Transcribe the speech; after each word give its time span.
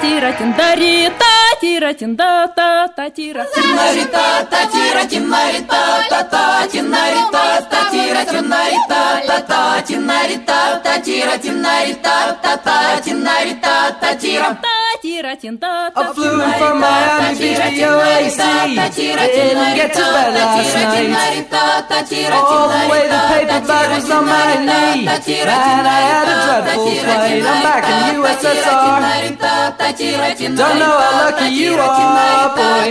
татира 0.00 0.32
тиндари 0.32 1.10
татира 1.18 1.92
тинда 1.94 2.46
та 2.56 2.88
татира 2.96 3.44
тинари 3.54 4.04
та 4.04 4.44
татира 4.44 5.04
тинари 5.10 5.60
та 5.68 6.02
та 6.10 6.22
та 6.22 6.66
тинари 6.72 7.22
та 7.32 7.60
татира 7.60 8.24
тинари 8.24 8.76
та 8.88 9.20
та 9.26 9.40
та 9.40 9.80
тинари 9.80 10.36
та 10.46 10.76
татира 10.76 11.38
тинари 11.38 11.94
та 11.94 12.32
та 12.42 12.56
та 12.56 13.00
тинари 13.00 13.54
та 13.62 13.90
татира 13.90 14.56
татира 14.62 14.77
тинда 15.27 15.91
I 15.95 16.13
flew 16.15 16.41
in 16.41 16.51
from 16.59 16.79
Miami 16.79 17.35
Beach 17.39 17.57
to 17.59 17.87
OAC 17.91 18.39
Didn't 18.95 19.75
get 19.75 19.91
to 19.93 19.99
bed 19.99 20.31
last 20.33 20.73
night 20.75 21.51
All 22.31 22.69
the 22.71 22.81
way 22.89 23.03
the 23.11 23.19
paper 23.31 23.59
bag 23.67 23.87
was 23.95 24.09
on 24.09 24.25
my 24.25 24.55
knee 24.63 25.03
Man, 25.03 25.85
I 25.85 26.01
had 26.11 26.27
a 26.31 26.35
dreadful 26.45 26.87
flight 27.03 27.43
I'm 27.43 27.59
back 27.67 27.83
in 27.91 27.97
USSR 28.23 28.79
Don't 30.55 30.79
know 30.79 30.95
how 31.03 31.13
lucky 31.19 31.49
you 31.53 31.71
are, 31.75 32.55
boy 32.55 32.87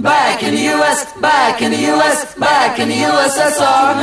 Back 0.00 0.42
in 0.42 0.54
the 0.54 0.64
US, 0.74 0.98
back 1.20 1.62
in 1.62 1.70
the 1.70 1.82
US, 1.92 2.34
back 2.34 2.78
in 2.80 2.88
the 2.88 2.96
USSR 3.06 3.94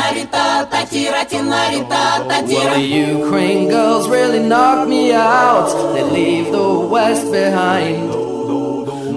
Well, 2.49 2.73
the 2.73 2.79
Ukraine 2.79 3.67
girls 3.67 4.07
really 4.07 4.39
knock 4.47 4.87
me 4.87 5.11
out 5.13 5.93
They 5.93 6.03
leave 6.03 6.51
the 6.51 6.87
West 6.89 7.17
behind 7.41 8.09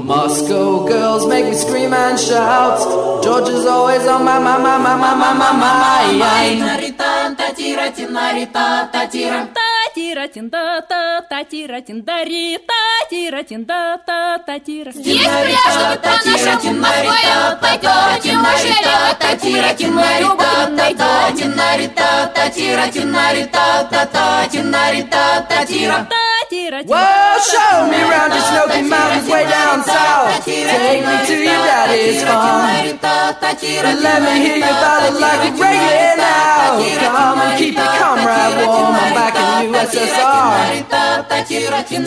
Moscow 0.06 0.86
girls 0.86 1.26
make 1.26 1.44
me 1.44 1.54
scream 1.54 1.92
and 1.94 2.18
shout 2.18 2.78
Georgia's 3.22 3.66
always 3.66 4.06
on 4.06 4.24
my, 4.24 4.38
my, 4.38 4.58
my, 4.58 4.76
my, 4.78 4.96
my, 4.96 5.14
my, 5.14 5.52
my, 5.52 6.12
mind 6.18 6.80
татира 7.36 7.90
тинари 7.90 8.46
та 8.46 8.88
татира 8.92 9.48
татира 9.58 10.28
тинда 10.28 10.80
та 10.88 11.20
татира 11.30 11.80
тиндари 11.80 12.58
татира 12.70 13.42
тинда 13.44 13.98
та 14.06 14.38
татира 14.38 14.92
Есть 14.94 15.24
пляжники 15.24 15.98
по 16.02 16.14
нашим 16.30 16.80
Москве, 16.80 17.58
пойдемте, 17.60 18.32
Маршеля, 18.44 19.16
татира 19.18 19.72
тинари 19.74 20.24
та 23.46 23.84
та 23.90 24.04
та 24.04 24.46
тинари 24.50 25.02
та 25.02 25.40
татира 25.48 26.06
Well, 26.51 27.39
show 27.41 27.89
me 27.89 27.97
round 28.05 28.33
your 28.33 28.43
smoky 28.43 28.81
mountains 28.87 29.27
way 29.29 29.43
down 29.49 29.83
south. 29.83 30.45
Take 30.45 31.01
me 31.01 31.25
to 31.25 31.33
your 31.41 31.61
daddy's 31.65 32.23
farm. 32.23 32.99
And 33.85 33.99
let 34.01 34.21
me 34.21 34.45
hear 34.45 34.57
your 34.57 34.67
body 34.67 35.09
like 35.19 35.41
a 35.49 35.51
reggae 35.57 36.17
now. 36.17 36.77
Come 37.01 37.39
and 37.41 37.57
keep 37.57 37.75
your 37.75 37.85
comrade 37.97 38.67
warm. 38.67 38.93
I'm 38.93 39.13
back 39.15 39.35
in 39.35 39.73
USSR. 39.73 40.85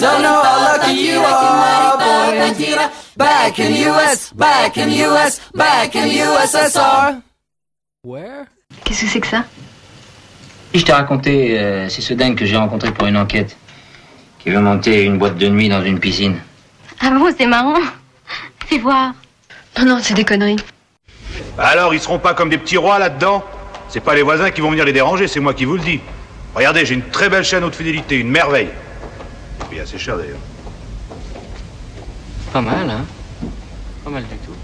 Don't 0.01 0.23
know 0.23 0.43
how 0.43 0.79
lucky 0.79 0.93
you 0.93 1.19
are, 1.19 1.99
boy. 1.99 2.39
Back 3.17 3.59
in 3.59 3.75
US, 3.91 4.33
back 4.33 4.77
in 4.79 4.91
US, 4.91 5.41
back 5.53 5.97
in 5.97 6.09
USSR. 6.09 7.23
Where? 8.05 8.47
Qu'est-ce 8.85 9.03
que 9.03 9.09
c'est 9.11 9.21
que 9.21 9.27
ça? 9.27 9.45
Je 10.75 10.85
t'ai 10.85 10.93
raconté, 10.93 11.59
euh, 11.59 11.89
c'est 11.89 12.03
ce 12.03 12.15
dingue 12.15 12.37
que 12.37 12.45
j'ai 12.47 12.57
rencontré 12.57 12.93
pour 12.93 13.07
une 13.09 13.17
enquête. 13.17 13.57
Qui 14.49 14.55
veut 14.55 14.61
monter 14.63 15.05
une 15.05 15.19
boîte 15.19 15.37
de 15.37 15.47
nuit 15.47 15.69
dans 15.69 15.85
une 15.85 16.01
piscine. 16.01 16.39
Ah 17.03 17.11
bon, 17.11 17.31
c'est 17.37 17.45
marrant. 17.45 17.77
Fais 18.67 18.79
voir. 18.79 19.13
Non, 19.79 19.85
non, 19.85 19.99
c'est 20.01 20.15
des 20.15 20.25
conneries. 20.25 20.57
Alors, 21.59 21.93
ils 21.93 22.01
seront 22.01 22.19
pas 22.19 22.33
comme 22.33 22.49
des 22.49 22.57
petits 22.57 22.79
rois 22.79 22.99
là-dedans? 22.99 23.45
C'est 23.91 24.01
pas 24.01 24.15
les 24.15 24.23
voisins 24.23 24.51
qui 24.51 24.63
vont 24.63 24.71
venir 24.71 24.87
les 24.87 24.95
déranger, 24.95 25.29
c'est 25.29 25.39
moi 25.39 25.53
qui 25.53 25.67
vous 25.67 25.75
le 25.75 25.83
dis. 25.83 26.01
Regardez, 26.55 26.87
j'ai 26.87 26.95
une 26.95 27.03
très 27.11 27.29
belle 27.29 27.45
chaîne 27.45 27.63
haute 27.63 27.75
fidélité, 27.75 28.17
une 28.17 28.31
merveille. 28.31 28.71
Et 29.71 29.81
assez 29.81 29.99
cher 29.99 30.17
d'ailleurs. 30.17 30.39
Pas 32.51 32.63
mal, 32.63 32.89
hein 32.89 33.05
Pas 34.03 34.11
mal 34.11 34.23
du 34.23 34.29
tout. 34.47 34.55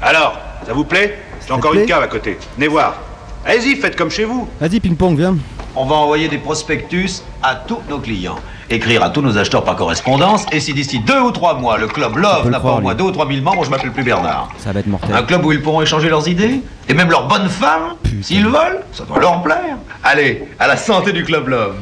Alors, 0.00 0.38
ça 0.64 0.72
vous 0.72 0.84
plaît? 0.84 1.18
J'ai 1.44 1.52
encore 1.52 1.72
plaît? 1.72 1.80
une 1.80 1.86
cave 1.88 2.04
à 2.04 2.06
côté. 2.06 2.38
Venez 2.54 2.68
voir. 2.68 2.98
Allez-y, 3.44 3.74
faites 3.74 3.96
comme 3.96 4.12
chez 4.12 4.22
vous. 4.26 4.48
Vas-y, 4.60 4.78
ping-pong, 4.78 5.18
viens. 5.18 5.36
On 5.78 5.84
va 5.84 5.96
envoyer 5.96 6.28
des 6.28 6.38
prospectus 6.38 7.22
à 7.42 7.54
tous 7.54 7.80
nos 7.90 7.98
clients. 7.98 8.36
Écrire 8.70 9.02
à 9.02 9.10
tous 9.10 9.20
nos 9.20 9.36
acheteurs 9.36 9.62
par 9.62 9.76
correspondance. 9.76 10.46
Et 10.50 10.58
si 10.58 10.72
d'ici 10.72 11.00
deux 11.00 11.20
ou 11.20 11.30
trois 11.32 11.58
mois, 11.58 11.76
le 11.76 11.86
club 11.86 12.16
Love 12.16 12.48
n'a 12.50 12.60
pas 12.60 12.76
au 12.76 12.80
moins 12.80 12.94
deux 12.94 13.04
ou 13.04 13.10
trois 13.10 13.26
mille 13.26 13.42
membres, 13.42 13.62
je 13.62 13.68
m'appelle 13.68 13.92
plus 13.92 14.02
Bernard. 14.02 14.48
Ça 14.56 14.72
va 14.72 14.80
être 14.80 14.86
mortel. 14.86 15.14
Un 15.14 15.22
club 15.22 15.44
où 15.44 15.52
ils 15.52 15.60
pourront 15.60 15.82
échanger 15.82 16.08
leurs 16.08 16.26
idées 16.28 16.62
Et 16.88 16.94
même 16.94 17.10
leurs 17.10 17.28
bonnes 17.28 17.50
femmes 17.50 17.94
S'ils 18.22 18.46
veulent, 18.46 18.80
ça 18.92 19.04
doit 19.04 19.20
leur 19.20 19.42
plaire. 19.42 19.76
Allez, 20.02 20.44
à 20.58 20.66
la 20.66 20.78
santé 20.78 21.12
du 21.12 21.24
club 21.24 21.48
Love. 21.48 21.74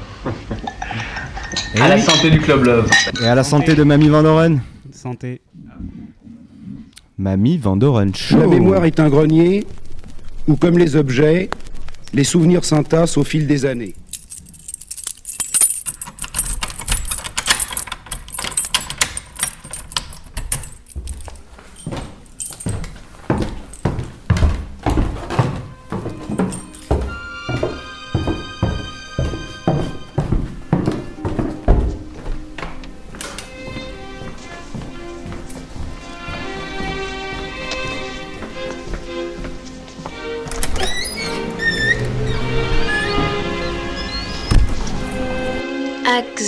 Et 1.77 1.81
à 1.81 1.87
la 1.89 1.99
santé 2.01 2.31
du 2.31 2.41
club 2.41 2.65
Love. 2.65 2.91
Et 3.23 3.27
à 3.27 3.37
la 3.37 3.45
santé 3.45 3.77
de 3.77 3.85
Mamie 3.85 4.09
Van 4.09 4.23
Doren. 4.25 4.61
Santé. 4.93 5.41
Mamie 7.17 7.59
Van 7.59 7.77
Doren 7.77 8.13
Show. 8.13 8.39
La 8.41 8.47
mémoire 8.49 8.85
est 8.85 8.99
un 8.99 9.09
grenier 9.09 9.65
où, 10.49 10.57
comme 10.57 10.79
les 10.79 10.97
objets, 10.97 11.49
les 12.15 12.25
souvenirs 12.25 12.65
s'entassent 12.65 13.17
au 13.17 13.25
fil 13.25 13.47
des 13.47 13.67
années. 13.67 13.95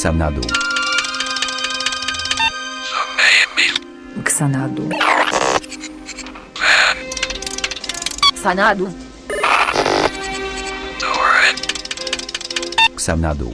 Xanadu. 0.00 0.40
Xanadu. 4.24 4.84
Xanadu. 8.42 8.86
Xanadu. 12.96 13.50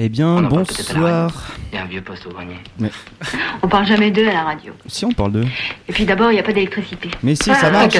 Eh 0.00 0.08
bien, 0.08 0.42
bonsoir. 0.42 1.32
Il 1.72 1.74
y 1.74 1.78
a 1.78 1.82
un 1.82 1.86
vieux 1.86 2.02
poste 2.02 2.24
au 2.26 2.30
grenier. 2.30 2.58
Mais, 2.78 2.90
On 3.62 3.68
parle 3.68 3.86
jamais 3.86 4.12
d'eux 4.12 4.28
à 4.28 4.32
la 4.32 4.44
radio. 4.44 4.72
si 4.86 5.04
on 5.04 5.10
parle 5.10 5.32
d'eux. 5.32 5.46
Et 5.88 5.92
puis 5.92 6.04
d'abord, 6.06 6.30
il 6.30 6.34
n'y 6.34 6.40
a 6.40 6.44
pas 6.44 6.52
d'électricité. 6.52 7.10
Mais 7.24 7.34
si, 7.34 7.50
Ah, 7.50 7.54
ça 7.56 7.70
marche. 7.70 7.98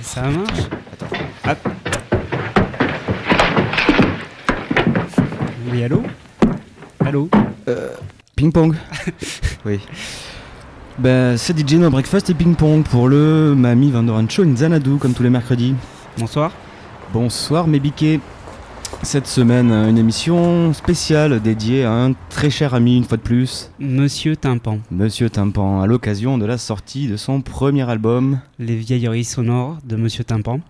Ça 0.00 0.22
marche. 0.22 0.60
Hop. 1.46 1.73
Oui, 5.84 5.90
allô 5.90 6.02
Allô 7.04 7.28
Ping-pong. 8.36 8.74
oui. 9.66 9.80
Ben, 10.96 11.36
c'est 11.36 11.54
DJ 11.54 11.74
No 11.74 11.90
Breakfast 11.90 12.30
et 12.30 12.34
ping-pong 12.34 12.84
pour 12.84 13.08
le 13.08 13.54
Mamie 13.54 13.90
Van 13.90 14.02
Doren 14.02 14.30
Show 14.30 14.44
in 14.44 14.54
Xanadu, 14.54 14.96
comme 14.96 15.12
tous 15.12 15.22
les 15.22 15.28
mercredis. 15.28 15.74
Bonsoir. 16.16 16.52
Bonsoir, 17.12 17.66
mes 17.66 17.80
biquets. 17.80 18.20
Cette 19.02 19.26
semaine, 19.26 19.70
une 19.70 19.98
émission 19.98 20.72
spéciale 20.72 21.40
dédiée 21.40 21.84
à 21.84 21.92
un 21.92 22.14
très 22.30 22.48
cher 22.50 22.72
ami, 22.74 22.96
une 22.96 23.04
fois 23.04 23.18
de 23.18 23.22
plus, 23.22 23.70
Monsieur 23.78 24.34
Tympan. 24.34 24.78
Monsieur 24.90 25.28
Tympan, 25.28 25.82
à 25.82 25.86
l'occasion 25.86 26.38
de 26.38 26.46
la 26.46 26.56
sortie 26.58 27.06
de 27.06 27.16
son 27.16 27.42
premier 27.42 27.88
album, 27.88 28.40
Les 28.58 28.76
vieilleries 28.76 29.24
sonores 29.24 29.78
de 29.84 29.96
Monsieur 29.96 30.24
Tympan. 30.24 30.60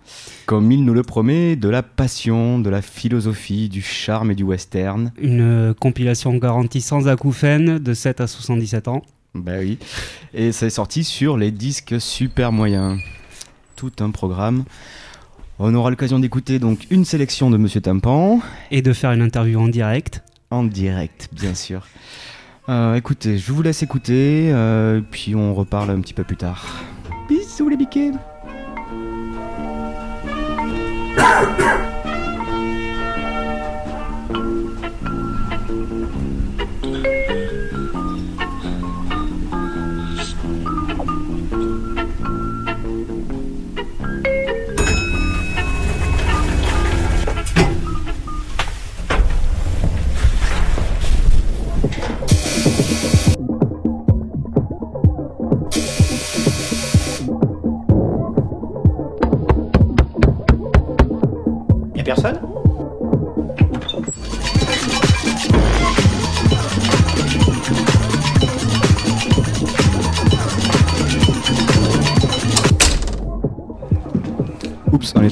comme 0.47 0.71
il 0.73 0.85
nous 0.85 0.95
le 0.95 1.03
promet, 1.05 1.55
de 1.57 1.69
la 1.69 1.83
passion, 1.83 2.59
de 2.59 2.69
la 2.71 2.83
philosophie, 2.83 3.69
du 3.69 3.83
charme 3.83 4.33
et 4.33 4.35
du 4.35 4.43
western. 4.43 5.13
Une 5.19 5.73
compilation 5.79 6.35
garantie 6.35 6.81
sans 6.81 7.07
acouphènes 7.09 7.79
de 7.79 7.95
7 7.95 8.21
à 8.21 8.27
77 8.27 8.89
ans. 8.89 9.03
Bah 9.35 9.53
oui. 9.61 9.79
Et 10.35 10.51
ça 10.53 10.67
est 10.67 10.71
sorti 10.71 11.05
sur 11.05 11.37
les 11.37 11.51
disques 11.53 12.01
super 12.01 12.51
moyens. 12.53 12.99
Tout 13.77 13.93
un 14.01 14.11
programme. 14.11 14.65
On 15.61 15.73
aura 15.75 15.91
l'occasion 15.91 16.19
d'écouter 16.19 16.59
donc 16.59 16.87
une 16.91 17.05
sélection 17.05 17.49
de 17.49 17.57
Monsieur 17.57 17.81
Timpan. 17.81 18.41
Et 18.73 18.83
de 18.83 18.93
faire 18.93 19.13
une 19.13 19.23
interview 19.23 19.61
en 19.61 19.69
direct. 19.69 20.25
En 20.51 20.65
direct, 20.65 21.29
bien 21.33 21.55
sûr. 21.55 21.87
Euh, 22.69 22.97
écoutez, 22.97 23.39
je 23.39 23.53
vous 23.53 23.63
laisse 23.63 23.83
écouter, 23.83 24.51
euh, 24.53 25.01
puis 25.11 25.37
on 25.37 25.55
reparle 25.55 25.91
un 25.91 26.01
petit 26.01 26.15
peu 26.15 26.25
plus 26.25 26.37
tard. 26.37 26.83
Bisous 27.29 27.69
les 27.69 27.77
biquets 27.77 28.11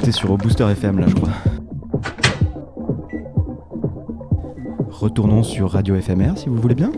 Était 0.03 0.11
sur 0.11 0.35
Booster 0.37 0.65
FM 0.69 0.99
là, 0.99 1.05
je 1.07 1.15
crois. 1.15 1.29
Retournons 4.89 5.43
sur 5.43 5.71
Radio 5.71 5.95
FMR 5.95 6.33
si 6.35 6.49
vous 6.49 6.57
voulez 6.57 6.75
bien. 6.75 6.91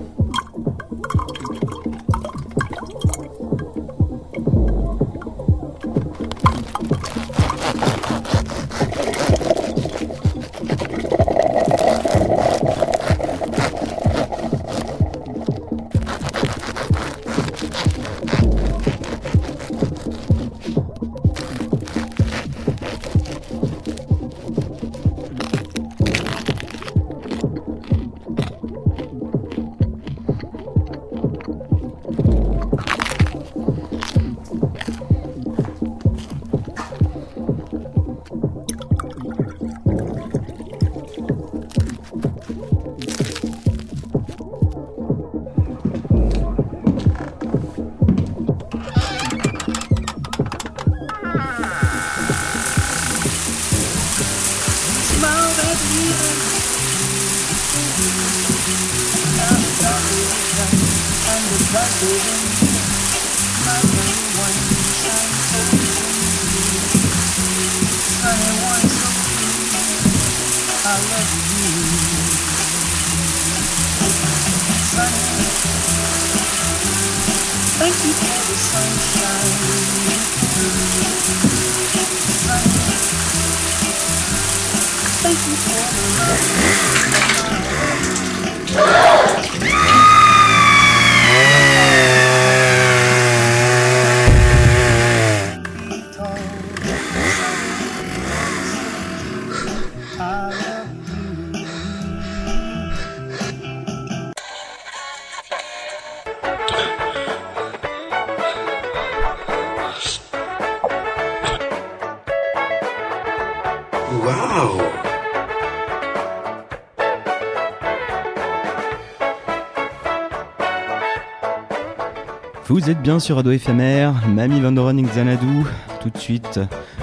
Vous 122.76 122.90
êtes 122.90 123.02
bien 123.02 123.20
sur 123.20 123.38
Radio 123.38 123.54
éphémère, 123.54 124.28
Mamie 124.28 124.60
Vandoren 124.60 125.02
Xanadu. 125.02 125.64
Tout 126.02 126.10
de 126.10 126.18
suite, 126.18 126.60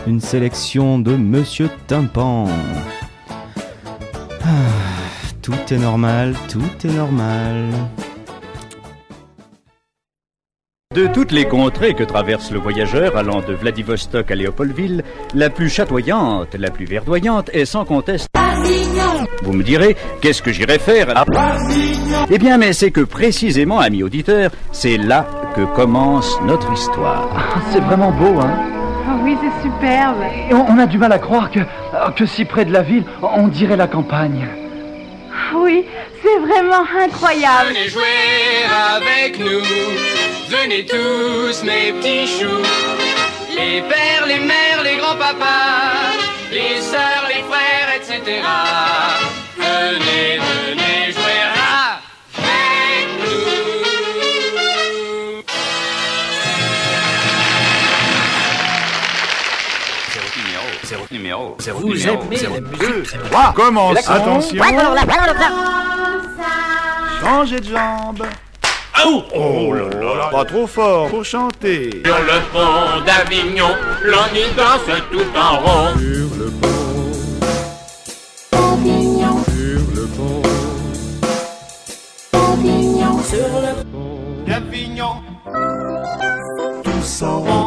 une 0.06 0.20
sélection 0.20 0.98
de 0.98 1.16
Monsieur 1.16 1.70
Tympan. 1.86 2.44
Ah, 4.42 4.48
tout 5.40 5.54
est 5.70 5.78
normal, 5.78 6.34
tout 6.50 6.86
est 6.86 6.92
normal. 6.92 7.70
De 10.94 11.06
toutes 11.06 11.32
les 11.32 11.46
contrées 11.46 11.94
que 11.94 12.04
traverse 12.04 12.50
le 12.50 12.58
voyageur 12.58 13.16
allant 13.16 13.40
de 13.40 13.54
Vladivostok 13.54 14.30
à 14.30 14.34
Léopoldville, 14.34 15.02
la 15.34 15.48
plus 15.48 15.70
chatoyante, 15.70 16.54
la 16.54 16.70
plus 16.70 16.84
verdoyante 16.84 17.48
est 17.54 17.64
sans 17.64 17.86
conteste. 17.86 18.28
Vous 19.42 19.54
me 19.54 19.62
direz, 19.62 19.96
qu'est-ce 20.20 20.42
que 20.42 20.52
j'irai 20.52 20.78
faire 20.78 21.16
à 21.16 21.24
Eh 22.30 22.36
bien, 22.36 22.58
mais 22.58 22.74
c'est 22.74 22.90
que 22.90 23.00
précisément, 23.00 23.80
amis 23.80 24.02
auditeurs, 24.02 24.50
c'est 24.70 24.98
là 24.98 25.26
que 25.54 25.62
commence 25.76 26.40
notre 26.42 26.72
histoire. 26.72 27.28
C'est 27.70 27.80
vraiment 27.80 28.10
beau, 28.10 28.40
hein 28.40 28.54
Ah 29.08 29.16
oui, 29.22 29.36
c'est 29.40 29.62
superbe. 29.62 30.16
Et 30.50 30.54
on, 30.54 30.66
on 30.70 30.78
a 30.78 30.86
du 30.86 30.98
mal 30.98 31.12
à 31.12 31.18
croire 31.18 31.50
que, 31.50 31.60
que 32.16 32.26
si 32.26 32.44
près 32.44 32.64
de 32.64 32.72
la 32.72 32.82
ville, 32.82 33.04
on 33.22 33.48
dirait 33.48 33.76
la 33.76 33.86
campagne. 33.86 34.46
Ah 35.32 35.56
Oui, 35.56 35.84
c'est 36.22 36.38
vraiment 36.38 36.84
incroyable. 37.04 37.68
Venez 37.68 37.88
jouer 37.88 38.64
avec 38.96 39.38
nous, 39.38 39.62
venez 40.48 40.86
tous 40.86 41.62
mes 41.64 41.92
petits 41.92 42.26
choux, 42.26 42.62
les 43.56 43.82
pères, 43.82 44.26
les 44.26 44.38
mères, 44.40 44.82
les 44.84 44.96
grands-papas, 44.96 46.16
les 46.50 46.80
sœurs, 46.80 47.24
les 47.28 47.42
frères, 47.42 47.90
etc. 47.96 48.42
numéro, 61.22 61.56
zéro 61.60 61.78
Vous 61.80 61.88
numéro, 61.94 62.22
aimez 62.24 62.36
zéro 62.36 62.54
la 62.54 62.60
deux, 62.60 62.66
musique 62.98 63.04
très 63.04 63.18
trois. 63.30 63.52
Commence, 63.54 64.10
attention. 64.10 64.64
Changez 67.20 67.60
de 67.60 67.64
jambe. 67.68 68.26
Oh 69.34 69.72
là 69.74 69.88
là, 69.88 70.28
pas 70.30 70.44
trop 70.44 70.66
fort 70.66 71.08
pour 71.08 71.24
chanter. 71.24 72.02
Sur 72.04 72.18
le 72.18 72.40
pont 72.52 73.04
d'Avignon, 73.04 73.74
l'on 74.04 74.34
y 74.34 74.54
danse 74.56 75.00
tout 75.10 75.38
en 75.38 75.58
rond. 75.58 75.88
Sur 75.98 76.28
le 76.38 76.50
pont. 76.60 76.68
Avignon, 78.52 79.44
Sur 79.44 79.82
le 79.94 80.06
pont. 80.16 80.42
Avignon, 82.32 83.22
sur 83.22 83.60
le 83.60 83.84
pont 83.92 84.20
d'Avignon. 84.46 85.14
Tous 86.84 87.22
en 87.22 87.40
rond. 87.40 87.61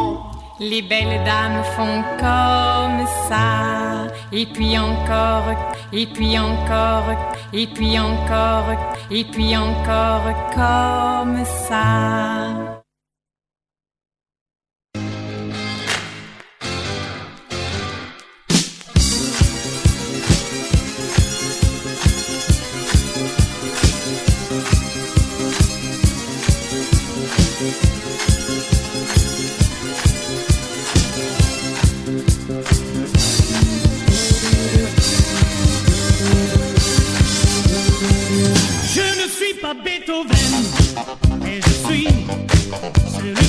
Les 0.58 0.80
belles 0.80 1.22
dames 1.24 1.62
font 1.76 2.02
comme 2.18 3.06
ça, 3.28 4.06
et 4.32 4.46
puis 4.46 4.78
encore, 4.78 5.52
et 5.92 6.06
puis 6.06 6.38
encore, 6.38 7.10
et 7.52 7.66
puis 7.66 7.98
encore, 7.98 8.72
et 9.10 9.24
puis 9.24 9.54
encore 9.54 10.32
comme 10.54 11.44
ça. 11.44 12.75
Suis 39.28 39.54
pas 39.60 39.74
Beethoven, 39.74 40.36
mais 41.42 41.60
je 41.60 41.70
suis 41.86 42.08
celui 43.12 43.45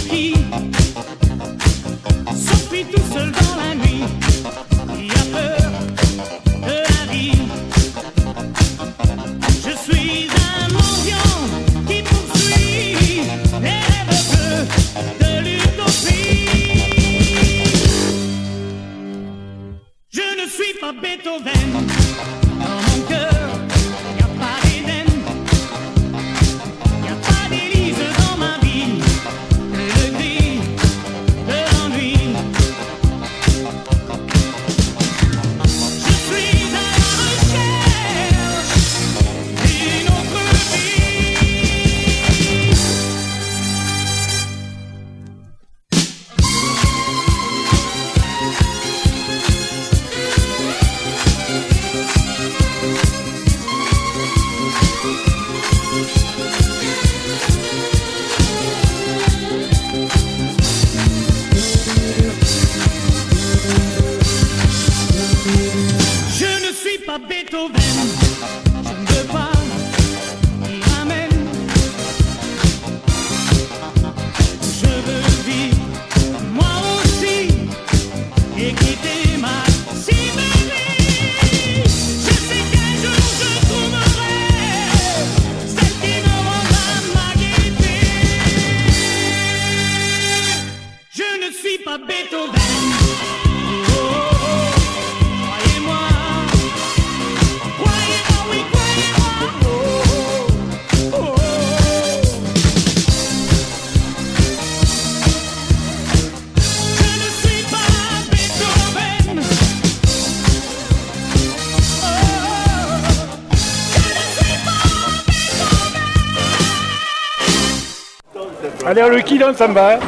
le 119.06 119.20
qui 119.22 119.38
dans 119.38 119.54
ça 119.54 119.68
me 119.68 119.74
va. 119.74 119.94
hein 119.96 120.00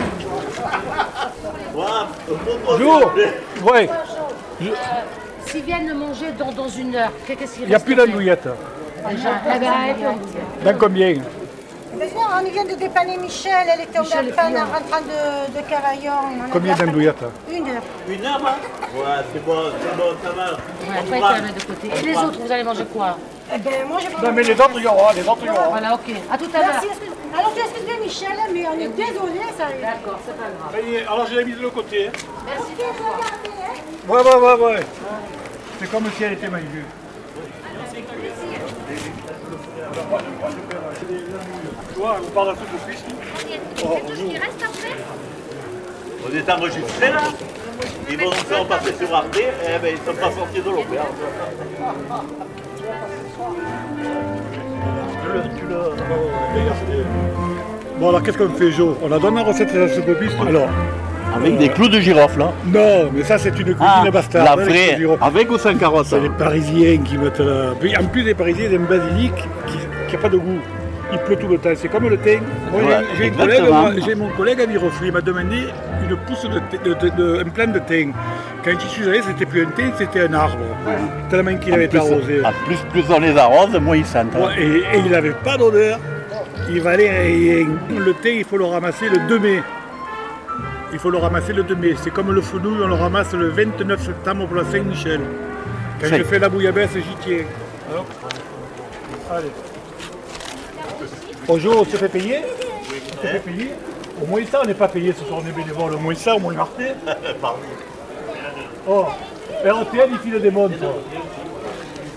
Jour 2.77 3.11
Ouais, 3.63 3.89
S'ils 5.45 5.63
viennent 5.63 5.93
manger 5.93 6.31
dans, 6.37 6.51
dans 6.51 6.67
une 6.67 6.95
heure, 6.95 7.11
qu'est-ce 7.25 7.53
qu'il 7.53 7.63
il 7.63 7.69
n'y 7.69 7.75
a 7.75 7.79
plus. 7.79 7.95
Déjà, 7.95 9.29
eh 9.55 9.59
ben, 9.59 9.67
arrête. 9.67 9.95
Dans 10.63 10.77
combien 10.77 11.13
Mais 11.97 12.05
non, 12.13 12.21
on 12.39 12.49
vient 12.49 12.65
de 12.65 12.75
dépanner 12.75 13.17
Michel, 13.17 13.51
elle 13.73 13.81
était 13.81 13.97
tombée 13.97 14.09
Michel 14.09 14.31
en 14.31 14.35
panne 14.35 14.47
Fillon. 14.53 14.61
en 14.61 14.65
rentrant 14.65 15.01
de, 15.01 15.57
de 15.57 15.61
Cavaillon. 15.69 16.13
On 16.37 16.43
a 16.45 16.49
Combien 16.51 16.73
bien 16.75 16.85
d'andouillettes 16.85 17.23
Une 17.49 17.67
heure. 17.69 17.81
Une 18.09 18.25
heure 18.25 18.41
Ouais, 18.41 19.01
c'est 19.33 19.45
bon, 19.45 19.55
c'est 19.81 19.97
bon, 19.97 20.03
ça 20.23 20.29
va. 20.31 20.43
Ouais, 20.51 20.99
après, 20.99 21.17
il 21.17 21.21
faut 21.21 21.33
la 21.33 21.41
mettre 21.41 21.55
de 21.55 21.63
côté. 21.73 21.87
Et 21.97 22.05
les 22.05 22.17
autres, 22.17 22.39
vous 22.45 22.51
allez 22.51 22.63
manger 22.63 22.85
quoi 22.93 23.17
Eh 23.55 23.57
ben, 23.57 23.73
moi, 23.87 23.97
j'ai 24.01 24.25
Non, 24.27 24.31
mais 24.33 24.43
les 24.43 24.53
autres, 24.53 24.71
il 24.75 24.83
y 24.83 24.87
aura, 24.87 25.13
les 25.13 25.21
autres, 25.27 25.37
il 25.41 25.47
y 25.47 25.49
aura. 25.49 25.67
Voilà, 25.69 25.93
ok. 25.95 26.13
À 26.31 26.37
tout 26.37 26.45
à 26.53 26.57
l'heure. 26.59 26.67
Merci, 26.73 26.87
Alors, 27.33 27.53
tu 27.53 27.59
excuses 27.61 27.85
bien 27.85 27.99
Michel, 27.99 28.37
mais 28.53 28.65
on 28.67 28.79
est 28.79 28.87
désolé, 28.89 29.41
ça. 29.57 29.65
D'accord, 29.81 30.19
c'est 30.25 30.37
pas 30.37 30.49
grave. 30.49 31.07
Alors, 31.07 31.27
je 31.27 31.35
l'ai 31.35 31.45
mise 31.45 31.57
de 31.57 31.61
l'autre 31.61 31.75
côté. 31.75 32.07
hein. 32.07 32.11
Merci 32.45 32.71
hein. 32.81 32.93
Ouais, 34.07 34.21
ouais, 34.21 34.35
ouais, 34.35 34.63
ouais. 34.63 34.79
C'est 35.79 35.91
comme 35.91 36.05
si 36.17 36.23
elle 36.23 36.33
était 36.33 36.49
magnifique. 36.49 36.85
Tu 41.93 41.99
vois, 41.99 42.17
on 42.25 42.29
parle 42.31 42.47
d'un 42.47 42.55
truc 42.55 42.69
de 42.73 42.77
cuisse. 42.85 43.03
Oh, 43.83 43.97
bonjour. 44.07 44.33
On 46.25 46.35
est 46.35 46.49
enregistrés 46.51 47.11
là 47.11 47.21
Ils 48.09 48.17
vont 48.17 48.25
nous 48.29 48.31
faire 48.33 48.65
passer 48.67 48.93
sur 48.97 49.13
Arte, 49.15 49.37
eh 49.37 49.79
ben 49.79 49.95
ils 49.95 50.05
sont 50.05 50.17
pas 50.19 50.31
sortis 50.31 50.59
de 50.61 50.69
l'auberge. 50.69 51.07
Bon, 57.99 58.09
alors 58.09 58.23
qu'est-ce 58.23 58.37
qu'on 58.37 58.49
fait, 58.49 58.71
Joe 58.71 58.95
On 59.03 59.11
a 59.11 59.19
donné 59.19 59.37
la 59.37 59.43
recette 59.43 59.69
à 59.75 59.87
ce 59.87 59.99
copiste 60.01 60.35
Alors. 60.47 60.67
Avec 61.35 61.57
des 61.59 61.69
clous 61.69 61.87
de 61.89 61.99
girofle. 61.99 62.41
Hein. 62.41 62.51
Non, 62.65 63.11
mais 63.13 63.23
ça, 63.23 63.37
c'est 63.37 63.49
une 63.49 63.55
cuisine 63.75 63.77
Ah, 63.81 64.09
bastard. 64.11 64.45
la 64.45 64.53
hein, 64.53 64.55
vraie, 64.55 64.97
girofle. 64.97 65.23
avec 65.23 65.51
ou 65.51 65.57
sans 65.59 65.75
carotte 65.75 66.07
C'est 66.07 66.19
les 66.19 66.29
Parisiens 66.29 66.97
qui 66.97 67.17
mettent 67.17 67.39
la. 67.39 67.71
En 68.01 68.05
plus, 68.05 68.23
les 68.23 68.33
Parisiens, 68.33 68.65
ils 68.67 68.73
aiment 68.73 68.85
basilic 68.87 69.33
qui 70.07 70.15
n'a 70.15 70.21
pas 70.21 70.29
de 70.29 70.37
goût. 70.37 70.57
Il 71.11 71.17
pleut 71.19 71.35
tout 71.37 71.47
le 71.47 71.57
temps. 71.57 71.69
C'est 71.75 71.87
comme 71.89 72.07
le. 72.07 72.17
Moi, 72.17 72.81
Ouais, 72.83 72.97
j'ai- 73.17 73.23
j'ai 73.23 73.29
un 73.29 73.33
collègue, 73.33 73.49
exactement. 73.59 73.81
moi, 73.81 73.91
j'ai 74.05 74.15
mon 74.15 74.29
collègue 74.29 74.61
à 74.61 74.63
il 75.05 75.11
m'a 75.11 75.21
demandé 75.21 75.67
une 76.07 76.17
pousse 76.17 76.43
de, 76.43 76.59
thym- 76.59 76.83
de, 76.83 76.93
de- 76.93 77.09
de- 77.15 77.39
un 77.45 77.49
plant 77.49 77.67
de 77.67 77.79
thym. 77.79 78.13
Quand 78.63 78.71
j'y 78.79 78.87
suis 78.87 79.07
allé, 79.09 79.21
c'était 79.23 79.45
plus 79.45 79.63
un 79.65 79.69
thym, 79.71 79.91
c'était 79.97 80.21
un 80.27 80.33
arbre. 80.33 80.57
Tellement 81.29 81.55
qu'il 81.57 81.73
avait 81.73 81.85
été 81.85 81.97
arrosé. 81.97 82.41
en 82.45 82.51
plus, 82.65 82.77
plus 82.91 83.03
on 83.13 83.19
les 83.19 83.35
arrose, 83.37 83.73
moins 83.79 83.97
ils 83.97 84.05
sentent. 84.05 84.35
Ouais, 84.35 84.61
et, 84.61 84.77
et 84.97 84.99
il 85.05 85.11
n'avait 85.11 85.31
pas 85.31 85.57
d'odeur. 85.57 85.99
Il 86.69 86.81
valait 86.81 87.09
rien. 87.09 87.67
Le 87.97 88.13
thé, 88.13 88.37
il 88.37 88.43
faut 88.43 88.57
le 88.57 88.65
ramasser 88.65 89.09
le 89.09 89.17
2 89.27 89.39
mai. 89.39 89.63
Il 90.93 90.99
faut 90.99 91.09
le 91.09 91.17
ramasser 91.17 91.53
le 91.53 91.63
2 91.63 91.75
mai. 91.75 91.95
C'est 92.01 92.11
comme 92.11 92.31
le 92.31 92.41
fenouil, 92.41 92.77
on 92.83 92.87
le 92.87 92.93
ramasse 92.95 93.33
le 93.33 93.49
29 93.49 93.99
septembre 94.03 94.45
pour 94.47 94.55
la 94.57 94.65
Saint-Michel. 94.65 95.21
Quand 95.99 96.07
C'est- 96.07 96.17
je 96.19 96.23
fais 96.23 96.37
la 96.39 96.49
bouillabaisse, 96.49 96.91
j'y 96.93 97.15
tiens. 97.21 97.45
Alors, 97.91 98.05
Allez. 99.31 99.51
Bonjour, 101.49 101.77
on 101.81 101.83
se 101.83 101.97
fait 101.97 102.09
payer 102.09 102.41
On 103.11 103.21
se 103.23 103.27
fait 103.27 103.39
payer 103.39 103.71
Au 104.21 104.27
moins 104.27 104.45
ça, 104.45 104.61
on 104.63 104.67
n'est 104.67 104.75
pas 104.75 104.87
payé 104.87 105.11
ce 105.13 105.25
soir, 105.25 105.41
on 105.43 105.49
est 105.49 105.51
bénévole. 105.51 105.95
Au 105.95 105.97
moins 105.97 106.13
ça, 106.13 106.35
au 106.35 106.39
moins 106.39 106.53
Martin. 106.53 106.93
Oh, 108.87 109.05
RTL, 109.65 110.09
il 110.11 110.19
file 110.19 110.39
des 110.39 110.51
montres. 110.51 110.75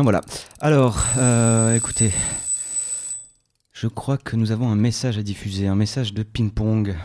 voilà. 0.02 0.20
Alors, 0.60 0.98
euh, 1.18 1.74
écoutez, 1.76 2.10
je 3.72 3.86
crois 3.86 4.16
que 4.18 4.36
nous 4.36 4.52
avons 4.52 4.70
un 4.70 4.76
message 4.76 5.18
à 5.18 5.22
diffuser, 5.22 5.66
un 5.66 5.74
message 5.74 6.14
de 6.14 6.22
ping-pong. 6.22 6.96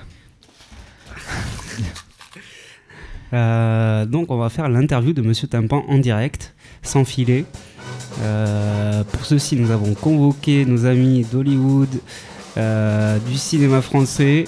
Euh, 3.33 4.05
donc 4.05 4.31
on 4.31 4.37
va 4.37 4.49
faire 4.49 4.69
l'interview 4.69 5.11
de 5.11 5.21
Monsieur 5.21 5.47
Tympan 5.47 5.83
en 5.89 5.97
direct, 5.97 6.53
sans 6.83 7.03
filet. 7.03 7.43
Euh, 8.21 9.03
pour 9.03 9.25
ceci, 9.25 9.57
nous 9.57 9.71
avons 9.71 9.93
convoqué 9.93 10.63
nos 10.63 10.85
amis 10.85 11.25
d'Hollywood, 11.25 11.89
du 13.27 13.37
cinéma 13.37 13.81
français, 13.81 14.45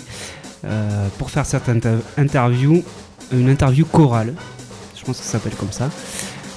pour 1.17 1.31
faire 1.31 1.45
cette 1.45 1.67
inter- 1.67 1.97
interview, 2.17 2.81
une 3.33 3.49
interview 3.49 3.83
chorale. 3.85 4.35
Je 4.95 5.03
pense 5.03 5.17
que 5.17 5.23
ça 5.25 5.31
s'appelle 5.33 5.55
comme 5.55 5.71
ça. 5.71 5.89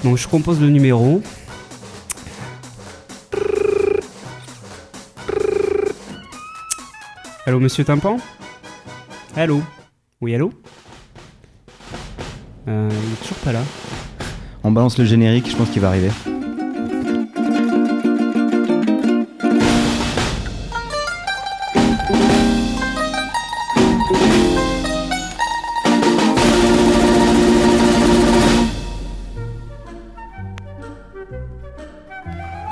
Donc 0.04 0.16
je 0.16 0.28
compose 0.28 0.60
le 0.60 0.68
numéro. 0.68 1.22
Allô, 7.50 7.58
Monsieur 7.58 7.82
Tympan 7.82 8.18
Allô 9.34 9.60
Oui, 10.20 10.36
allô 10.36 10.52
euh, 12.68 12.88
Il 12.88 13.12
est 13.12 13.16
toujours 13.22 13.38
pas 13.38 13.50
là. 13.50 13.58
On 14.62 14.70
balance 14.70 14.96
le 14.98 15.04
générique, 15.04 15.50
je 15.50 15.56
pense 15.56 15.68
qu'il 15.68 15.82
va 15.82 15.88
arriver. 15.88 16.10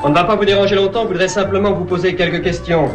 On 0.04 0.08
ne 0.10 0.14
va 0.14 0.22
pas 0.22 0.36
vous 0.36 0.44
déranger 0.44 0.76
longtemps, 0.76 1.02
je 1.02 1.08
voudrais 1.08 1.26
simplement 1.26 1.72
vous 1.72 1.84
poser 1.84 2.14
quelques 2.14 2.44
questions. 2.44 2.92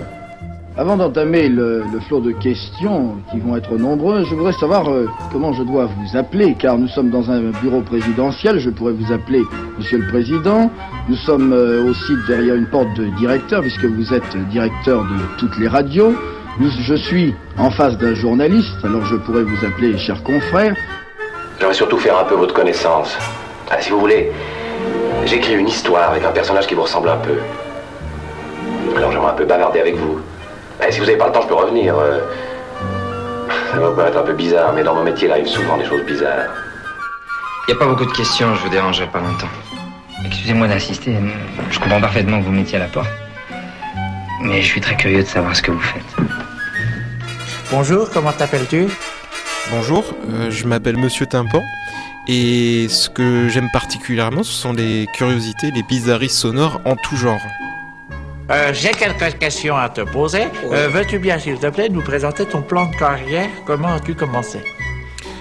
Avant 0.76 0.98
d'entamer 0.98 1.50
le, 1.50 1.84
flot 2.08 2.20
de 2.20 2.32
questions 2.32 3.18
qui 3.32 3.40
vont 3.40 3.56
être 3.56 3.78
nombreuses, 3.78 4.28
je 4.28 4.34
voudrais 4.34 4.54
savoir 4.54 4.90
euh, 4.90 5.08
comment 5.32 5.54
je 5.54 5.62
dois 5.62 5.86
vous 5.86 6.18
appeler, 6.18 6.56
car 6.58 6.80
nous 6.80 6.88
sommes 6.88 7.12
dans 7.12 7.30
un 7.30 7.52
bureau 7.62 7.82
présidentiel, 7.82 8.58
je 8.58 8.72
pourrais 8.72 8.94
vous 8.94 9.14
appeler 9.14 9.44
Monsieur 9.78 10.00
le 10.00 10.08
Président. 10.08 10.72
Nous 11.08 11.16
sommes 11.16 11.54
euh, 11.54 11.88
aussi 11.88 12.14
derrière 12.28 12.56
une 12.56 12.66
porte 12.66 12.92
de 12.96 13.06
directeur, 13.18 13.62
puisque 13.62 13.86
vous 13.86 14.16
êtes 14.16 14.36
directeur 14.50 15.04
de 15.04 15.38
toutes 15.38 15.56
les 15.60 15.68
radios. 15.68 16.16
Je 16.60 16.96
suis 16.96 17.36
en 17.60 17.70
face 17.70 17.96
d'un 18.00 18.16
journaliste, 18.16 18.84
alors 18.84 19.06
je 19.06 19.18
pourrais 19.18 19.44
vous 19.44 19.64
appeler 19.64 19.96
cher 20.00 20.24
confrère. 20.24 20.76
J'aimerais 21.60 21.76
surtout 21.76 21.98
faire 21.98 22.18
un 22.18 22.24
peu 22.24 22.34
votre 22.34 22.54
connaissance. 22.56 23.16
Ah, 23.70 23.80
si 23.80 23.92
vous 23.92 24.00
voulez, 24.00 24.32
j'écris 25.26 25.54
une 25.54 25.68
histoire 25.68 26.10
avec 26.10 26.24
un 26.24 26.32
personnage 26.32 26.66
qui 26.66 26.74
vous 26.74 26.84
ressemble 26.84 27.10
un 27.10 27.18
peu. 27.18 27.38
Alors 28.98 29.12
j'aimerais 29.12 29.30
un 29.30 29.36
peu 29.36 29.46
bavarder 29.46 29.80
avec 29.80 29.98
vous. 29.98 30.20
Eh, 30.82 30.92
si 30.92 31.00
vous 31.00 31.06
n'avez 31.06 31.18
pas 31.18 31.28
le 31.28 31.34
temps, 31.34 31.42
je 31.42 31.48
peux 31.48 31.56
revenir. 31.56 31.96
euh. 31.98 32.20
Ça 33.72 33.80
va 33.80 33.90
vous 33.90 33.96
paraître 33.96 34.18
un 34.18 34.24
peu 34.24 34.34
bizarre, 34.34 34.74
mais 34.74 34.84
dans 34.84 34.94
mon 34.96 35.04
métier, 35.04 35.28
il 35.28 35.32
arrive 35.32 35.48
souvent 35.48 35.78
des 35.78 35.86
choses 35.86 36.04
bizarres. 36.06 36.50
Il 37.68 37.74
n'y 37.74 37.78
a 37.78 37.80
pas 37.80 37.88
beaucoup 37.88 38.06
de 38.06 38.12
questions, 38.12 38.54
je 38.56 38.62
vous 38.62 38.70
dérangerai 38.70 39.08
pas 39.08 39.20
longtemps. 39.20 39.48
Excusez-moi 40.26 40.68
d'insister, 40.68 41.16
je 41.72 41.80
comprends 41.80 42.00
parfaitement 42.02 42.40
que 42.40 42.46
vous 42.46 42.52
mettiez 42.52 42.78
à 42.78 42.82
la 42.82 42.88
porte. 42.88 43.10
Mais 44.42 44.62
je 44.62 44.68
suis 44.68 44.82
très 44.82 44.96
curieux 44.96 45.24
de 45.24 45.28
savoir 45.28 45.56
ce 45.56 45.62
que 45.62 45.72
vous 45.72 45.80
faites. 45.80 46.28
Bonjour, 47.72 48.10
comment 48.12 48.32
t'appelles-tu? 48.32 48.88
Bonjour, 49.72 50.04
euh, 50.30 50.52
je 50.52 50.66
m'appelle 50.68 50.98
Monsieur 50.98 51.26
Tympan 51.26 51.62
et 52.28 52.88
ce 52.90 53.10
que 53.10 53.48
j'aime 53.50 53.70
particulièrement 53.72 54.44
ce 54.44 54.52
sont 54.52 54.74
les 54.74 55.08
curiosités, 55.14 55.72
les 55.72 55.84
bizarreries 55.84 56.30
sonores 56.30 56.82
en 56.86 56.96
tout 56.96 57.16
genre. 57.16 57.40
Euh, 58.52 58.72
J'ai 58.74 58.92
quelques 58.92 59.38
questions 59.40 59.76
à 59.78 59.90
te 59.90 60.02
poser. 60.02 60.44
Euh, 60.72 60.90
Veux-tu 60.90 61.18
bien, 61.20 61.40
s'il 61.40 61.58
te 61.58 61.68
plaît, 61.68 61.90
nous 61.90 62.02
présenter 62.02 62.46
ton 62.46 62.62
plan 62.62 62.86
de 62.88 62.96
carrière? 62.96 63.48
Comment 63.66 63.94
as-tu 63.94 64.16
commencé? 64.16 64.60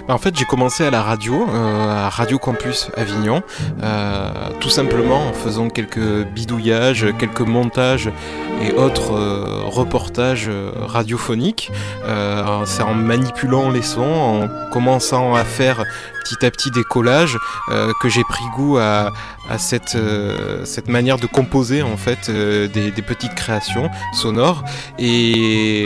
En 0.09 0.19
fait, 0.19 0.37
j'ai 0.37 0.45
commencé 0.45 0.85
à 0.85 0.91
la 0.91 1.01
radio, 1.01 1.47
euh, 1.49 2.07
à 2.07 2.09
Radio 2.09 2.39
Campus 2.39 2.91
Avignon, 2.97 3.43
euh, 3.83 4.31
tout 4.61 4.69
simplement 4.69 5.29
en 5.29 5.33
faisant 5.33 5.69
quelques 5.69 6.27
bidouillages, 6.27 7.07
quelques 7.19 7.41
montages 7.43 8.11
et 8.63 8.73
autres 8.73 9.15
euh, 9.15 9.63
reportages 9.65 10.51
radiophoniques. 10.77 11.71
C'est 12.65 12.83
en 12.83 12.95
manipulant 12.95 13.71
les 13.71 13.83
sons, 13.83 14.03
en 14.03 14.71
commençant 14.71 15.35
à 15.35 15.45
faire 15.45 15.85
petit 16.25 16.45
à 16.45 16.51
petit 16.51 16.71
des 16.71 16.85
collages 16.85 17.39
que 18.01 18.09
j'ai 18.09 18.23
pris 18.25 18.45
goût 18.55 18.79
à, 18.79 19.11
cette, 19.59 19.97
cette 20.65 20.89
manière 20.89 21.19
de 21.19 21.27
composer 21.27 21.83
en 21.83 21.97
fait 21.97 22.31
des, 22.31 22.91
des 22.91 23.03
petites 23.03 23.35
créations 23.35 23.91
sonores 24.13 24.65
et 24.99 25.85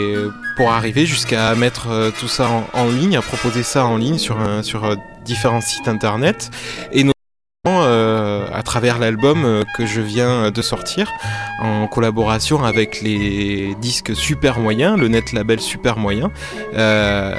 pour 0.57 0.71
arriver 0.71 1.05
jusqu'à 1.05 1.53
mettre 1.53 1.89
euh, 1.91 2.11
tout 2.19 2.27
ça 2.27 2.49
en, 2.73 2.89
ligne, 2.89 3.15
à 3.15 3.21
proposer 3.21 3.61
ça 3.61 3.85
en 3.85 3.95
ligne 3.95 4.17
sur, 4.17 4.39
un, 4.39 4.63
sur 4.63 4.83
euh, 4.85 4.95
différents 5.23 5.61
sites 5.61 5.87
internet. 5.87 6.49
Et 6.91 7.05
travers 8.67 8.99
l'album 8.99 9.45
euh, 9.45 9.63
que 9.77 9.85
je 9.85 10.01
viens 10.01 10.51
de 10.51 10.61
sortir 10.61 11.09
en 11.59 11.87
collaboration 11.87 12.65
avec 12.65 13.01
les 13.01 13.75
disques 13.79 14.13
Super 14.13 14.59
Moyens, 14.59 14.99
le 14.99 15.07
net 15.07 15.31
label 15.31 15.61
Super 15.61 15.97
Moyen. 15.97 16.31
Euh, 16.75 17.33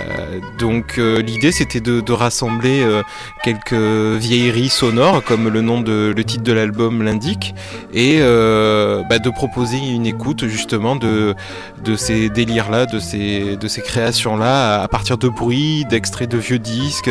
donc 0.59 0.99
euh, 0.99 1.21
l'idée 1.21 1.53
c'était 1.53 1.81
de, 1.81 2.13
rassembler 2.13 2.83
euh, 2.83 3.03
quelques 3.45 3.75
vieilleries 3.75 4.71
sonores 4.71 5.23
comme 5.23 5.49
le 5.49 5.61
nom 5.61 5.83
de 5.83 6.13
le 6.17 6.25
titre 6.25 6.43
de 6.43 6.53
l'album 6.53 7.03
l'indique 7.03 7.55
et 7.93 8.19
euh, 8.21 9.03
bah, 9.11 9.19
de 9.19 9.29
proposer 9.29 9.77
une 9.77 10.07
écoute 10.07 10.47
justement 10.47 10.97
de, 10.97 11.35
de 11.85 11.97
ces 11.97 12.31
délires 12.31 12.71
là, 12.71 12.87
de 12.87 12.99
ces, 12.99 13.57
de 13.57 13.69
ces 13.69 13.83
créations 13.83 14.37
là 14.37 14.83
à 14.83 14.89
partir 14.89 15.19
de 15.19 15.29
bruits, 15.29 15.85
d'extraits 15.91 16.31
de 16.31 16.39
vieux 16.39 16.59
disques 16.59 17.11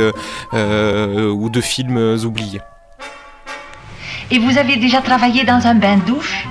euh, 0.53 1.29
ou 1.29 1.49
de 1.49 1.61
films 1.61 2.17
oubliés. 2.25 2.61
Et 4.29 4.39
vous 4.39 4.57
avez 4.57 4.77
déjà 4.77 5.01
travaillé 5.01 5.43
dans 5.43 5.65
un 5.67 5.75
bain-douche 5.75 6.47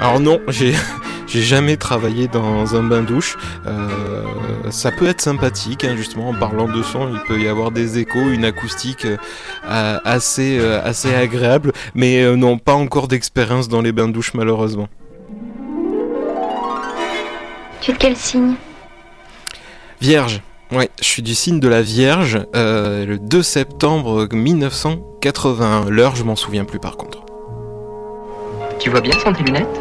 Alors 0.00 0.20
non, 0.20 0.40
j'ai 0.48 0.74
j'ai 1.28 1.42
jamais 1.42 1.76
travaillé 1.76 2.26
dans 2.26 2.74
un 2.74 2.82
bain-douche. 2.82 3.36
Euh, 3.66 4.24
ça 4.70 4.90
peut 4.90 5.06
être 5.06 5.20
sympathique, 5.20 5.84
hein, 5.84 5.94
justement, 5.96 6.30
en 6.30 6.34
parlant 6.34 6.66
de 6.66 6.82
son, 6.82 7.08
il 7.08 7.20
peut 7.28 7.40
y 7.40 7.48
avoir 7.48 7.70
des 7.70 7.98
échos, 7.98 8.30
une 8.30 8.44
acoustique 8.44 9.06
euh, 9.06 9.98
assez, 10.04 10.58
euh, 10.58 10.82
assez 10.84 11.14
agréable, 11.14 11.72
mais 11.94 12.22
euh, 12.22 12.36
non, 12.36 12.58
pas 12.58 12.74
encore 12.74 13.06
d'expérience 13.06 13.68
dans 13.68 13.80
les 13.80 13.92
bains-douches, 13.92 14.34
malheureusement. 14.34 14.88
Tu 17.80 17.90
es 17.90 17.94
de 17.94 17.98
quel 17.98 18.16
signe? 18.16 18.54
Vierge. 20.00 20.40
Ouais, 20.72 20.88
je 21.00 21.04
suis 21.04 21.22
du 21.22 21.34
signe 21.34 21.58
de 21.58 21.66
la 21.66 21.82
Vierge, 21.82 22.38
euh, 22.54 23.04
le 23.04 23.18
2 23.18 23.42
septembre 23.42 24.28
1981. 24.32 25.90
L'heure, 25.90 26.14
je 26.14 26.22
m'en 26.22 26.36
souviens 26.36 26.64
plus 26.64 26.78
par 26.78 26.96
contre. 26.96 27.24
Tu 28.78 28.88
vois 28.88 29.00
bien 29.00 29.18
sans 29.18 29.32
tes 29.32 29.42
lunettes? 29.42 29.80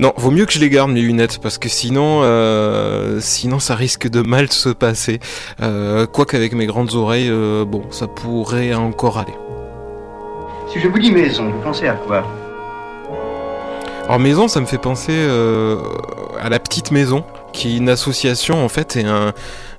Non, 0.00 0.14
vaut 0.16 0.30
mieux 0.30 0.46
que 0.46 0.52
je 0.54 0.58
les 0.58 0.70
garde 0.70 0.90
mes 0.90 1.02
lunettes 1.02 1.38
parce 1.38 1.58
que 1.58 1.68
sinon, 1.68 2.22
euh, 2.22 3.20
sinon 3.20 3.58
ça 3.58 3.74
risque 3.74 4.08
de 4.08 4.22
mal 4.22 4.50
se 4.50 4.70
passer. 4.70 5.20
Euh, 5.60 6.06
Quoique 6.06 6.34
avec 6.34 6.54
mes 6.54 6.64
grandes 6.66 6.94
oreilles, 6.94 7.28
euh, 7.30 7.66
bon, 7.66 7.82
ça 7.90 8.06
pourrait 8.08 8.72
encore 8.72 9.18
aller. 9.18 9.34
Si 10.72 10.80
je 10.80 10.88
vous 10.88 10.98
dis 10.98 11.12
maison, 11.12 11.50
vous 11.50 11.60
pensez 11.62 11.88
à 11.88 11.92
quoi? 11.94 12.24
Alors 14.06 14.18
maison, 14.18 14.48
ça 14.48 14.60
me 14.60 14.66
fait 14.66 14.78
penser 14.78 15.12
euh, 15.14 15.76
à 16.40 16.48
la 16.48 16.58
petite 16.58 16.90
maison, 16.90 17.24
qui 17.52 17.74
est 17.74 17.76
une 17.76 17.88
association 17.88 18.64
en 18.64 18.68
fait 18.68 18.96
et 18.96 19.04
un, 19.04 19.32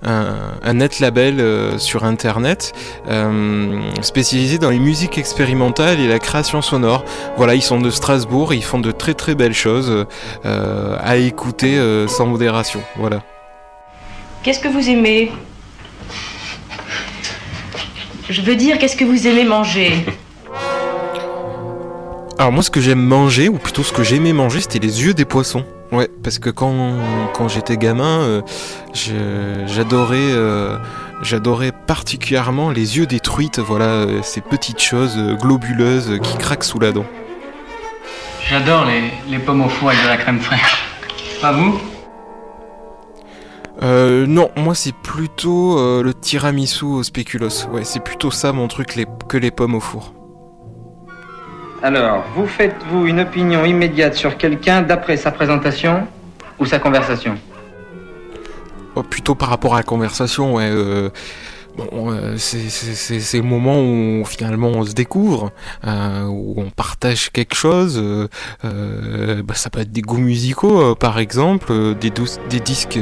un, 0.03 0.36
un 0.63 0.73
net 0.73 0.99
label 0.99 1.39
euh, 1.39 1.77
sur 1.77 2.03
internet 2.03 2.73
euh, 3.09 3.81
spécialisé 4.01 4.59
dans 4.59 4.69
les 4.69 4.79
musiques 4.79 5.17
expérimentales 5.17 5.99
et 5.99 6.07
la 6.07 6.19
création 6.19 6.62
sonore. 6.62 7.03
Voilà, 7.38 7.55
ils 7.55 7.62
sont 7.62 7.79
de 7.79 7.89
Strasbourg, 7.89 8.53
et 8.53 8.57
ils 8.57 8.63
font 8.63 8.79
de 8.79 8.91
très 8.91 9.13
très 9.13 9.36
belles 9.36 9.53
choses 9.53 10.05
euh, 10.45 10.97
à 10.99 11.17
écouter 11.17 11.77
sans 12.07 12.25
modération. 12.25 12.81
Voilà. 12.97 13.21
Qu'est-ce 14.43 14.59
que 14.59 14.67
vous 14.67 14.89
aimez? 14.89 15.31
Je 18.29 18.41
veux 18.41 18.55
dire, 18.55 18.77
qu'est-ce 18.77 18.95
que 18.95 19.05
vous 19.05 19.27
aimez 19.27 19.43
manger? 19.43 20.05
Alors 22.39 22.51
moi 22.51 22.63
ce 22.63 22.69
que 22.69 22.81
j'aime 22.81 23.01
manger, 23.01 23.47
ou 23.47 23.57
plutôt 23.57 23.83
ce 23.83 23.93
que 23.93 24.03
j'aimais 24.03 24.33
manger, 24.33 24.59
c'était 24.62 24.79
les 24.79 25.03
yeux 25.03 25.13
des 25.13 25.25
poissons. 25.25 25.65
Ouais, 25.93 26.10
parce 26.23 26.39
que 26.39 26.49
quand, 26.49 26.95
quand 27.34 27.47
j'étais 27.47 27.77
gamin, 27.77 28.21
euh, 28.21 28.41
j'adorais 29.67 30.17
euh, 30.32 30.75
j'adorais 31.21 31.71
particulièrement 31.71 32.71
les 32.71 32.97
yeux 32.97 33.06
des 33.06 33.19
truites, 33.19 33.60
voilà, 33.60 33.86
euh, 33.86 34.21
ces 34.23 34.41
petites 34.41 34.82
choses 34.82 35.15
globuleuses 35.39 36.19
qui 36.23 36.36
craquent 36.38 36.63
sous 36.63 36.79
la 36.79 36.91
dent. 36.93 37.06
J'adore 38.49 38.86
les, 38.86 39.03
les 39.29 39.38
pommes 39.38 39.62
au 39.62 39.69
four 39.69 39.89
avec 39.89 40.01
de 40.03 40.08
la 40.08 40.17
crème 40.17 40.39
fraîche. 40.39 40.84
Pas 41.41 41.51
vous? 41.51 41.79
Euh, 43.84 44.25
non, 44.25 44.49
moi 44.56 44.73
c'est 44.73 44.95
plutôt 44.95 46.01
le 46.01 46.13
tiramisu 46.13 46.86
au 46.86 47.03
spéculoos. 47.03 47.67
Ouais, 47.71 47.84
c'est 47.84 47.99
plutôt 48.03 48.32
ça 48.32 48.51
mon 48.51 48.67
truc 48.67 48.95
les- 48.95 49.06
que 49.29 49.38
les 49.38 49.51
pommes 49.51 49.75
au 49.75 49.79
four. 49.79 50.12
Alors, 51.83 52.23
vous 52.33 52.47
faites-vous 52.47 53.07
une 53.07 53.19
opinion 53.19 53.65
immédiate 53.65 54.13
sur 54.13 54.37
quelqu'un 54.37 54.83
d'après 54.83 55.17
sa 55.17 55.31
présentation 55.31 56.07
ou 56.57 56.65
sa 56.65 56.79
conversation? 56.79 57.35
Oh, 58.95 59.03
plutôt 59.03 59.35
par 59.35 59.49
rapport 59.49 59.73
à 59.73 59.79
la 59.79 59.83
conversation, 59.83 60.53
ouais. 60.53 60.69
euh, 60.71 61.09
bon, 61.77 62.12
euh, 62.12 62.38
c'est- 62.38 62.69
c'est 62.69 62.93
c'est- 62.93 63.19
c'est 63.19 63.38
le 63.38 63.43
moment 63.43 63.79
où 63.81 64.23
finalement 64.25 64.69
on 64.69 64.86
se 64.86 64.93
découvre, 64.93 65.51
euh, 65.88 66.25
où 66.25 66.55
on 66.57 66.69
partage 66.69 67.31
quelque 67.31 67.55
chose. 67.55 68.01
euh, 68.65 69.41
bah, 69.43 69.55
ça 69.55 69.69
peut 69.69 69.81
être 69.81 69.91
des 69.91 70.01
goûts 70.01 70.17
musicaux, 70.17 70.95
par 70.95 71.19
exemple, 71.19 71.95
des, 71.95 72.12
disques 72.59 72.99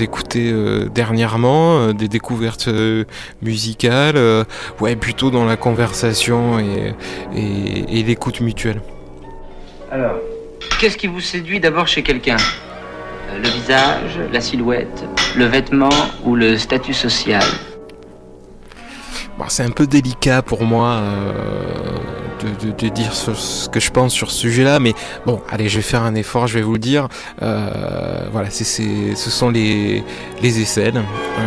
écoutés 0.00 0.52
dernièrement, 0.94 1.92
des 1.92 2.08
découvertes 2.08 2.68
musicales. 3.42 4.18
ouais, 4.80 4.96
plutôt 4.96 5.30
dans 5.30 5.44
la 5.44 5.56
conversation 5.56 6.58
et, 6.58 8.02
l'écoute 8.02 8.40
mutuelle. 8.40 8.80
Alors, 9.90 10.16
qu'est-ce 10.80 10.96
qui 10.96 11.06
vous 11.06 11.20
séduit 11.20 11.60
d'abord 11.60 11.86
chez 11.88 12.02
quelqu'un? 12.02 12.36
Le 13.34 13.48
visage, 13.48 14.18
la 14.32 14.40
silhouette, 14.40 15.04
le 15.36 15.46
vêtement 15.46 15.90
ou 16.24 16.36
le 16.36 16.56
statut 16.56 16.94
social? 16.94 17.42
C'est 19.48 19.62
un 19.62 19.70
peu 19.70 19.86
délicat 19.86 20.42
pour 20.42 20.64
moi 20.64 20.94
euh, 20.94 21.32
de, 22.78 22.88
dire 22.88 23.14
ce, 23.14 23.68
que 23.68 23.80
je 23.80 23.90
pense 23.90 24.12
sur 24.12 24.30
ce 24.30 24.38
sujet-là, 24.40 24.80
mais 24.80 24.92
bon, 25.24 25.40
allez, 25.48 25.68
je 25.68 25.76
vais 25.76 25.82
faire 25.82 26.02
un 26.02 26.14
effort, 26.14 26.46
je 26.46 26.54
vais 26.54 26.62
vous 26.62 26.72
le 26.72 26.78
dire. 26.78 27.08
Euh, 27.42 28.26
voilà, 28.32 28.50
c'est, 28.50 28.64
c'est- 28.64 29.14
ce 29.14 29.30
sont 29.30 29.48
les, 29.48 30.02
les 30.42 30.60
aisselles. 30.60 30.96
Euh, 30.96 31.42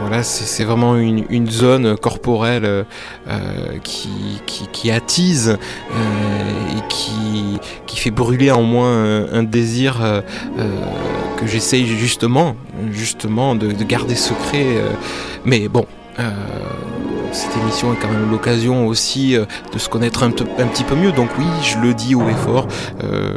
voilà, 0.00 0.22
c'est, 0.22 0.64
vraiment 0.64 0.96
une, 0.96 1.50
zone 1.50 1.96
corporelle 1.96 2.86
qui, 3.82 4.40
qui, 4.72 4.90
attise 4.90 5.58
et 5.90 6.80
qui, 6.88 7.58
qui 7.86 7.96
fait 7.98 8.10
brûler 8.12 8.50
en 8.50 8.62
moi 8.62 8.86
un, 8.88 9.42
désir 9.42 10.22
que 10.56 11.46
j'essaye 11.46 11.86
justement, 11.86 12.56
justement 12.92 13.54
de, 13.56 13.72
de 13.72 13.84
garder 13.84 14.14
secret. 14.14 14.80
mais 15.44 15.68
bon. 15.68 15.86
Cette 17.36 17.56
émission 17.58 17.92
est 17.92 17.96
quand 17.96 18.08
même 18.08 18.30
l'occasion 18.30 18.86
aussi 18.86 19.36
euh, 19.36 19.44
de 19.72 19.78
se 19.78 19.88
connaître 19.88 20.22
un, 20.22 20.30
petit 20.30 20.84
peu 20.84 20.94
mieux. 20.94 21.12
Donc 21.12 21.28
oui, 21.38 21.44
je 21.62 21.78
le 21.78 21.92
dis 21.92 22.14
haut 22.14 22.28
et 22.28 22.34
fort, 22.34 22.66
euh, 23.04 23.36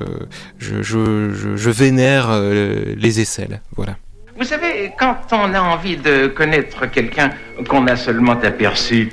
je, 0.58 1.70
vénère 1.70 2.28
euh, 2.30 2.96
les 2.98 3.20
aisselles. 3.20 3.62
Voilà. 3.76 3.98
Vous 4.38 4.46
savez, 4.46 4.94
quand 4.98 5.18
on 5.34 5.54
a 5.54 5.62
envie 5.62 5.98
de 5.98 6.28
connaître 6.28 6.86
quelqu'un 6.86 7.32
qu'on 7.68 7.88
a 7.88 7.98
seulement 7.98 8.40
aperçu, 8.42 9.12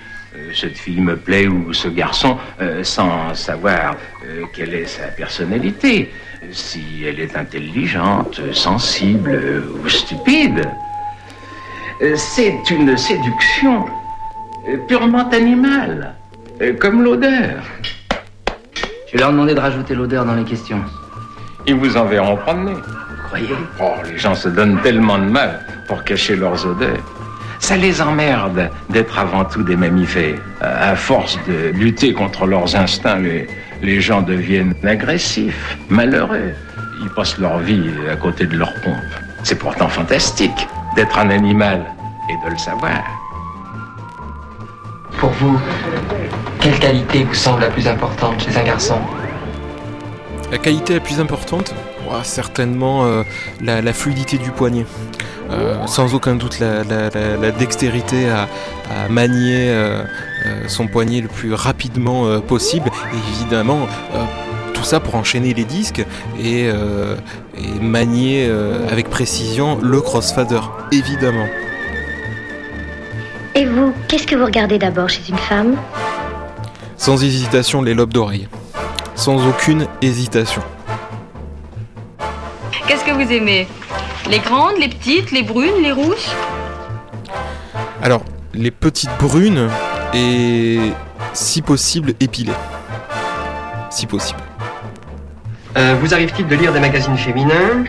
cette 0.54 0.78
fille 0.78 1.00
me 1.00 1.16
plaît 1.16 1.48
ou 1.48 1.72
ce 1.72 1.88
garçon, 1.88 2.38
sans 2.82 3.34
savoir 3.34 3.96
quelle 4.54 4.74
est 4.74 4.86
sa 4.86 5.08
personnalité, 5.08 6.12
si 6.52 7.02
elle 7.04 7.18
est 7.18 7.36
intelligente, 7.36 8.40
sensible 8.52 9.64
ou 9.82 9.88
stupide, 9.88 10.68
c'est 12.14 12.70
une 12.70 12.96
séduction 12.96 13.86
purement 14.88 15.28
animale, 15.30 16.14
euh, 16.60 16.74
comme 16.78 17.02
l'odeur. 17.02 17.62
Je 19.06 19.12
vais 19.12 19.18
leur 19.18 19.30
demander 19.30 19.54
de 19.54 19.60
rajouter 19.60 19.94
l'odeur 19.94 20.24
dans 20.24 20.34
les 20.34 20.44
questions. 20.44 20.82
Ils 21.66 21.76
vous 21.76 21.96
enverront 21.96 22.36
promener. 22.36 22.74
Vous 22.74 23.26
croyez? 23.28 23.56
Oh, 23.80 23.94
les 24.08 24.18
gens 24.18 24.34
se 24.34 24.48
donnent 24.48 24.80
tellement 24.82 25.18
de 25.18 25.24
mal 25.24 25.60
pour 25.88 26.02
cacher 26.04 26.36
leurs 26.36 26.66
odeurs. 26.66 26.98
Ça 27.58 27.76
les 27.76 28.02
emmerde 28.02 28.70
d'être 28.90 29.18
avant 29.18 29.44
tout 29.44 29.62
des 29.62 29.76
mammifères. 29.76 30.38
À 30.60 30.90
à 30.90 30.96
force 30.96 31.38
de 31.48 31.70
lutter 31.70 32.12
contre 32.12 32.46
leurs 32.46 32.76
instincts, 32.76 33.18
les, 33.18 33.46
les 33.82 34.00
gens 34.00 34.22
deviennent 34.22 34.74
agressifs, 34.84 35.76
malheureux. 35.88 36.52
Ils 37.02 37.10
passent 37.10 37.38
leur 37.38 37.58
vie 37.58 37.90
à 38.10 38.16
côté 38.16 38.46
de 38.46 38.56
leur 38.56 38.72
pompe. 38.82 38.96
C'est 39.42 39.58
pourtant 39.58 39.88
fantastique 39.88 40.68
d'être 40.96 41.18
un 41.18 41.30
animal 41.30 41.84
et 42.28 42.46
de 42.46 42.50
le 42.52 42.58
savoir. 42.58 43.02
Pour 45.18 45.30
vous, 45.30 45.58
quelle 46.60 46.78
qualité 46.78 47.24
vous 47.24 47.34
semble 47.34 47.60
la 47.60 47.70
plus 47.70 47.88
importante 47.88 48.40
chez 48.42 48.56
un 48.58 48.64
garçon 48.64 48.96
La 50.50 50.58
qualité 50.58 50.94
la 50.94 51.00
plus 51.00 51.20
importante, 51.20 51.74
certainement 52.22 53.04
euh, 53.04 53.22
la, 53.62 53.92
fluidité 53.92 54.38
du 54.38 54.50
poignet. 54.50 54.86
Euh, 55.50 55.86
sans 55.86 56.14
aucun 56.14 56.34
doute 56.34 56.58
la, 56.58 57.50
dextérité 57.52 58.28
à, 58.28 58.48
manier 59.08 59.68
euh, 59.68 60.04
son 60.66 60.86
poignet 60.86 61.20
le 61.20 61.28
plus 61.28 61.54
rapidement 61.54 62.40
possible. 62.40 62.90
Évidemment, 63.30 63.86
tout 64.74 64.84
ça 64.84 65.00
pour 65.00 65.14
enchaîner 65.14 65.54
les 65.54 65.64
disques 65.64 66.04
et, 66.38 66.66
et 66.66 67.80
manier 67.80 68.50
avec 68.90 69.08
précision 69.08 69.78
le 69.82 70.00
crossfader, 70.00 70.60
évidemment. 70.92 71.46
Et 73.56 73.64
vous, 73.64 73.94
qu'est-ce 74.06 74.26
que 74.26 74.36
vous 74.36 74.44
regardez 74.44 74.78
d'abord 74.78 75.08
chez 75.08 75.22
une 75.30 75.38
femme? 75.38 75.76
Sans 76.98 77.24
hésitation, 77.24 77.80
les 77.80 77.94
lobes 77.94 78.12
d'oreille. 78.12 78.48
Sans 79.14 79.48
aucune 79.48 79.86
hésitation. 80.02 80.60
Qu'est-ce 82.86 83.02
que 83.02 83.12
vous 83.12 83.32
aimez? 83.32 83.66
Les 84.28 84.40
grandes, 84.40 84.76
les 84.78 84.88
petites, 84.88 85.30
les 85.32 85.42
brunes, 85.42 85.82
les 85.82 85.90
rouges? 85.90 86.28
Alors, 88.02 88.20
les 88.52 88.70
petites 88.70 89.16
brunes 89.18 89.70
et 90.12 90.92
si 91.32 91.62
possible 91.62 92.12
épilées. 92.20 92.52
Si 93.88 94.04
possible. 94.04 94.40
Euh, 95.78 95.96
vous 96.02 96.12
arrive-t-il 96.12 96.46
de 96.46 96.56
lire 96.56 96.74
des 96.74 96.80
magazines 96.80 97.16
féminins? 97.16 97.84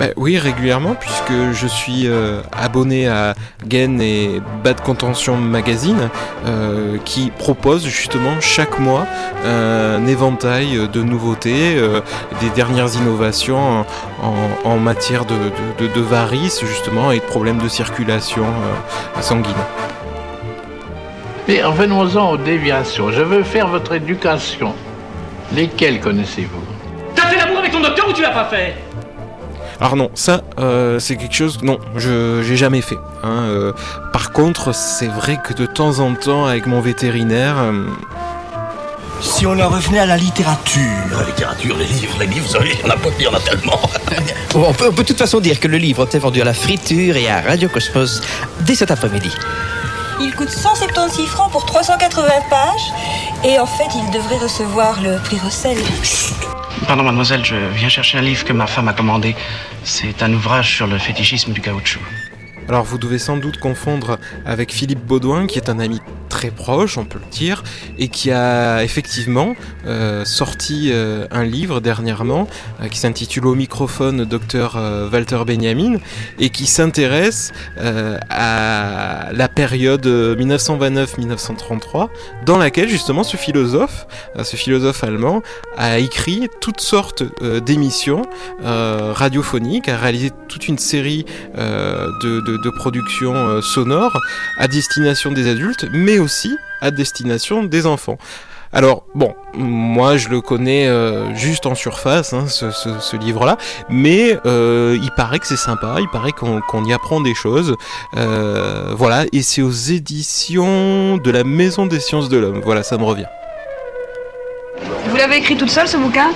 Bah 0.00 0.06
oui, 0.16 0.38
régulièrement, 0.38 0.94
puisque 0.98 1.52
je 1.52 1.66
suis 1.66 2.06
euh, 2.06 2.40
abonné 2.56 3.06
à 3.06 3.34
Gain 3.66 3.98
et 4.00 4.40
Bad 4.64 4.80
Contention 4.80 5.36
Magazine, 5.36 6.08
euh, 6.46 6.96
qui 7.04 7.30
propose 7.38 7.84
justement 7.86 8.40
chaque 8.40 8.78
mois 8.78 9.04
un 9.46 10.06
éventail 10.06 10.88
de 10.90 11.02
nouveautés, 11.02 11.76
euh, 11.76 12.00
des 12.40 12.48
dernières 12.48 12.94
innovations 12.94 13.84
en, 14.64 14.78
matière 14.78 15.26
de, 15.26 15.34
de, 15.34 15.86
de- 15.86 15.92
de 15.92 16.00
varices, 16.00 16.64
justement, 16.64 17.12
et 17.12 17.18
de 17.18 17.24
problèmes 17.24 17.58
de 17.58 17.68
circulation 17.68 18.44
euh, 18.44 19.20
sanguine. 19.20 19.52
Mais 21.46 21.62
revenons-en 21.62 22.30
aux 22.32 22.36
déviations. 22.38 23.10
Je 23.10 23.20
veux 23.20 23.42
faire 23.42 23.68
votre 23.68 23.92
éducation. 23.92 24.74
Lesquelles 25.54 26.00
connaissez-vous? 26.00 26.62
T'as 27.14 27.22
fait 27.26 27.36
l'amour 27.36 27.58
avec 27.58 27.72
ton 27.72 27.80
docteur 27.80 28.08
ou 28.08 28.12
tu 28.14 28.22
l'as 28.22 28.30
pas 28.30 28.44
fait? 28.46 28.76
Alors 29.80 29.96
non, 29.96 30.10
ça 30.14 30.42
euh, 30.58 30.98
c'est 30.98 31.16
quelque 31.16 31.34
chose 31.34 31.60
non, 31.62 31.78
je 31.96 32.42
j'ai 32.42 32.56
jamais 32.56 32.82
fait. 32.82 32.98
hein, 33.22 33.44
euh. 33.48 33.72
par 34.12 34.30
contre, 34.32 34.74
c'est 34.74 35.06
vrai 35.06 35.38
que 35.42 35.54
de 35.54 35.64
temps 35.64 36.00
en 36.00 36.14
temps 36.14 36.44
avec 36.46 36.66
mon 36.66 36.80
vétérinaire, 36.82 37.56
euh, 37.58 37.86
Si 39.22 39.46
on 39.46 39.58
en 39.58 39.68
revenait 39.70 40.00
à 40.00 40.06
la 40.06 40.16
littérature. 40.18 40.82
La 41.18 41.24
littérature, 41.24 41.76
les 41.78 41.86
livres, 41.86 42.16
les 42.20 42.26
livres, 42.26 42.46
vous 42.46 42.52
savez, 42.52 42.72
il 42.74 42.80
y 42.80 42.90
en 42.90 42.94
a 42.94 42.96
pas, 42.98 43.08
il 43.18 43.24
y 43.24 43.28
en 43.28 43.34
a 43.34 43.40
tellement. 43.40 43.80
on, 44.54 44.72
peut, 44.74 44.88
on 44.88 44.92
peut 44.92 45.02
de 45.02 45.08
toute 45.08 45.18
façon 45.18 45.40
dire 45.40 45.58
que 45.60 45.68
le 45.68 45.78
livre 45.78 46.06
est 46.12 46.18
vendu 46.18 46.42
à 46.42 46.44
la 46.44 46.54
friture 46.54 47.16
et 47.16 47.28
à 47.30 47.40
Radio 47.40 47.68
Cosmos 47.70 48.20
dès 48.60 48.74
cet 48.74 48.90
après-midi. 48.90 49.30
Il 50.20 50.34
coûte 50.34 50.50
176 50.50 51.24
francs 51.26 51.50
pour 51.50 51.64
380 51.64 52.28
pages. 52.50 52.92
Et 53.44 53.58
en 53.58 53.64
fait, 53.66 53.88
il 53.94 54.10
devrait 54.10 54.36
recevoir 54.36 55.00
le 55.02 55.16
prix 55.22 55.38
Russell. 55.42 55.78
Pardon, 56.86 57.04
mademoiselle, 57.04 57.44
je 57.44 57.56
viens 57.74 57.88
chercher 57.88 58.18
un 58.18 58.22
livre 58.22 58.44
que 58.44 58.52
ma 58.52 58.66
femme 58.66 58.88
a 58.88 58.92
commandé. 58.92 59.36
C'est 59.84 60.22
un 60.22 60.32
ouvrage 60.32 60.74
sur 60.76 60.86
le 60.86 60.98
fétichisme 60.98 61.52
du 61.52 61.60
caoutchouc. 61.60 62.00
Alors 62.70 62.84
vous 62.84 62.98
devez 62.98 63.18
sans 63.18 63.36
doute 63.36 63.58
confondre 63.58 64.20
avec 64.46 64.72
Philippe 64.72 65.04
Baudouin, 65.04 65.48
qui 65.48 65.58
est 65.58 65.68
un 65.68 65.80
ami 65.80 66.00
très 66.30 66.50
proche, 66.50 66.96
on 66.96 67.04
peut 67.04 67.18
le 67.18 67.30
dire, 67.30 67.62
et 67.98 68.08
qui 68.08 68.30
a 68.30 68.82
effectivement 68.82 69.54
euh, 69.86 70.24
sorti 70.24 70.88
euh, 70.90 71.26
un 71.32 71.44
livre 71.44 71.80
dernièrement 71.80 72.48
euh, 72.80 72.88
qui 72.88 72.98
s'intitule 72.98 73.46
Au 73.46 73.54
microphone 73.54 74.24
Docteur 74.24 74.78
Walter 75.12 75.42
Benjamin 75.46 75.98
et 76.38 76.48
qui 76.50 76.66
s'intéresse 76.66 77.52
à 77.76 79.30
la 79.32 79.48
période 79.48 80.06
1929-1933 80.06 82.08
dans 82.46 82.56
laquelle 82.56 82.88
justement 82.88 83.24
ce 83.24 83.36
philosophe, 83.36 84.06
ce 84.40 84.54
philosophe 84.56 85.02
allemand, 85.02 85.42
a 85.76 85.98
écrit 85.98 86.48
toutes 86.60 86.80
sortes 86.80 87.24
d'émissions 87.64 88.22
radiophoniques, 88.62 89.88
a 89.88 89.96
réalisé 89.96 90.30
toute 90.48 90.68
une 90.68 90.78
série 90.78 91.24
de, 91.56 92.40
de, 92.40 92.56
de 92.62 92.70
productions 92.70 93.60
sonores 93.62 94.18
à 94.58 94.68
destination 94.68 95.32
des 95.32 95.48
adultes, 95.48 95.86
mais 95.92 96.18
aussi 96.18 96.56
à 96.80 96.90
destination 96.90 97.64
des 97.64 97.86
enfants. 97.86 98.18
Alors 98.72 99.02
bon, 99.16 99.34
moi 99.54 100.16
je 100.16 100.28
le 100.28 100.40
connais 100.40 100.86
euh, 100.86 101.34
juste 101.34 101.66
en 101.66 101.74
surface, 101.74 102.32
hein, 102.32 102.46
ce, 102.46 103.16
livre-là, 103.16 103.56
mais 103.88 104.38
euh, 104.46 104.96
il 105.02 105.10
paraît 105.10 105.40
que 105.40 105.46
c'est 105.48 105.56
sympa, 105.56 105.96
il 105.98 106.08
paraît 106.08 106.30
qu'on 106.30 106.84
y 106.84 106.92
apprend 106.92 107.20
des 107.20 107.34
choses. 107.34 107.74
Euh, 108.16 108.92
voilà, 108.96 109.24
et 109.32 109.42
c'est 109.42 109.62
aux 109.62 109.70
éditions 109.72 111.16
de 111.16 111.30
la 111.32 111.42
Maison 111.42 111.86
des 111.86 111.98
Sciences 111.98 112.28
de 112.28 112.38
l'Homme. 112.38 112.60
Voilà, 112.64 112.84
ça 112.84 112.96
me 112.96 113.02
revient. 113.02 113.26
Vous 115.06 115.16
l'avez 115.16 115.38
écrit 115.38 115.56
toute 115.56 115.70
seule 115.70 115.88
ce 115.88 115.96
bouquin? 115.96 116.30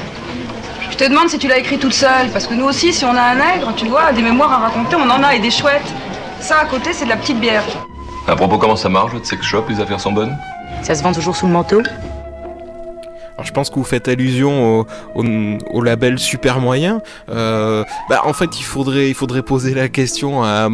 Je 0.91 0.97
te 0.97 1.09
demande 1.09 1.29
si 1.29 1.39
tu 1.39 1.47
l'as 1.47 1.59
écrit 1.59 1.79
toute 1.79 1.93
seule, 1.93 2.31
parce 2.33 2.49
que 2.49 2.55
nous 2.55 2.65
aussi, 2.65 2.93
si 2.93 3.05
on 3.05 3.15
a 3.15 3.23
un 3.23 3.35
nègre, 3.37 3.73
tu 3.77 3.87
vois, 3.87 4.13
des 4.13 4.23
mémoires 4.23 4.53
à 4.53 4.59
raconter, 4.59 4.97
on 4.97 5.09
en 5.09 5.23
a 5.23 5.37
et 5.37 5.39
des 5.39 5.53
chouettes. 5.53 5.93
Ça 6.45 6.59
à 6.59 6.67
côté, 6.67 6.93
c'est 6.93 7.07
de 7.07 7.09
la 7.09 7.17
petite 7.17 7.41
bière. 7.41 7.65
À 8.29 8.37
propos, 8.37 8.59
comment 8.59 8.77
ça 8.77 8.91
marche, 8.91 9.13
votre 9.13 9.25
sex 9.25 9.43
shop 9.43 9.65
Les 9.71 9.81
affaires 9.81 9.99
sont 9.99 10.13
bonnes? 10.13 10.37
Ça 10.83 10.95
se 10.95 11.03
vend 11.03 11.11
toujours 11.11 11.35
sous 11.35 11.47
le 11.47 11.53
manteau? 11.53 11.81
Alors 13.35 13.47
je 13.47 13.53
pense 13.53 13.71
que 13.71 13.77
vous 13.77 13.85
faites 13.85 14.09
allusion 14.09 14.85
au, 15.15 15.83
label 15.83 16.19
super 16.19 16.61
moyen. 16.61 17.01
Euh, 17.31 17.83
bah, 18.09 18.21
en 18.25 18.35
fait, 18.35 18.61
il 18.61 18.63
faudrait, 18.63 19.09
il 19.09 19.15
faudrait 19.15 19.43
poser 19.43 19.75
la 19.75 19.89
question 19.89 20.45
à, 20.45 20.69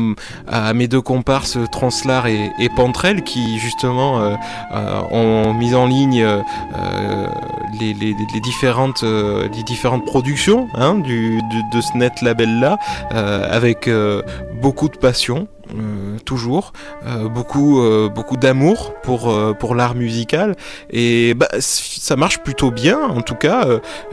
mes 0.74 0.88
deux 0.88 1.00
comparses 1.00 1.56
Translar 1.70 2.26
et, 2.26 2.50
et 2.58 2.68
Pantrel 2.68 3.22
qui 3.22 3.58
justement 3.60 4.20
euh, 4.20 4.34
euh, 4.74 5.00
ont 5.12 5.54
mis 5.54 5.74
en 5.74 5.86
ligne 5.86 6.26
les, 7.80 7.94
différentes, 8.42 9.02
les 9.02 9.62
différentes 9.62 10.04
productions 10.04 10.68
hein, 10.74 10.96
du, 10.96 11.38
de, 11.38 11.76
de, 11.76 11.80
ce 11.80 11.96
net 11.96 12.20
label 12.22 12.60
là 12.60 12.76
avec 13.10 13.88
beaucoup 14.60 14.88
de 14.88 14.98
passion. 14.98 15.48
Euh, 15.74 16.18
toujours, 16.24 16.72
euh, 17.06 17.28
beaucoup, 17.28 17.80
euh, 17.80 18.08
beaucoup 18.08 18.36
d'amour 18.36 18.94
pour, 19.02 19.34
pour 19.58 19.74
l'art 19.74 19.94
musical 19.94 20.56
et 20.90 21.34
bah, 21.34 21.48
ça 21.58 22.16
marche 22.16 22.38
plutôt 22.38 22.70
bien. 22.70 22.98
En 22.98 23.22
tout 23.22 23.34
cas, 23.34 23.66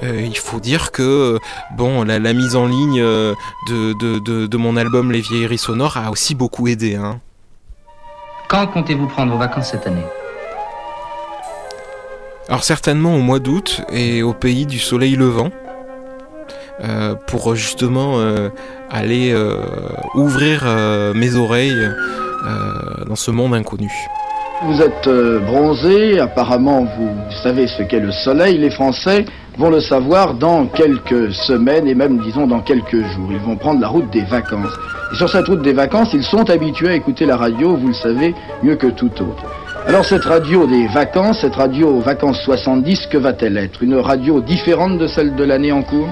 il 0.04 0.38
faut 0.38 0.60
dire 0.60 0.91
que 0.91 1.39
bon, 1.76 2.04
la, 2.04 2.20
mise 2.34 2.56
en 2.56 2.65
ligne 2.65 3.02
de, 3.02 3.93
de, 3.93 4.48
de, 4.48 4.58
mon 4.58 4.78
album 4.78 5.12
Les 5.12 5.22
Vieilleries 5.22 5.58
Sonores 5.58 5.98
a 5.98 6.12
aussi 6.12 6.36
beaucoup 6.36 6.67
aidé. 6.67 6.96
Hein. 6.96 7.20
Quand 8.48 8.65
comptez-vous 8.67 9.08
prendre 9.08 9.32
vos 9.32 9.38
vacances 9.38 9.72
cette 9.72 9.88
année? 9.88 10.06
Alors 12.50 12.63
certainement 12.63 13.15
au 13.15 13.20
mois 13.20 13.39
d'août 13.39 13.82
et 13.91 14.24
au 14.24 14.34
pays 14.34 14.65
du 14.65 14.80
soleil 14.80 15.15
levant. 15.15 15.52
Pour 17.27 17.55
justement 17.55 18.19
aller 18.89 19.31
euh, 19.33 19.57
ouvrir 20.15 20.63
euh, 20.65 21.13
mes 21.13 21.35
oreilles 21.35 21.73
euh, 21.73 23.05
dans 23.05 23.15
ce 23.15 23.31
monde 23.31 23.53
inconnu. 23.53 23.91
Vous 24.63 24.81
êtes 24.81 25.07
bronzé, 25.45 26.19
apparemment 26.19 26.87
vous 26.97 27.11
savez 27.43 27.67
ce 27.67 27.83
qu'est 27.83 27.99
le 27.99 28.11
soleil. 28.11 28.57
Les 28.57 28.71
Français 28.71 29.25
vont 29.55 29.69
le 29.69 29.81
savoir 29.81 30.33
dans 30.33 30.65
quelques 30.65 31.31
semaines 31.31 31.87
et 31.87 31.93
même 31.93 32.17
disons 32.19 32.47
dans 32.47 32.61
quelques 32.61 33.03
jours. 33.13 33.29
Ils 33.29 33.39
vont 33.39 33.55
prendre 33.55 33.79
la 33.79 33.87
route 33.87 34.09
des 34.11 34.23
vacances. 34.23 34.73
Et 35.13 35.15
sur 35.15 35.29
cette 35.29 35.47
route 35.47 35.61
des 35.61 35.73
vacances, 35.73 36.09
ils 36.13 36.23
sont 36.23 36.49
habitués 36.49 36.89
à 36.89 36.95
écouter 36.95 37.27
la 37.27 37.37
radio, 37.37 37.75
vous 37.75 37.89
le 37.89 37.93
savez, 37.93 38.33
mieux 38.63 38.75
que 38.75 38.87
tout 38.87 39.11
autre. 39.21 39.43
Alors 39.85 40.03
cette 40.03 40.25
radio 40.25 40.65
des 40.65 40.87
vacances, 40.87 41.41
cette 41.41 41.55
radio 41.55 41.99
vacances 41.99 42.41
70, 42.43 43.07
que 43.11 43.17
va-t-elle 43.19 43.57
être? 43.57 43.83
Une 43.83 43.95
radio 43.95 44.41
différente 44.41 44.97
de 44.97 45.05
celle 45.05 45.35
de 45.35 45.43
l'année 45.43 45.71
en 45.71 45.83
cours? 45.83 46.09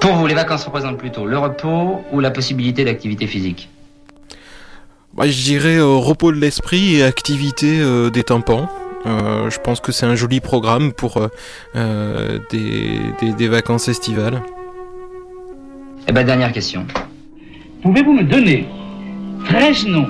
Pour 0.00 0.14
vous, 0.14 0.26
les 0.26 0.34
vacances 0.34 0.64
représentent 0.64 0.98
plutôt 0.98 1.26
le 1.26 1.38
repos 1.38 2.02
ou 2.10 2.20
la 2.20 2.30
possibilité 2.30 2.84
d'activité 2.84 3.26
physique 3.26 3.68
bah, 5.14 5.28
Je 5.28 5.42
dirais 5.42 5.76
euh, 5.76 5.86
repos 5.86 6.32
de 6.32 6.38
l'esprit 6.38 6.96
et 6.96 7.04
activité 7.04 7.80
euh, 7.80 8.10
des 8.10 8.24
tympans. 8.24 8.68
Euh, 9.06 9.50
je 9.50 9.58
pense 9.58 9.80
que 9.80 9.92
c'est 9.92 10.06
un 10.06 10.14
joli 10.14 10.40
programme 10.40 10.92
pour 10.92 11.28
des, 11.74 13.48
vacances 13.48 13.88
estivales. 13.88 14.42
Eh 16.08 16.12
ben, 16.12 16.24
dernière 16.24 16.52
question. 16.52 16.86
Pouvez-vous 17.82 18.12
me 18.12 18.24
donner 18.24 18.66
13 19.46 19.86
noms 19.86 20.08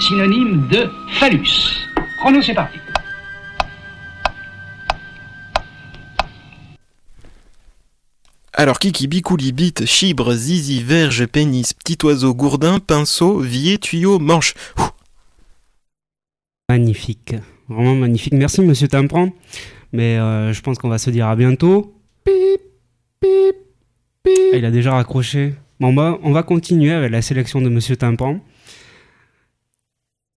synonymes 0.00 0.68
de 0.68 0.90
phallus? 1.12 1.86
Chrono, 2.20 2.42
c'est 2.42 2.54
parti. 2.54 2.78
Alors 8.60 8.80
Kiki, 8.80 9.06
Bicouli, 9.06 9.52
Bite, 9.52 9.86
Chibre, 9.86 10.34
Zizi, 10.34 10.82
Verge, 10.82 11.26
Pénis, 11.26 11.72
Petit 11.74 11.96
Oiseau, 12.04 12.34
Gourdin, 12.34 12.80
Pinceau, 12.80 13.38
Vier, 13.38 13.78
Tuyau, 13.78 14.18
Manche. 14.18 14.54
Magnifique, 16.68 17.36
vraiment 17.68 17.94
magnifique. 17.94 18.32
Merci 18.32 18.62
Monsieur 18.62 18.88
Timpran, 18.88 19.30
mais 19.92 20.18
euh, 20.18 20.52
je 20.52 20.60
pense 20.60 20.76
qu'on 20.78 20.88
va 20.88 20.98
se 20.98 21.08
dire 21.10 21.28
à 21.28 21.36
bientôt. 21.36 21.94
Pip, 22.24 22.60
pip, 23.20 23.56
pip. 24.24 24.34
Ah, 24.52 24.56
il 24.56 24.64
a 24.64 24.72
déjà 24.72 24.92
raccroché. 24.92 25.54
Bon, 25.78 25.92
bah, 25.92 26.18
on 26.24 26.32
va 26.32 26.42
continuer 26.42 26.90
avec 26.90 27.12
la 27.12 27.22
sélection 27.22 27.62
de 27.62 27.68
Monsieur 27.68 27.96
Timpran. 27.96 28.40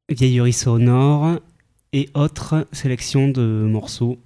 Vieillerie 0.09 0.53
sonore 0.53 1.39
et 1.91 2.07
autres 2.13 2.67
sélections 2.71 3.29
de 3.29 3.41
morceaux 3.41 4.19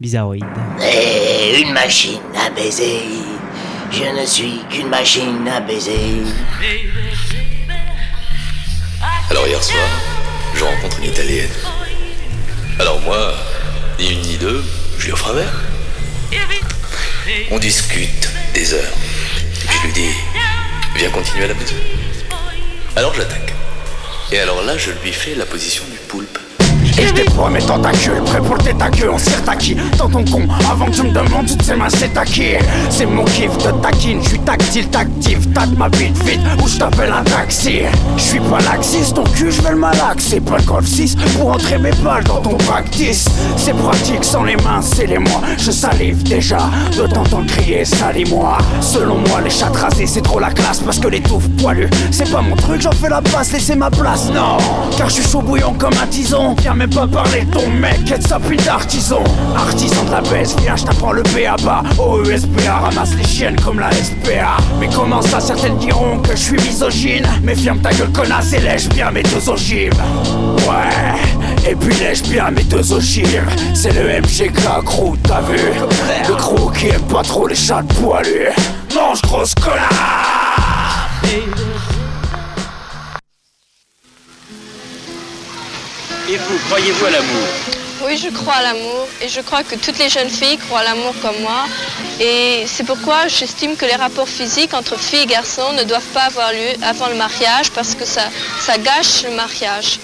bizarroïdes. 0.00 0.46
Et 0.80 1.60
une 1.60 1.74
machine 1.74 2.20
Je 2.60 4.20
ne 4.20 4.26
suis 4.26 4.64
qu'une 4.68 4.88
machine 4.88 5.46
à 5.46 5.60
baiser. 5.60 6.24
Alors 9.30 9.46
hier 9.46 9.62
soir, 9.62 9.88
je 10.56 10.64
rencontre 10.64 10.98
une 10.98 11.04
Italienne. 11.04 11.50
Alors 12.80 13.00
moi, 13.02 13.32
ni 14.00 14.10
une 14.10 14.22
ni 14.22 14.36
deux, 14.38 14.64
je 14.98 15.06
lui 15.06 15.12
offre 15.12 15.30
un 15.30 15.34
verre. 15.34 15.60
On 17.52 17.58
discute 17.60 18.28
des 18.54 18.74
heures. 18.74 18.94
Je 19.70 19.86
lui 19.86 19.92
dis, 19.92 20.10
viens 20.96 21.10
continuer 21.10 21.44
à 21.44 21.48
la 21.48 21.54
baiser. 21.54 21.76
Alors 22.96 23.14
j'attaque. 23.14 23.54
Et 24.32 24.40
alors 24.40 24.62
là, 24.62 24.76
je 24.76 24.90
lui 25.04 25.12
fais 25.12 25.36
la 25.36 25.46
position 25.46 25.84
du 25.84 25.98
poulpe. 26.08 26.38
Et 26.98 27.06
je 27.06 27.14
déploie 27.14 27.50
mes 27.50 27.60
tentacules, 27.60 28.22
prêt 28.24 28.40
pour 28.40 28.58
ta 28.58 28.90
queue 28.90 29.10
on 29.12 29.18
sert 29.18 29.42
qui 29.58 29.76
Dans 29.96 30.08
ton 30.08 30.24
con, 30.24 30.42
avant 30.70 30.86
que 30.86 30.90
tu 30.90 31.02
me 31.02 31.10
demandes 31.10 31.46
toutes 31.46 31.62
ces 31.62 31.74
mains 31.74 31.88
c'est 31.88 32.12
qui 32.24 32.54
C'est 32.90 33.06
mon 33.06 33.24
kiff 33.24 33.56
de 33.58 33.70
taquine, 33.80 34.20
je 34.22 34.30
suis 34.30 34.38
tactile, 34.40 34.88
tactive 34.88 35.48
Tâte 35.52 35.76
ma 35.76 35.88
bite 35.88 36.16
vite, 36.24 36.40
ou 36.62 36.68
je 36.68 36.78
t'appelle 36.78 37.12
un 37.12 37.22
taxi. 37.22 37.80
Je 38.16 38.22
suis 38.22 38.40
pas 38.40 38.60
laxiste, 38.60 39.14
ton 39.14 39.24
cul 39.24 39.50
je 39.50 39.62
vais 39.62 39.70
le 39.70 39.76
malaxer 39.76 40.40
Pas 40.40 40.58
le 40.58 40.64
golf 40.64 40.86
6 40.86 41.16
pour 41.36 41.52
entrer 41.52 41.78
mes 41.78 41.92
balles 42.02 42.24
dans 42.24 42.40
ton 42.40 42.56
practice. 42.56 43.26
C'est 43.56 43.76
pratique, 43.76 44.24
sans 44.24 44.44
les 44.44 44.56
mains 44.56 44.82
c'est 44.82 45.06
les 45.06 45.18
mois. 45.18 45.40
Je 45.58 45.70
salive 45.70 46.22
déjà, 46.24 46.68
de 46.96 47.06
t'entendre 47.06 47.46
crier 47.46 47.84
salis-moi. 47.84 48.58
Selon 48.80 49.18
moi 49.18 49.40
les 49.42 49.50
chats 49.50 49.72
rasés 49.72 50.06
c'est 50.06 50.22
trop 50.22 50.40
la 50.40 50.50
classe 50.50 50.80
Parce 50.80 50.98
que 50.98 51.08
les 51.08 51.20
touffes 51.20 51.48
poilus 51.60 51.90
c'est 52.10 52.30
pas 52.30 52.42
mon 52.42 52.56
truc. 52.56 52.80
J'en 52.82 52.92
fais 52.92 53.08
la 53.08 53.22
passe, 53.22 53.52
laissez 53.52 53.76
ma 53.76 53.90
place, 53.90 54.28
non 54.30 54.58
Car 54.96 55.08
je 55.08 55.14
suis 55.14 55.30
chaud 55.30 55.42
bouillant 55.42 55.74
comme 55.78 55.94
un 56.02 56.06
tison 56.06 56.56
pas 56.88 57.06
parler 57.06 57.42
de 57.42 57.50
ton 57.50 57.68
mec, 57.68 58.10
et 58.12 58.18
de 58.18 58.26
sa 58.26 58.38
pute 58.38 58.64
d'artisan. 58.64 59.22
Artisan 59.56 60.04
de 60.04 60.10
la 60.10 60.20
baisse, 60.22 60.56
viens, 60.62 60.76
je 60.76 60.84
t'apprends 60.84 61.12
le 61.12 61.22
B 61.22 61.44
à. 61.46 61.56
OESPA, 62.00 62.72
ramasse 62.72 63.14
les 63.14 63.26
chiennes 63.26 63.56
comme 63.60 63.80
la 63.80 63.90
SPA. 63.92 64.56
Mais 64.80 64.88
comment 64.94 65.22
ça, 65.22 65.40
certaines 65.40 65.78
diront 65.78 66.18
que 66.18 66.32
je 66.32 66.42
suis 66.42 66.56
misogyne? 66.60 67.26
Mais 67.42 67.54
ferme 67.54 67.80
ta 67.80 67.90
gueule, 67.90 68.10
connasse, 68.12 68.52
et 68.52 68.60
lèche 68.60 68.88
bien 68.88 69.10
mes 69.10 69.22
deux 69.22 69.48
ogives. 69.48 69.92
Ouais, 70.68 71.70
Et 71.70 71.74
puis 71.74 71.94
lèche 71.96 72.22
bien 72.22 72.50
mes 72.50 72.62
deux 72.64 72.92
ogives 72.92 73.46
C'est 73.74 73.92
le 73.92 74.20
MGK 74.20 74.84
crew 74.84 75.16
t'as 75.22 75.40
vu? 75.40 75.58
Le 76.28 76.34
crew 76.34 76.72
qui 76.76 76.88
aime 76.88 77.00
pas 77.02 77.22
trop 77.22 77.46
les 77.46 77.54
chats 77.54 77.82
de 77.82 77.92
poilus 77.94 78.52
Mange 78.94 79.22
grosse 79.22 79.54
connard 79.54 80.37
Et 86.30 86.36
vous, 86.36 86.58
croyez-vous 86.68 87.06
à 87.06 87.10
l'amour 87.10 87.48
Oui, 88.04 88.18
je 88.18 88.28
crois 88.28 88.54
à 88.54 88.62
l'amour 88.62 89.08
et 89.22 89.28
je 89.28 89.40
crois 89.40 89.62
que 89.62 89.76
toutes 89.76 89.98
les 89.98 90.10
jeunes 90.10 90.28
filles 90.28 90.58
croient 90.58 90.80
à 90.80 90.84
l'amour 90.84 91.14
comme 91.22 91.40
moi. 91.40 91.64
Et 92.20 92.64
c'est 92.66 92.84
pourquoi 92.84 93.28
j'estime 93.28 93.76
que 93.76 93.86
les 93.86 93.94
rapports 93.94 94.28
physiques 94.28 94.74
entre 94.74 94.98
filles 94.98 95.22
et 95.22 95.26
garçons 95.26 95.72
ne 95.72 95.84
doivent 95.84 96.12
pas 96.12 96.24
avoir 96.24 96.52
lieu 96.52 96.72
avant 96.82 97.08
le 97.08 97.14
mariage 97.14 97.70
parce 97.70 97.94
que 97.94 98.04
ça, 98.04 98.24
ça 98.60 98.76
gâche 98.76 99.22
le 99.24 99.30
mariage. 99.30 100.00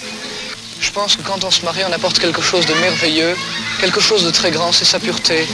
Je 0.80 0.90
pense 0.92 1.16
que 1.16 1.22
quand 1.22 1.44
on 1.44 1.50
se 1.50 1.62
marie, 1.62 1.82
on 1.86 1.92
apporte 1.92 2.18
quelque 2.18 2.40
chose 2.40 2.64
de 2.64 2.74
merveilleux, 2.74 3.36
quelque 3.78 4.00
chose 4.00 4.24
de 4.24 4.30
très 4.30 4.50
grand, 4.50 4.72
c'est 4.72 4.86
sa 4.86 4.98
pureté. 4.98 5.46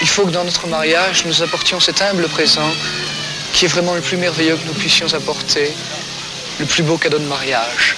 Il 0.00 0.08
faut 0.08 0.24
que 0.24 0.30
dans 0.30 0.44
notre 0.44 0.66
mariage, 0.68 1.26
nous 1.26 1.42
apportions 1.42 1.80
cet 1.80 2.00
humble 2.00 2.28
présent 2.28 2.70
qui 3.52 3.66
est 3.66 3.68
vraiment 3.68 3.94
le 3.94 4.00
plus 4.00 4.16
merveilleux 4.16 4.56
que 4.56 4.66
nous 4.66 4.72
puissions 4.72 5.12
apporter, 5.12 5.74
le 6.60 6.66
plus 6.66 6.82
beau 6.82 6.98
cadeau 6.98 7.18
de 7.18 7.24
mariage. 7.24 7.96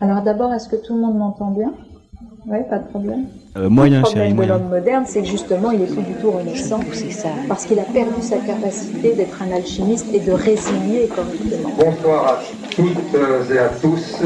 Alors 0.00 0.20
d'abord, 0.20 0.52
est-ce 0.52 0.68
que 0.68 0.76
tout 0.76 0.94
le 0.94 1.00
monde 1.00 1.16
m'entend 1.16 1.50
bien? 1.50 1.72
Oui, 2.46 2.58
pas 2.68 2.78
de 2.78 2.86
problème. 2.88 3.26
Euh, 3.56 3.70
moyen, 3.70 3.98
le 3.98 4.02
problème 4.02 4.30
de 4.30 4.34
moyen. 4.34 4.52
l'homme 4.54 4.68
moderne, 4.68 5.04
c'est 5.06 5.22
que 5.22 5.28
justement, 5.28 5.70
il 5.70 5.82
est 5.82 5.86
plus 5.86 6.02
du 6.02 6.14
tout 6.14 6.32
renaissant. 6.32 6.80
C'est 6.92 7.12
ça. 7.12 7.28
Parce 7.48 7.66
qu'il 7.66 7.78
a 7.78 7.84
perdu 7.84 8.20
sa 8.20 8.38
capacité 8.38 9.12
d'être 9.12 9.40
un 9.40 9.52
alchimiste 9.52 10.06
et 10.12 10.18
de 10.18 10.32
résigner 10.32 11.06
correctement. 11.06 11.70
Bonsoir 11.78 12.26
à 12.26 12.42
toutes 12.74 13.52
et 13.52 13.58
à 13.58 13.68
tous. 13.80 14.22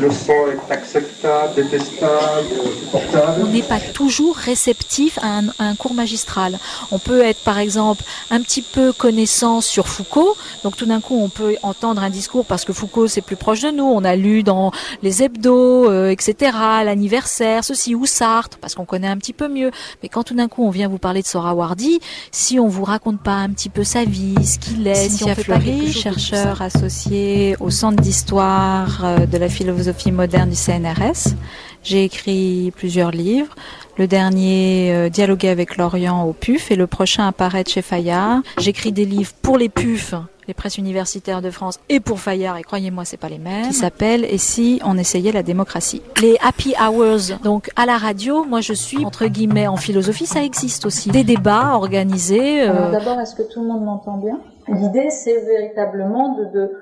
Le 0.00 0.10
son 0.12 0.32
est 0.52 0.72
acceptable, 0.72 1.56
détestable, 1.56 2.46
supportable. 2.78 3.42
On 3.42 3.48
n'est 3.48 3.62
pas 3.62 3.80
toujours 3.80 4.36
réceptif 4.36 5.18
à 5.20 5.38
un, 5.38 5.48
à 5.58 5.64
un 5.64 5.74
cours 5.74 5.94
magistral. 5.94 6.56
On 6.92 7.00
peut 7.00 7.20
être, 7.22 7.42
par 7.42 7.58
exemple, 7.58 8.04
un 8.30 8.40
petit 8.40 8.62
peu 8.62 8.92
connaissant 8.92 9.60
sur 9.60 9.88
Foucault. 9.88 10.36
Donc, 10.62 10.76
tout 10.76 10.86
d'un 10.86 11.00
coup, 11.00 11.18
on 11.20 11.28
peut 11.28 11.56
entendre 11.64 12.00
un 12.04 12.10
discours 12.10 12.44
parce 12.44 12.64
que 12.64 12.72
Foucault, 12.72 13.08
c'est 13.08 13.22
plus 13.22 13.34
proche 13.34 13.62
de 13.62 13.72
nous. 13.72 13.82
On 13.82 14.04
a 14.04 14.14
lu 14.14 14.44
dans 14.44 14.70
les 15.02 15.24
hebdos, 15.24 15.90
euh, 15.90 16.10
etc., 16.10 16.52
l'anniversaire, 16.84 17.64
ceci 17.64 17.96
ou 17.96 18.06
Sartre, 18.28 18.58
parce 18.58 18.74
qu'on 18.74 18.84
connaît 18.84 19.08
un 19.08 19.16
petit 19.16 19.32
peu 19.32 19.48
mieux. 19.48 19.70
Mais 20.02 20.08
quand 20.08 20.22
tout 20.22 20.34
d'un 20.34 20.48
coup, 20.48 20.64
on 20.66 20.70
vient 20.70 20.88
vous 20.88 20.98
parler 20.98 21.22
de 21.22 21.26
Sohrawardi, 21.26 22.00
si 22.30 22.60
on 22.60 22.68
vous 22.68 22.84
raconte 22.84 23.20
pas 23.20 23.36
un 23.36 23.48
petit 23.50 23.70
peu 23.70 23.84
sa 23.84 24.04
vie, 24.04 24.44
ce 24.44 24.58
qu'il 24.58 24.86
est, 24.86 25.08
si 25.08 25.24
on 25.24 25.28
fait 25.28 25.44
pas 25.44 25.58
quelque 25.58 25.64
Fleury, 25.64 25.92
chose 25.92 26.02
chercheur 26.02 26.62
associé 26.62 27.56
au 27.60 27.70
Centre 27.70 28.02
d'histoire 28.02 29.04
euh, 29.04 29.26
de 29.26 29.38
la 29.38 29.48
philosophie 29.48 30.12
moderne 30.12 30.50
du 30.50 30.56
CNRS. 30.56 31.34
J'ai 31.82 32.04
écrit 32.04 32.72
plusieurs 32.76 33.12
livres. 33.12 33.54
Le 33.96 34.06
dernier, 34.06 34.92
euh, 34.92 35.08
Dialoguer 35.08 35.48
avec 35.48 35.76
l'Orient 35.76 36.24
au 36.24 36.32
PUF, 36.32 36.70
et 36.70 36.76
le 36.76 36.86
prochain 36.86 37.26
apparaître 37.26 37.70
chez 37.70 37.82
Fayard. 37.82 38.40
J'écris 38.58 38.92
des 38.92 39.06
livres 39.06 39.32
pour 39.40 39.56
les 39.56 39.68
PUF, 39.68 40.14
les 40.48 40.54
presses 40.54 40.78
universitaires 40.78 41.42
de 41.42 41.50
France, 41.50 41.78
et 41.90 42.00
pour 42.00 42.18
Fayard, 42.20 42.56
et 42.56 42.62
croyez-moi, 42.62 43.04
c'est 43.04 43.18
pas 43.18 43.28
les 43.28 43.38
mêmes, 43.38 43.68
qui 43.68 43.74
s'appellent 43.74 44.24
Et 44.24 44.38
si 44.38 44.80
on 44.84 44.96
essayait 44.96 45.30
la 45.30 45.42
démocratie 45.42 46.02
Les 46.22 46.36
happy 46.42 46.74
hours, 46.80 47.38
donc 47.44 47.70
à 47.76 47.84
la 47.86 47.98
radio, 47.98 48.44
moi 48.44 48.60
je 48.62 48.72
suis 48.72 49.04
entre 49.04 49.26
guillemets 49.26 49.66
en 49.66 49.76
philosophie, 49.76 50.26
ça 50.26 50.42
existe 50.42 50.86
aussi. 50.86 51.10
Des 51.10 51.22
débats 51.22 51.72
organisés. 51.74 52.62
euh, 52.68 52.90
d'abord, 52.90 53.20
est-ce 53.20 53.34
que 53.36 53.42
tout 53.42 53.60
le 53.60 53.68
monde 53.68 53.84
m'entend 53.84 54.16
bien? 54.16 54.40
L'idée, 54.68 55.10
c'est 55.10 55.38
véritablement 55.44 56.34
de, 56.38 56.44
de, 56.46 56.72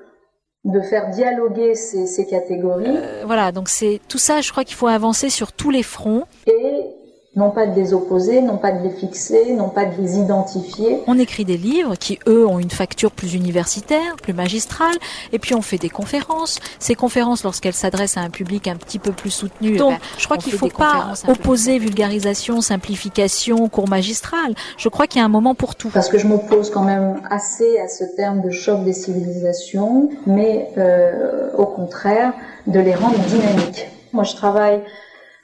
de 0.65 0.81
faire 0.81 1.09
dialoguer 1.09 1.75
ces, 1.75 2.07
ces 2.07 2.25
catégories 2.25 2.85
euh, 2.87 3.23
voilà, 3.25 3.51
donc 3.51 3.67
c'est 3.69 3.99
tout 4.07 4.17
ça, 4.17 4.39
je 4.41 4.49
crois 4.51 4.63
qu'il 4.63 4.75
faut 4.75 4.87
avancer 4.87 5.29
sur 5.29 5.51
tous 5.51 5.71
les 5.71 5.83
fronts. 5.83 6.23
et 6.47 6.96
non 7.37 7.51
pas 7.51 7.67
de 7.67 7.79
les 7.79 7.93
opposer, 7.93 8.41
non 8.41 8.57
pas 8.57 8.71
de 8.71 8.83
les 8.83 8.89
fixer, 8.89 9.53
non 9.53 9.69
pas 9.69 9.85
de 9.85 10.01
les 10.01 10.17
identifier. 10.17 11.03
On 11.05 11.19
écrit 11.19 11.45
des 11.45 11.55
livres 11.55 11.95
qui, 11.95 12.17
eux, 12.27 12.47
ont 12.47 12.57
une 12.57 12.71
facture 12.71 13.11
plus 13.11 13.35
universitaire, 13.35 14.15
plus 14.21 14.33
magistrale, 14.33 14.95
et 15.31 15.37
puis 15.37 15.53
on 15.53 15.61
fait 15.61 15.77
des 15.77 15.89
conférences. 15.89 16.59
Ces 16.79 16.95
conférences, 16.95 17.43
lorsqu'elles 17.43 17.75
s'adressent 17.75 18.17
à 18.17 18.21
un 18.21 18.31
public 18.31 18.67
un 18.67 18.75
petit 18.75 18.97
peu 18.97 19.11
plus 19.11 19.29
soutenu, 19.29 19.77
donc 19.77 19.93
eh 19.95 19.99
ben, 19.99 20.01
je 20.17 20.25
crois 20.25 20.37
qu'il 20.37 20.51
fait 20.51 20.57
faut 20.57 20.69
pas 20.69 21.13
opposer 21.27 21.77
vulgarisation, 21.77 22.59
simplification, 22.61 23.69
cours 23.69 23.87
magistral. 23.87 24.55
Je 24.77 24.89
crois 24.89 25.05
qu'il 25.05 25.19
y 25.19 25.21
a 25.21 25.25
un 25.25 25.29
moment 25.29 25.53
pour 25.53 25.75
tout. 25.75 25.89
Parce 25.89 26.09
que 26.09 26.17
je 26.17 26.25
m'oppose 26.25 26.71
quand 26.71 26.83
même 26.83 27.21
assez 27.29 27.77
à 27.77 27.87
ce 27.87 28.03
terme 28.15 28.41
de 28.41 28.49
choc 28.49 28.83
des 28.83 28.93
civilisations, 28.93 30.09
mais 30.25 30.71
euh, 30.79 31.51
au 31.55 31.67
contraire, 31.67 32.33
de 32.65 32.79
les 32.79 32.95
rendre 32.95 33.19
dynamiques. 33.19 33.87
Moi, 34.11 34.23
je 34.23 34.35
travaille 34.35 34.81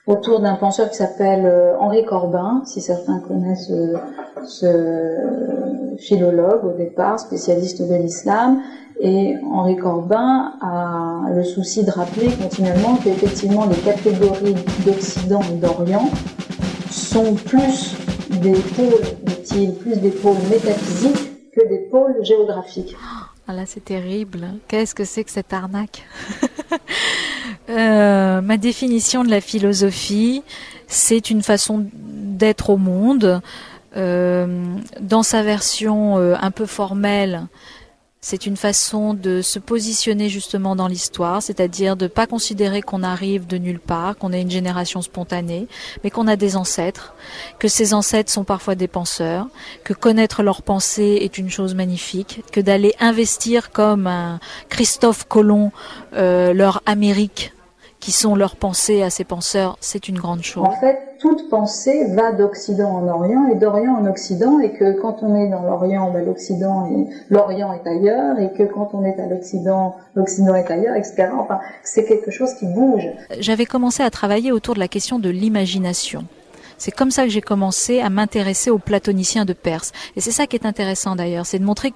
autour 0.06 0.42
d'un 0.42 0.56
penseur 0.56 0.90
qui 0.90 0.98
s'appelle 0.98 1.46
euh, 1.46 1.78
Henri 1.80 2.04
Corbin, 2.06 2.62
si 2.66 2.82
certains 2.82 3.20
connaissent 3.20 3.72
euh, 3.72 3.96
ce 4.46 5.98
philologue 5.98 6.66
au 6.66 6.78
départ, 6.78 7.20
spécialiste 7.20 7.82
de 7.82 7.96
l'islam. 7.96 8.62
Et 9.00 9.36
Henri 9.52 9.76
Corbin 9.76 10.54
a 10.62 11.30
le 11.34 11.44
souci 11.44 11.84
de 11.84 11.92
rappeler 11.92 12.30
continuellement 12.42 12.96
qu'effectivement 13.04 13.66
les 13.66 13.78
catégories 13.78 14.56
d'Occident 14.86 15.42
et 15.52 15.56
d'Orient 15.56 16.10
sont 16.92 17.34
plus 17.34 17.96
des 18.42 18.54
pôles, 18.54 19.02
dit-il, 19.24 19.74
plus 19.74 19.98
des 20.00 20.12
pôles 20.12 20.38
métaphysiques 20.50 21.52
que 21.52 21.68
des 21.68 21.80
pôles 21.90 22.24
géographiques. 22.24 22.96
Ah 23.48 23.54
là, 23.54 23.66
c'est 23.66 23.84
terrible. 23.84 24.48
Qu'est-ce 24.70 24.96
que 24.96 25.04
c'est 25.04 25.24
que 25.24 25.32
cette 25.32 25.54
arnaque? 25.54 26.06
Euh, 27.70 28.42
Ma 28.42 28.58
définition 28.58 29.24
de 29.24 29.30
la 29.30 29.40
philosophie, 29.40 30.44
c'est 30.88 31.30
une 31.30 31.42
façon 31.42 31.88
d'être 31.94 32.70
au 32.72 32.78
monde. 32.78 33.42
Euh, 33.96 34.76
dans 35.00 35.24
sa 35.24 35.44
version 35.44 36.18
euh, 36.18 36.36
un 36.42 36.52
peu 36.52 36.66
formelle, 36.66 37.44
c'est 38.24 38.46
une 38.46 38.56
façon 38.56 39.14
de 39.14 39.42
se 39.42 39.60
positionner 39.60 40.30
justement 40.30 40.78
dans 40.78 40.88
l'histoire, 40.88 41.44
c'est-à-dire 41.44 41.98
de 41.98 42.08
pas 42.08 42.26
considérer 42.26 42.82
qu'on 42.82 43.04
arrive 43.04 43.48
de 43.48 43.58
nulle 43.58 43.82
part, 43.82 44.16
qu'on 44.18 44.32
est 44.32 44.42
une 44.42 44.50
génération 44.50 45.02
spontanée, 45.02 45.68
mais 46.04 46.10
qu'on 46.10 46.28
a 46.28 46.38
des 46.38 46.56
ancêtres, 46.56 47.16
que 47.60 47.68
ces 47.68 47.94
ancêtres 47.94 48.32
sont 48.32 48.46
parfois 48.46 48.76
des 48.76 48.88
penseurs, 48.88 49.48
que 49.84 49.94
connaître 49.94 50.42
leurs 50.42 50.62
pensées 50.62 51.20
est 51.22 51.38
une 51.38 51.50
chose 51.50 51.76
magnifique, 51.76 52.44
que 52.54 52.62
d'aller 52.62 52.96
investir 53.02 53.72
comme 53.72 54.08
un 54.08 54.40
Christophe 54.70 55.26
Colomb 55.28 55.74
euh, 56.14 56.54
leur 56.54 56.82
Amérique, 56.86 57.52
qui 58.04 58.12
sont 58.12 58.36
leurs 58.36 58.58
pensées 58.58 59.02
à 59.02 59.10
ces 59.10 59.24
penseurs, 59.24 59.78
c'est 59.80 60.10
une 60.10 60.18
grande 60.18 60.44
chose. 60.44 60.68
En 60.68 60.78
fait, 60.78 61.16
toute 61.20 61.50
pensée 61.50 62.14
va 62.14 62.34
d'Occident 62.34 62.90
en 62.90 63.08
Orient 63.08 63.48
et 63.48 63.56
d'Orient 63.56 63.96
en 63.96 64.06
Occident, 64.08 64.60
et 64.60 64.74
que 64.74 65.00
quand 65.00 65.20
on 65.22 65.34
est 65.38 65.48
dans 65.48 65.62
l'Orient, 65.62 66.12
ben, 66.12 66.26
l'Occident 66.26 66.86
et 66.88 67.08
l'Orient 67.30 67.72
est 67.72 67.88
ailleurs, 67.88 68.38
et 68.42 68.52
que 68.52 68.64
quand 68.64 68.90
on 68.92 69.06
est 69.06 69.18
à 69.22 69.28
l'Occident, 69.28 69.96
l'Occident 70.16 70.54
est 70.54 70.70
ailleurs, 70.70 70.98
etc. 70.98 71.30
Enfin, 71.34 71.62
c'est 71.86 72.04
quelque 72.04 72.30
chose 72.30 72.54
qui 72.56 72.66
bouge. 72.66 73.08
J'avais 73.40 73.66
commencé 73.66 74.04
à 74.04 74.10
travailler 74.10 74.52
autour 74.52 74.74
de 74.74 74.80
la 74.82 74.90
question 74.90 75.18
de 75.18 75.30
l'imagination. 75.30 76.26
C'est 76.78 76.92
comme 76.92 77.10
ça 77.10 77.24
que 77.24 77.30
j'ai 77.30 77.40
commencé 77.40 78.02
à 78.02 78.10
m'intéresser 78.10 78.70
aux 78.70 78.80
platoniciens 78.80 79.46
de 79.46 79.54
Perse. 79.54 79.94
Et 80.18 80.20
c'est 80.20 80.32
ça 80.32 80.46
qui 80.46 80.58
est 80.58 80.66
intéressant 80.66 81.16
d'ailleurs, 81.16 81.46
c'est 81.46 81.60
de 81.60 81.64
montrer 81.64 81.92
que 81.92 81.96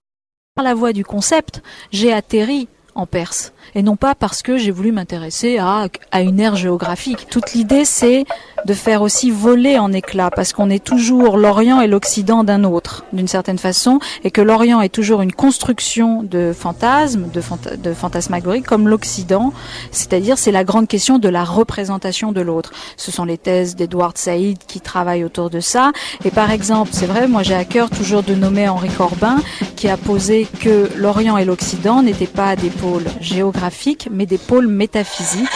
par 0.56 0.64
la 0.64 0.74
voie 0.74 0.94
du 0.94 1.04
concept, 1.04 1.62
j'ai 1.92 2.14
atterri 2.14 2.70
en 2.98 3.06
Perse. 3.06 3.54
Et 3.76 3.84
non 3.84 3.96
pas 3.96 4.16
parce 4.16 4.42
que 4.42 4.58
j'ai 4.58 4.72
voulu 4.72 4.92
m'intéresser 4.92 5.58
à, 5.60 5.88
à 6.12 6.22
une 6.22 6.40
ère 6.40 6.56
géographique. 6.56 7.28
Toute 7.30 7.54
l'idée, 7.54 7.86
c'est 7.86 8.26
de 8.66 8.74
faire 8.74 9.02
aussi 9.02 9.32
voler 9.32 9.78
en 9.78 9.94
éclats, 9.94 10.32
parce 10.32 10.52
qu'on 10.52 10.70
est 10.70 10.84
toujours 10.84 11.38
l'Orient 11.38 11.80
et 11.80 11.88
l'Occident 11.88 12.44
d'un 12.44 12.64
autre, 12.64 13.06
d'une 13.14 13.28
certaine 13.28 13.58
façon, 13.58 14.00
et 14.24 14.32
que 14.32 14.42
l'Orient 14.42 14.82
est 14.82 14.90
toujours 14.90 15.22
une 15.22 15.32
construction 15.32 16.24
de 16.24 16.54
fantasmes, 16.58 17.28
de, 17.32 17.94
fantasmagorie, 17.94 18.64
comme 18.64 18.88
l'Occident, 18.88 19.54
c'est-à-dire 19.92 20.38
c'est 20.38 20.52
la 20.52 20.64
grande 20.64 20.88
question 20.88 21.20
de 21.20 21.30
la 21.30 21.44
représentation 21.44 22.32
de 22.32 22.42
l'autre. 22.42 22.72
Ce 22.98 23.12
sont 23.12 23.26
les 23.26 23.38
thèses 23.38 23.76
d'Edward 23.76 24.18
Said 24.18 24.58
qui 24.68 24.82
travaillent 24.82 25.24
autour 25.24 25.50
de 25.50 25.60
ça. 25.60 25.92
Et 26.26 26.32
par 26.32 26.52
exemple, 26.52 26.90
c'est 26.94 27.06
vrai, 27.06 27.28
moi 27.28 27.44
j'ai 27.44 27.56
à 27.56 27.66
cœur 27.66 27.90
toujours 27.90 28.24
de 28.24 28.34
nommer 28.34 28.68
Henri 28.68 28.90
Corbin, 28.90 29.38
qui 29.78 29.88
a 29.88 29.96
posé 29.96 30.48
que 30.60 30.90
l'Orient 30.96 31.38
et 31.38 31.46
l'Occident 31.46 32.02
n'étaient 32.02 32.26
pas 32.26 32.56
des 32.56 32.72
pôles 32.72 33.06
géographiques, 33.22 34.10
mais 34.12 34.26
des 34.26 34.40
pôles 34.40 34.66
métaphysiques. 34.68 35.48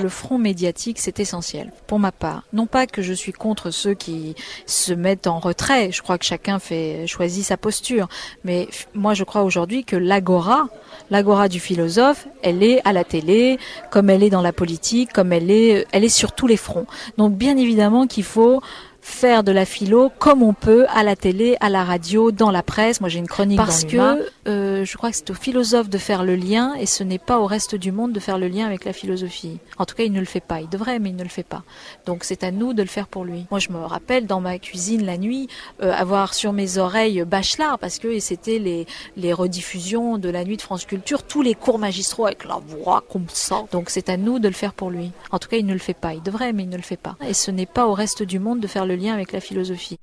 Le 0.00 0.10
front 0.10 0.36
médiatique, 0.36 0.98
c'est 1.00 1.18
essentiel, 1.18 1.72
pour 1.86 1.98
ma 1.98 2.12
part. 2.12 2.44
Non 2.52 2.66
pas 2.66 2.86
que 2.86 3.00
je 3.00 3.14
suis 3.14 3.32
contre 3.32 3.70
ceux 3.70 3.94
qui 3.94 4.36
se 4.66 4.92
mettent 4.92 5.26
en 5.26 5.38
retrait, 5.38 5.90
je 5.92 6.02
crois 6.02 6.18
que 6.18 6.26
chacun 6.26 6.58
fait 6.58 7.06
choisit 7.06 7.44
sa 7.44 7.56
posture, 7.56 8.06
mais 8.44 8.68
moi 8.94 9.14
je 9.14 9.24
crois 9.24 9.42
aujourd'hui 9.42 9.84
que 9.84 9.96
l'agora, 9.96 10.68
l'agora 11.10 11.48
du 11.48 11.58
philosophe, 11.58 12.28
elle 12.42 12.62
est 12.62 12.86
à 12.86 12.92
la 12.92 13.04
télé, 13.04 13.58
comme 13.90 14.10
elle 14.10 14.22
est 14.22 14.30
dans 14.30 14.42
la 14.42 14.52
politique, 14.52 15.12
comme 15.12 15.32
elle 15.32 15.50
est, 15.50 15.86
elle 15.92 16.04
est 16.04 16.08
sur 16.10 16.32
tous 16.32 16.46
les 16.46 16.58
fronts. 16.58 16.86
Donc 17.16 17.34
bien 17.34 17.56
évidemment 17.56 18.06
qu'il 18.06 18.24
faut 18.24 18.60
faire 19.00 19.44
de 19.44 19.52
la 19.52 19.64
philo 19.64 20.10
comme 20.18 20.42
on 20.42 20.52
peut 20.52 20.86
à 20.88 21.02
la 21.02 21.16
télé, 21.16 21.56
à 21.60 21.68
la 21.68 21.84
radio, 21.84 22.30
dans 22.32 22.50
la 22.50 22.62
presse. 22.62 23.00
Moi, 23.00 23.08
j'ai 23.08 23.18
une 23.18 23.26
chronique 23.26 23.56
parce 23.56 23.84
que 23.84 24.26
euh, 24.48 24.84
je 24.84 24.96
crois 24.96 25.10
que 25.10 25.16
c'est 25.16 25.30
aux 25.30 25.34
philosophes 25.34 25.88
de 25.88 25.98
faire 25.98 26.24
le 26.24 26.36
lien 26.36 26.74
et 26.74 26.86
ce 26.86 27.02
n'est 27.02 27.18
pas 27.18 27.38
au 27.38 27.46
reste 27.46 27.74
du 27.74 27.92
monde 27.92 28.12
de 28.12 28.20
faire 28.20 28.38
le 28.38 28.48
lien 28.48 28.66
avec 28.66 28.84
la 28.84 28.92
philosophie. 28.92 29.58
En 29.78 29.86
tout 29.86 29.94
cas, 29.94 30.04
il 30.04 30.12
ne 30.12 30.20
le 30.20 30.26
fait 30.26 30.40
pas. 30.40 30.60
Il 30.60 30.68
devrait, 30.68 30.98
mais 30.98 31.10
il 31.10 31.16
ne 31.16 31.22
le 31.22 31.28
fait 31.28 31.42
pas. 31.42 31.62
Donc, 32.06 32.24
c'est 32.24 32.44
à 32.44 32.50
nous 32.50 32.74
de 32.74 32.82
le 32.82 32.88
faire 32.88 33.06
pour 33.06 33.24
lui. 33.24 33.46
Moi, 33.50 33.60
je 33.60 33.70
me 33.70 33.78
rappelle 33.78 34.26
dans 34.26 34.40
ma 34.40 34.58
cuisine 34.58 35.04
la 35.04 35.18
nuit 35.18 35.48
euh, 35.82 35.92
avoir 35.92 36.34
sur 36.34 36.52
mes 36.52 36.78
oreilles 36.78 37.24
Bachelard 37.24 37.78
parce 37.78 37.98
que 37.98 38.18
c'était 38.20 38.58
les 38.58 38.86
les 39.16 39.32
rediffusions 39.32 40.18
de 40.18 40.28
la 40.28 40.44
nuit 40.44 40.56
de 40.56 40.62
France 40.62 40.84
Culture, 40.84 41.22
tous 41.22 41.42
les 41.42 41.54
cours 41.54 41.78
magistraux 41.78 42.26
avec 42.26 42.44
la 42.44 42.60
voix 42.66 43.04
comme 43.10 43.26
ça. 43.28 43.64
Donc, 43.72 43.90
c'est 43.90 44.08
à 44.08 44.16
nous 44.16 44.38
de 44.38 44.48
le 44.48 44.54
faire 44.54 44.72
pour 44.72 44.90
lui. 44.90 45.12
En 45.30 45.38
tout 45.38 45.48
cas, 45.48 45.56
il 45.56 45.66
ne 45.66 45.72
le 45.72 45.78
fait 45.78 45.94
pas. 45.94 46.14
Il 46.14 46.22
devrait, 46.22 46.52
mais 46.52 46.64
il 46.64 46.68
ne 46.68 46.76
le 46.76 46.82
fait 46.82 46.96
pas. 46.96 47.16
Et 47.26 47.34
ce 47.34 47.50
n'est 47.50 47.66
pas 47.66 47.86
au 47.86 47.94
reste 47.94 48.22
du 48.22 48.38
monde 48.38 48.60
de 48.60 48.66
faire 48.66 48.86
le 48.86 48.89
lien 48.94 49.14
avec 49.14 49.32
la 49.32 49.40
philosophie. 49.40 49.98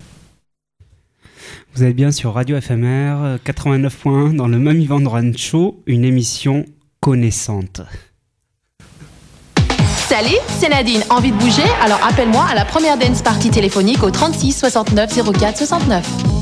Vous 1.73 1.83
êtes 1.83 1.95
bien 1.95 2.11
sur 2.11 2.33
Radio 2.33 2.59
FMR 2.59 3.37
89.1 3.45 4.35
dans 4.35 4.47
le 4.47 4.57
Mami 4.57 4.85
Vendran 4.85 5.31
Show, 5.35 5.81
une 5.85 6.03
émission 6.03 6.65
connaissante. 6.99 7.81
Salut, 10.07 10.37
c'est 10.47 10.69
Nadine. 10.69 11.03
Envie 11.09 11.31
de 11.31 11.37
bouger? 11.37 11.63
Alors 11.81 11.99
appelle-moi 12.03 12.45
à 12.49 12.55
la 12.55 12.65
première 12.65 12.97
dance 12.97 13.21
party 13.21 13.51
téléphonique 13.51 14.03
au 14.03 14.09
36 14.09 14.53
69 14.53 15.19
04 15.37 15.57
69. 15.57 16.36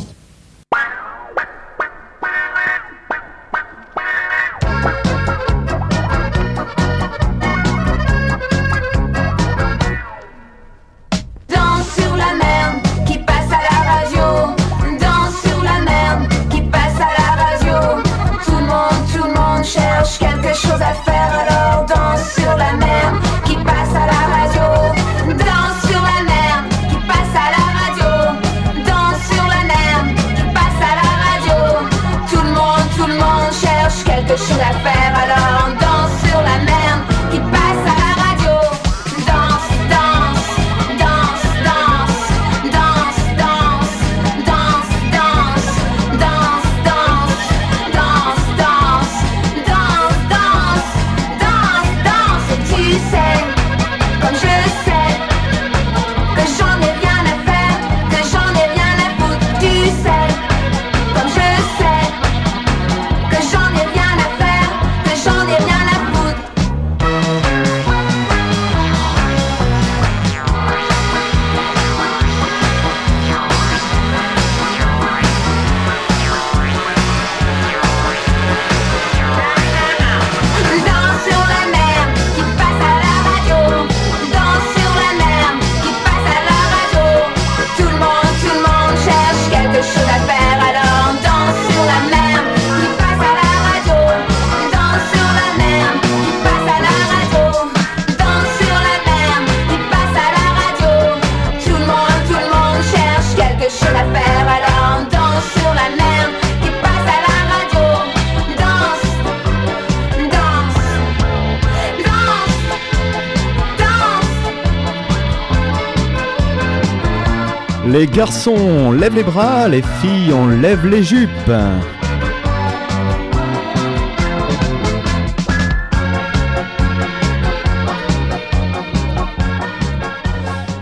Lèvent 118.47 119.15
les 119.15 119.23
bras, 119.23 119.67
les 119.67 119.81
filles, 119.81 120.31
on 120.31 120.45
lève 120.45 120.85
les 120.85 121.01
jupes. 121.01 121.29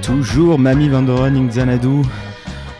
Toujours 0.01 0.59
Mamie 0.59 0.89
Vandoren 0.89 1.47
Xanadu. 1.47 2.01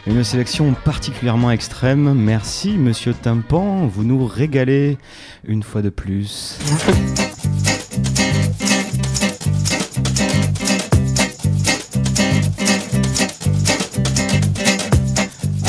Une 0.06 0.22
sélection 0.26 0.74
particulièrement 0.74 1.52
extrême. 1.52 2.14
Merci, 2.14 2.78
monsieur 2.78 3.14
Tympan. 3.14 3.88
Vous 3.88 4.04
nous 4.04 4.26
régalez 4.26 4.98
une 5.48 5.64
fois 5.64 5.82
de 5.82 5.90
plus. 5.90 6.60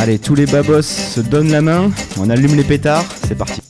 Allez, 0.05 0.19
tous 0.19 0.35
les 0.35 0.45
babos 0.45 0.83
se 0.83 1.21
donnent 1.23 1.51
la 1.51 1.63
main, 1.63 1.91
on 2.19 2.29
allume 2.29 2.57
les 2.57 2.63
pétards, 2.63 3.07
c'est 3.27 3.39
parti. 3.39 3.64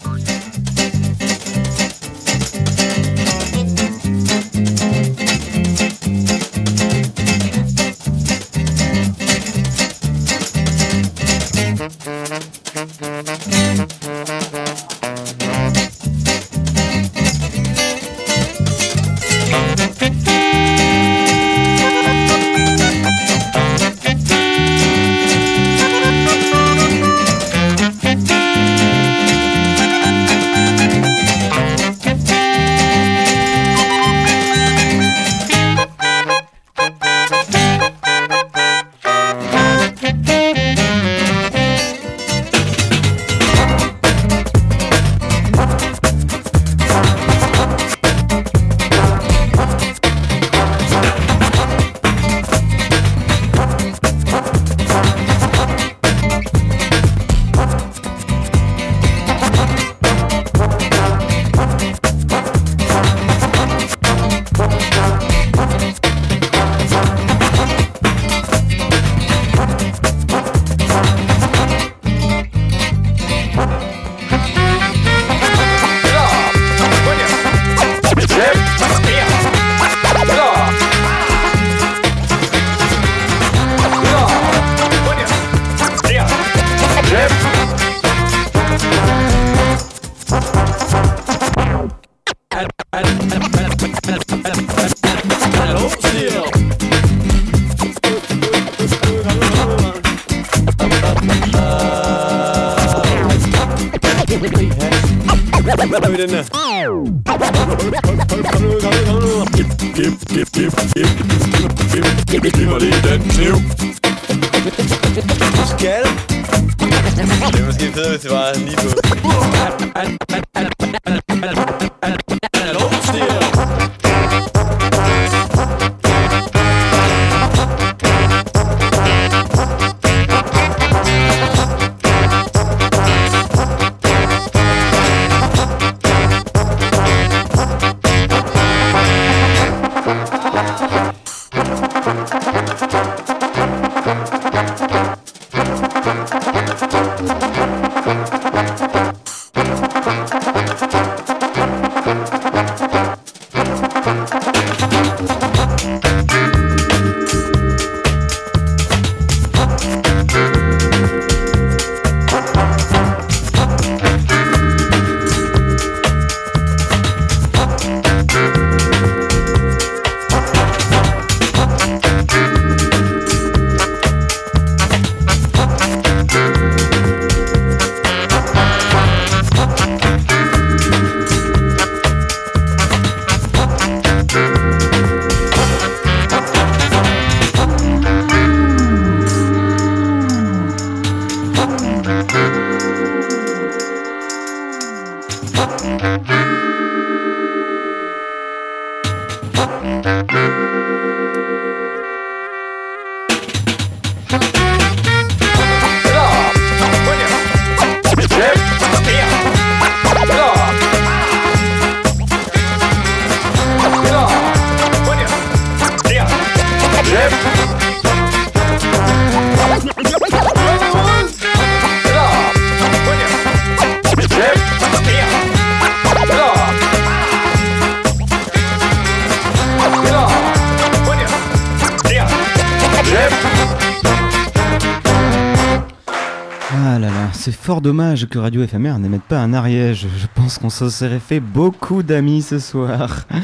Dommage 237.84 238.26
que 238.30 238.38
Radio 238.38 238.66
FMR 238.66 238.98
n'émette 238.98 239.24
pas 239.24 239.40
un 239.40 239.52
Ariège. 239.52 240.06
Je 240.16 240.26
pense 240.34 240.58
qu'on 240.58 240.70
se 240.70 240.88
serait 240.88 241.18
fait 241.18 241.38
beaucoup 241.38 242.02
d'amis 242.02 242.42
ce 242.42 242.58
soir. 242.58 243.26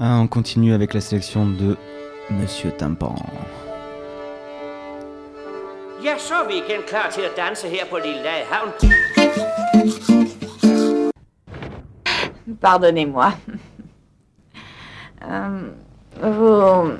Ah, 0.00 0.20
on 0.20 0.28
continue 0.28 0.74
avec 0.74 0.94
la 0.94 1.00
sélection 1.00 1.44
de 1.44 1.76
Monsieur 2.30 2.70
så 6.18 6.34
er 6.34 6.46
vi 6.48 6.54
igen 6.54 6.82
klar 6.86 7.10
til 7.10 7.20
at 7.20 7.36
danse 7.36 7.68
her 7.68 7.84
på 7.90 7.96
Lille 7.96 8.22
Havn. 8.50 8.70
Pardonnez-moi. 12.62 13.32
Euh, 15.22 15.70
vous, 16.22 16.92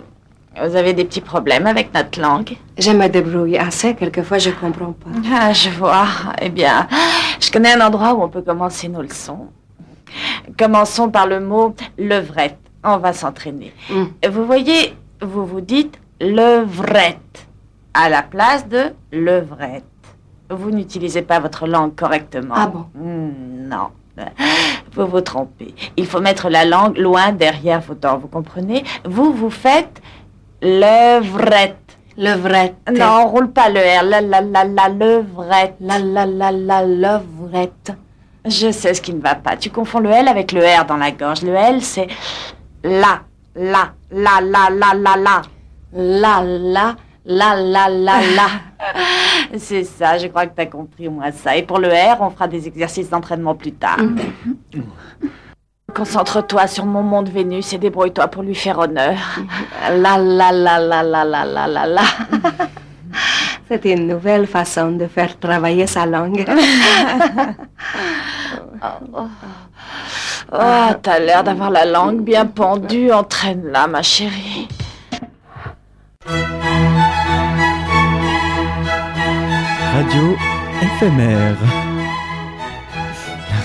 vous 0.63 0.68
avez 0.79 0.95
des 0.95 1.05
petits 1.05 1.21
problèmes 1.21 1.67
avec 1.67 1.93
notre 1.93 2.21
langue? 2.21 2.57
Je 2.79 2.91
me 2.93 3.09
débrouille 3.09 3.59
assez, 3.59 3.95
quelquefois 3.95 4.39
je 4.39 4.51
comprends 4.51 4.93
pas. 4.93 5.11
Ah, 5.33 5.53
je 5.53 5.69
vois. 5.71 6.07
Eh 6.41 6.49
bien, 6.49 6.87
je 7.41 7.51
connais 7.51 7.73
un 7.73 7.81
endroit 7.87 8.15
où 8.15 8.23
on 8.23 8.29
peut 8.29 8.43
commencer 8.43 8.89
nos 8.89 9.03
leçons. 9.03 9.49
Commençons 10.59 11.11
par 11.11 11.27
le 11.27 11.41
mot 11.41 11.75
levrette. 11.99 12.59
On 12.85 12.97
va 12.99 13.13
s'entraîner. 13.13 13.73
Vous 14.31 14.47
voyez, 14.47 14.95
vous 15.21 15.45
vous 15.45 15.61
dites 15.61 15.99
levrette 16.21 17.47
à 17.95 18.09
la 18.09 18.23
place 18.23 18.67
de 18.69 18.93
levrette. 19.13 19.85
Vous 20.51 20.71
n'utilisez 20.71 21.23
pas 21.23 21.41
votre 21.41 21.67
langue 21.67 21.95
correctement. 21.95 22.55
Ah 22.57 22.67
bon? 22.69 22.87
Hmm, 22.95 23.69
Non. 23.69 23.89
Vous 24.95 25.07
vous 25.07 25.21
trompez. 25.21 25.73
Il 25.97 26.05
faut 26.07 26.21
mettre 26.21 26.49
la 26.49 26.65
langue 26.65 26.97
loin 26.99 27.31
derrière 27.31 27.81
vos 27.81 27.95
dents, 27.95 28.19
vous 28.19 28.27
comprenez? 28.27 28.83
Vous, 29.05 29.33
vous 29.33 29.51
faites 29.51 30.01
levrette. 30.63 31.99
Levrette. 32.17 32.77
Non, 32.93 33.23
on 33.23 33.29
roule 33.29 33.51
pas 33.53 33.69
le 33.69 33.79
R. 33.79 34.03
La 34.05 34.21
la 34.21 34.41
la 34.41 34.65
la 34.65 34.89
levrette. 34.89 35.77
La 35.81 35.99
la 35.99 36.27
la 36.27 36.51
la 36.51 36.83
levrette. 36.85 37.93
Je 38.45 38.71
sais 38.73 38.95
ce 38.95 39.01
qui 39.01 39.13
ne 39.15 39.21
va 39.21 39.35
pas. 39.35 39.57
Tu 39.57 39.71
confonds 39.71 40.01
le 40.01 40.11
L 40.11 40.27
avec 40.29 40.53
le 40.53 40.61
R 40.61 40.85
dans 40.87 40.97
la 40.97 41.11
gorge. 41.13 41.43
Le 41.43 41.55
L, 41.55 41.83
c'est 41.83 42.09
la, 42.83 43.23
la, 43.55 43.93
la, 44.11 44.41
la, 44.41 44.71
la, 44.71 44.95
la, 44.95 45.17
la. 45.17 45.43
La 45.91 46.43
la 46.43 46.97
la 47.25 47.55
la 47.57 47.89
la 47.89 48.21
la. 48.21 48.49
C'est 49.57 49.85
ça, 49.85 50.19
je 50.19 50.27
crois 50.27 50.47
que 50.47 50.55
tu 50.55 50.61
as 50.61 50.67
compris, 50.67 51.09
moi, 51.09 51.33
ça. 51.33 51.57
Et 51.57 51.63
pour 51.63 51.79
le 51.79 51.89
R, 51.89 52.21
on 52.21 52.29
fera 52.29 52.47
des 52.47 52.67
exercices 52.67 53.09
d'entraînement 53.09 53.55
plus 53.55 53.73
tard. 53.73 53.97
Concentre-toi 55.95 56.67
sur 56.67 56.85
mon 56.85 57.03
monde 57.03 57.29
Vénus 57.29 57.73
et 57.73 57.79
débrouille-toi 57.79 58.29
pour 58.29 58.43
lui 58.43 58.55
faire 58.55 58.79
honneur. 58.79 59.17
La 59.91 60.19
la 60.19 60.53
la 60.53 60.79
la 60.79 61.03
la 61.03 61.25
la 61.25 61.45
la 61.45 61.67
la 61.67 61.87
la. 61.87 62.03
C'est 63.69 63.85
une 63.85 64.07
nouvelle 64.07 64.47
façon 64.47 64.93
de 64.93 65.07
faire 65.07 65.39
travailler 65.39 65.87
sa 65.87 66.07
langue. 66.07 66.47
Oh, 70.51 70.95
t'as 71.03 71.19
l'air 71.19 71.45
d'avoir 71.45 71.71
la 71.71 71.85
langue 71.85 72.23
bien 72.23 72.47
pendue. 72.47 73.13
Entraîne-la, 73.13 73.87
ma 73.87 74.03
chérie. 74.03 74.67
Radio 79.93 80.37
FMR. 80.99 81.88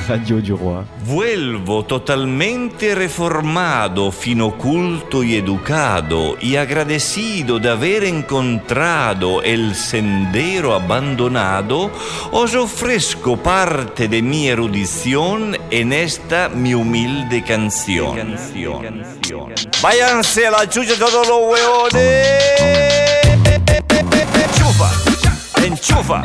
Radio 0.08 0.42
roi. 0.58 0.84
Vuelvo 1.06 1.86
totalmente 1.86 2.94
reformado, 2.94 4.12
fino 4.12 4.58
culto 4.58 5.24
y 5.24 5.36
educado, 5.36 6.38
y 6.42 6.58
agradecido 6.58 7.60
de 7.60 7.70
haber 7.70 8.04
encontrado 8.04 9.42
el 9.42 9.76
sendero 9.76 10.74
abandonado, 10.74 11.92
os 12.32 12.54
ofrezco 12.56 13.38
parte 13.38 14.08
de 14.08 14.22
mi 14.22 14.48
erudición 14.48 15.58
en 15.72 15.94
esta 15.94 16.50
mi 16.50 16.74
humilde 16.74 17.44
canción. 17.44 18.36
Váyanse 19.82 20.48
a 20.48 20.52
la 20.52 20.70
chucha 20.70 20.96
todos 21.00 21.28
los 21.28 21.40
huevones. 21.50 22.28
Enchufa, 24.44 24.92
enchufa, 25.64 26.24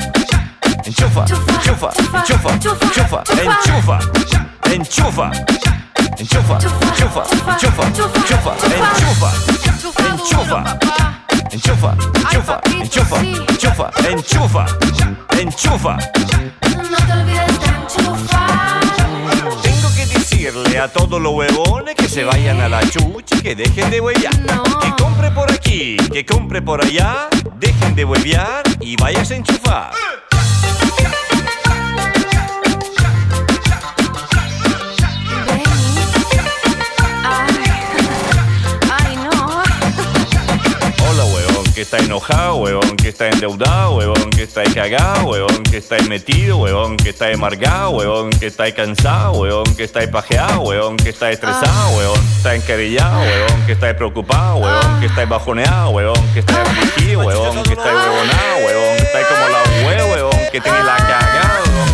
enchufa, 0.84 1.24
enchufa, 1.24 1.90
enchufa, 2.18 2.52
enchufa, 2.54 3.22
enchufa, 3.42 3.98
enchufa, 4.72 5.30
enchufa, 6.18 6.58
enchufa, 6.98 7.24
enchufa, 7.56 7.84
enchufa, 8.18 8.54
enchufa, 10.14 10.64
enchufa, 11.50 11.94
enchufa, 12.20 12.60
enchufa, 12.80 13.20
enchufa, 13.50 13.90
enchufa, 14.10 14.66
enchufa, 15.38 15.38
enchufa. 15.40 15.98
Tengo 19.62 19.88
que 19.96 20.06
decirle 20.06 20.78
a 20.78 20.88
todos 20.88 21.20
los 21.20 21.32
huevones 21.32 21.94
que 21.94 22.08
se 22.08 22.24
vayan 22.24 22.60
a 22.60 22.68
la 22.68 22.80
chucha 22.88 23.36
y 23.36 23.40
que 23.40 23.54
dejen 23.54 23.90
de 23.90 24.00
huevear. 24.00 24.34
Que 24.80 25.02
compre 25.02 25.30
por 25.30 25.50
aquí, 25.50 25.96
que 26.12 26.24
compre 26.24 26.62
por 26.62 26.84
allá, 26.84 27.28
dejen 27.58 27.94
de 27.94 28.04
huevear 28.04 28.62
y 28.80 28.96
vayas 28.96 29.30
a 29.30 29.36
enchufar. 29.36 29.90
Está 41.88 42.04
enojado, 42.04 42.56
huevón, 42.56 42.96
que 42.98 43.08
está 43.08 43.30
endeudado, 43.30 43.96
huevón, 43.96 44.28
que 44.28 44.42
está 44.42 44.62
cagado, 44.62 45.24
huevón, 45.24 45.62
que 45.62 45.78
está 45.78 45.96
metido, 46.02 46.58
huevón, 46.58 46.98
que 46.98 47.08
está 47.08 47.32
amargado, 47.32 47.92
huevón, 47.92 48.28
que 48.28 48.48
está 48.48 48.70
cansado, 48.74 49.32
huevón, 49.32 49.74
que 49.74 49.84
está 49.84 50.00
pajeado, 50.10 50.60
huevón, 50.60 50.98
que 50.98 51.08
está 51.08 51.30
estresado, 51.30 51.96
huevón, 51.96 52.20
está 52.36 52.54
encarillado, 52.54 53.22
huevón, 53.22 53.64
que 53.64 53.72
está 53.72 53.96
preocupado, 53.96 54.56
huevón, 54.56 55.00
que 55.00 55.06
está 55.06 55.24
bajoneado, 55.24 55.88
huevón, 55.88 56.28
que 56.34 56.40
está 56.40 56.60
afligido, 56.60 57.22
huevón, 57.22 57.62
que 57.62 57.72
está 57.72 57.86
huevonado, 57.86 58.56
huevón, 58.66 58.96
que 58.98 59.02
está 59.04 59.18
como 59.26 59.48
la 59.48 59.86
huevo, 59.86 60.12
huevón, 60.12 60.40
que 60.52 60.60
tiene 60.60 60.82
la 60.84 60.96
cagada, 60.96 61.62
huevón. 61.64 61.88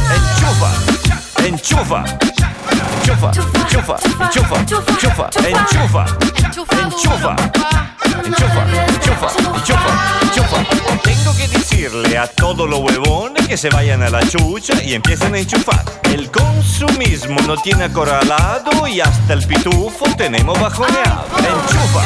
Enchufa, 1.47 2.05
enchufa. 2.05 2.05
Enchufa, 3.05 3.31
enchufa, 3.31 3.97
enchufa, 4.25 4.57
enchufa, 4.67 5.29
enchufa, 5.47 6.07
enchufa, 6.83 7.37
enchufa, 8.27 8.67
enchufa, 8.89 9.29
enchufa, 9.55 10.19
enchufa. 10.23 10.65
Tengo 11.03 11.37
que 11.37 11.49
decirle 11.49 12.19
a 12.19 12.27
todos 12.27 12.69
los 12.69 12.81
huevones 12.81 13.47
que 13.47 13.57
se 13.57 13.69
vayan 13.71 14.03
a 14.03 14.11
la 14.11 14.27
chucha 14.27 14.83
y 14.83 14.95
empiecen 14.95 15.35
a 15.35 15.39
enchufar. 15.39 15.85
El 16.05 16.31
consumismo 16.31 17.41
no 17.47 17.57
tiene 17.57 17.85
acorralado 17.85 18.87
y 18.87 19.01
hasta 19.01 19.35
el 19.35 19.47
pitufo 19.47 20.05
tenemos 20.17 20.59
bajoneado. 20.61 21.27
Enchufa. 21.39 22.03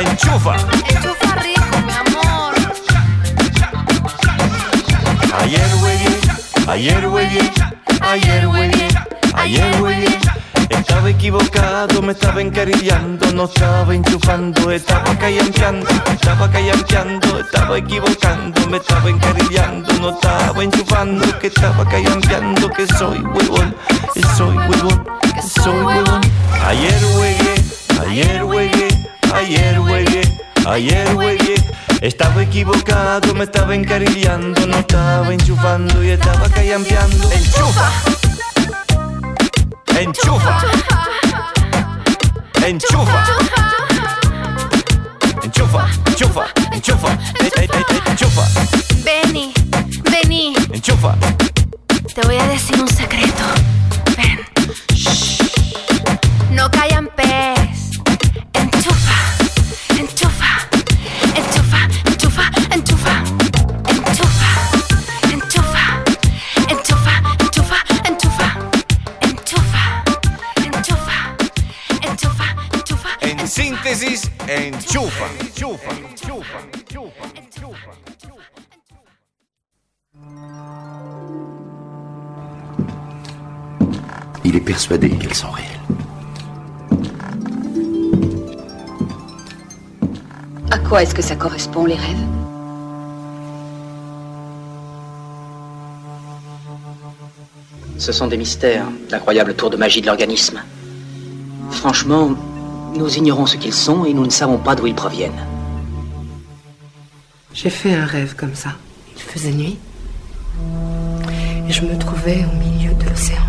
Enchufa. 0.00 0.56
Enchufa 0.88 1.34
rico, 1.36 1.76
mi 1.86 1.92
amor. 1.92 2.54
Ayer 5.40 5.70
huegué, 5.82 6.20
ayer 6.68 7.06
huegué, 7.08 7.50
ayer 8.00 8.46
huegué, 8.46 8.88
ayer 9.34 9.82
huegué. 9.82 10.18
Estaba 10.72 11.10
equivocado, 11.10 12.00
me 12.02 12.12
estaba 12.12 12.40
encarillando, 12.40 13.32
no 13.32 13.44
estaba 13.44 13.94
enchufando, 13.94 14.70
estaba 14.70 15.16
callampeando, 15.18 15.86
estaba 16.10 16.50
callampeando, 16.50 17.40
estaba 17.40 17.78
equivocando, 17.78 18.68
me 18.68 18.78
estaba 18.78 19.10
encarillando, 19.10 19.92
no 20.00 20.10
estaba 20.10 20.62
enchufando, 20.64 21.38
que 21.38 21.48
estaba 21.48 21.84
callampeando, 21.88 22.68
que 22.70 22.86
soy 22.86 23.20
huevón, 23.20 23.76
que 24.14 24.22
soy 24.36 24.56
huevón, 24.56 25.04
que 25.34 25.42
soy 25.42 25.84
huevón. 25.84 26.20
Ayer 26.66 27.04
huegué, 27.16 27.54
ayer 28.00 28.44
huegué, 28.44 28.88
ayer 29.34 29.80
huegué, 29.80 30.38
ayer 30.66 31.14
huegué. 31.14 31.54
Estaba 32.00 32.42
equivocado, 32.42 33.34
me 33.34 33.44
estaba 33.44 33.74
encarillando, 33.74 34.66
no 34.66 34.78
estaba 34.78 35.32
enchufando 35.32 36.02
y 36.02 36.10
estaba 36.10 36.48
callampeando. 36.48 37.30
Enchufa. 37.30 38.31
Enchufa. 39.98 40.60
Enchufa. 42.66 43.24
Enchufa, 45.44 45.88
enchufa, 46.06 46.46
enchufa, 46.72 47.18
eh, 47.40 47.50
eh, 47.56 47.68
eh, 47.72 48.10
enchufa, 48.10 48.42
Vení, 49.04 49.52
vení. 50.10 50.54
enchufa. 50.72 51.16
Te 52.14 52.20
voy 52.22 52.36
a 52.38 52.46
decir 52.46 52.80
un 52.80 52.88
secreto. 52.88 53.44
Ven. 54.16 54.40
No 56.50 56.70
callan 56.70 57.08
pez. 57.16 57.71
En 73.92 73.94
síntesis, 73.94 74.30
enchufa, 74.48 75.26
enchufa, 75.38 75.90
enchufa, 76.10 76.58
enchufa, 76.78 77.24
enchufa. 77.60 77.92
Il 84.44 84.56
est 84.56 84.60
persuadé 84.60 85.10
qu'elles 85.10 85.34
sont 85.34 85.50
réelles. 85.50 85.68
À 90.70 90.78
quoi 90.78 91.02
est-ce 91.02 91.14
que 91.14 91.20
ça 91.20 91.36
correspond, 91.36 91.84
les 91.84 91.96
rêves? 91.96 92.26
Ce 97.98 98.10
sont 98.10 98.26
des 98.26 98.38
mystères, 98.38 98.86
d'incroyables 99.10 99.54
tours 99.54 99.68
de 99.68 99.76
magie 99.76 100.00
de 100.00 100.06
l'organisme. 100.06 100.62
Franchement, 101.70 102.34
nous 102.94 103.16
ignorons 103.16 103.46
ce 103.46 103.56
qu'ils 103.56 103.72
sont 103.72 104.04
et 104.04 104.14
nous 104.14 104.24
ne 104.24 104.30
savons 104.30 104.58
pas 104.58 104.74
d'où 104.74 104.86
ils 104.86 104.94
proviennent. 104.94 105.46
J'ai 107.54 107.70
fait 107.70 107.94
un 107.94 108.06
rêve 108.06 108.34
comme 108.36 108.54
ça. 108.54 108.70
Il 109.14 109.22
faisait 109.22 109.52
nuit. 109.52 109.78
Et 111.68 111.72
je 111.72 111.82
me 111.82 111.96
trouvais 111.98 112.44
au 112.44 112.56
milieu 112.56 112.94
de 112.94 113.04
l'océan. 113.04 113.42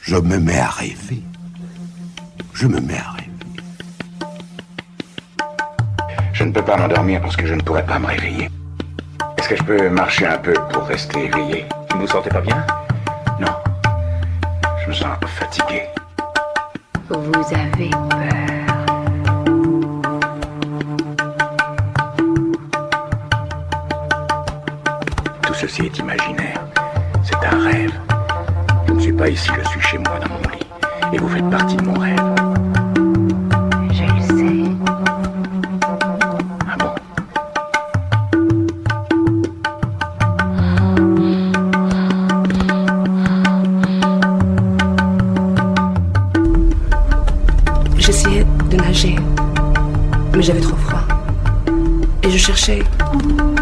Je 0.00 0.16
me 0.16 0.38
mets 0.38 0.58
à 0.58 0.68
rêver. 0.68 1.22
Je 2.52 2.66
me 2.66 2.80
mets 2.80 2.98
à 2.98 3.10
rêver. 3.12 3.30
Je 6.32 6.44
ne 6.44 6.52
peux 6.52 6.62
pas 6.62 6.76
m'endormir 6.76 7.20
parce 7.20 7.36
que 7.36 7.46
je 7.46 7.54
ne 7.54 7.62
pourrais 7.62 7.86
pas 7.86 7.98
me 7.98 8.06
réveiller. 8.06 8.50
Est-ce 9.38 9.48
que 9.48 9.56
je 9.56 9.62
peux 9.62 9.88
marcher 9.88 10.26
un 10.26 10.38
peu 10.38 10.54
pour 10.72 10.84
rester 10.84 11.24
éveillé? 11.24 11.66
Vous 11.90 11.96
ne 11.96 12.02
vous 12.02 12.08
sentez 12.08 12.30
pas 12.30 12.40
bien? 12.40 12.66
Non. 13.40 13.52
Je 14.84 14.90
me 14.90 14.94
sens 14.94 15.16
fatigué. 15.26 15.84
Vous 17.08 17.32
avez 17.54 17.88
peur. 17.88 18.76
Tout 25.42 25.54
ceci 25.54 25.86
est 25.86 25.98
imaginaire. 25.98 26.60
C'est 27.22 27.46
un 27.46 27.64
rêve. 27.64 27.92
Je 28.88 28.92
ne 28.92 29.00
suis 29.00 29.12
pas 29.14 29.30
ici, 29.30 29.48
je 29.56 29.68
suis 29.70 29.80
chez 29.80 29.96
moi 29.96 30.18
dans 30.20 30.34
mon 30.34 30.40
lit. 30.50 30.66
Et 31.14 31.18
vous 31.18 31.28
faites 31.28 31.48
partie 31.48 31.76
de 31.76 31.82
mon 31.82 31.98
rêve. 31.98 32.53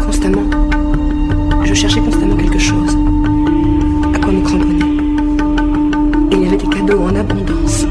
Constamment, 0.05 0.49
je 1.65 1.73
cherchais 1.73 1.99
constamment 1.99 2.37
quelque 2.37 2.57
chose 2.57 2.95
à 4.13 4.19
quoi 4.19 4.31
me 4.31 4.41
cramponner. 4.41 4.85
Il 6.31 6.43
y 6.43 6.47
avait 6.47 6.55
des 6.55 6.67
cadeaux 6.67 7.01
en 7.01 7.13
abondance 7.13 7.85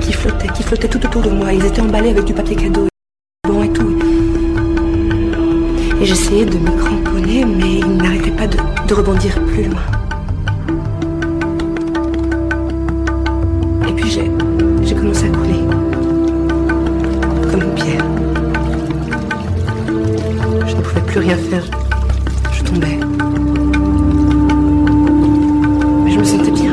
qui 0.00 0.12
flottaient, 0.12 0.48
qui 0.48 0.64
flottaient 0.64 0.88
tout 0.88 1.04
autour 1.06 1.22
de 1.22 1.30
moi. 1.30 1.52
Ils 1.52 1.64
étaient 1.64 1.80
emballés 1.80 2.10
avec 2.10 2.24
du 2.24 2.34
papier 2.34 2.56
cadeau, 2.56 2.88
et 3.62 3.68
tout. 3.68 3.96
Et 6.00 6.04
j'essayais 6.04 6.46
de 6.46 6.58
m'y 6.58 6.76
cramponner, 6.76 7.44
mais 7.44 7.78
ils 7.78 7.96
n'arrêtaient 7.96 8.32
pas 8.32 8.48
de 8.48 8.94
rebondir 8.94 9.40
plus 9.44 9.62
loin. 9.64 9.93
Plus 21.14 21.20
rien 21.20 21.36
faire. 21.36 21.64
Je 22.52 22.62
tombais. 22.64 22.98
Mais 26.04 26.10
je 26.10 26.18
me 26.18 26.24
sentais 26.24 26.50
bien. 26.50 26.63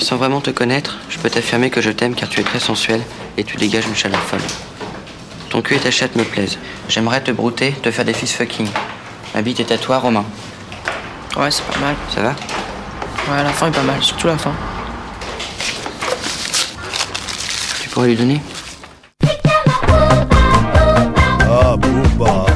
Sans 0.00 0.16
vraiment 0.16 0.40
te 0.40 0.50
connaître, 0.50 0.98
je 1.08 1.18
peux 1.18 1.30
t'affirmer 1.30 1.70
que 1.70 1.80
je 1.80 1.90
t'aime 1.90 2.14
car 2.14 2.28
tu 2.28 2.40
es 2.40 2.42
très 2.42 2.58
sensuel 2.60 3.00
et 3.36 3.44
tu 3.44 3.56
dégages 3.56 3.86
une 3.86 3.94
chaleur 3.94 4.20
folle. 4.20 4.40
Ton 5.50 5.62
cul 5.62 5.74
et 5.76 5.78
ta 5.78 5.90
chatte 5.90 6.16
me 6.16 6.24
plaisent. 6.24 6.58
J'aimerais 6.88 7.20
te 7.22 7.30
brouter, 7.30 7.72
te 7.72 7.90
faire 7.90 8.04
des 8.04 8.12
fils 8.12 8.32
fucking. 8.32 8.68
Ma 9.34 9.42
bite 9.42 9.60
est 9.60 9.72
à 9.72 9.78
toi, 9.78 9.98
Romain. 9.98 10.24
Ouais, 11.36 11.50
c'est 11.50 11.64
pas 11.64 11.78
mal. 11.80 11.94
Ça 12.14 12.22
va? 12.22 12.30
Ouais, 12.30 13.42
la 13.42 13.50
fin 13.50 13.68
est 13.68 13.74
pas 13.74 13.82
mal, 13.82 14.02
surtout 14.02 14.26
la 14.28 14.38
fin. 14.38 14.52
Tu 17.82 17.88
pourrais 17.88 18.08
lui 18.08 18.16
donner? 18.16 18.40
Ah, 21.42 21.76
Booba 21.76 22.46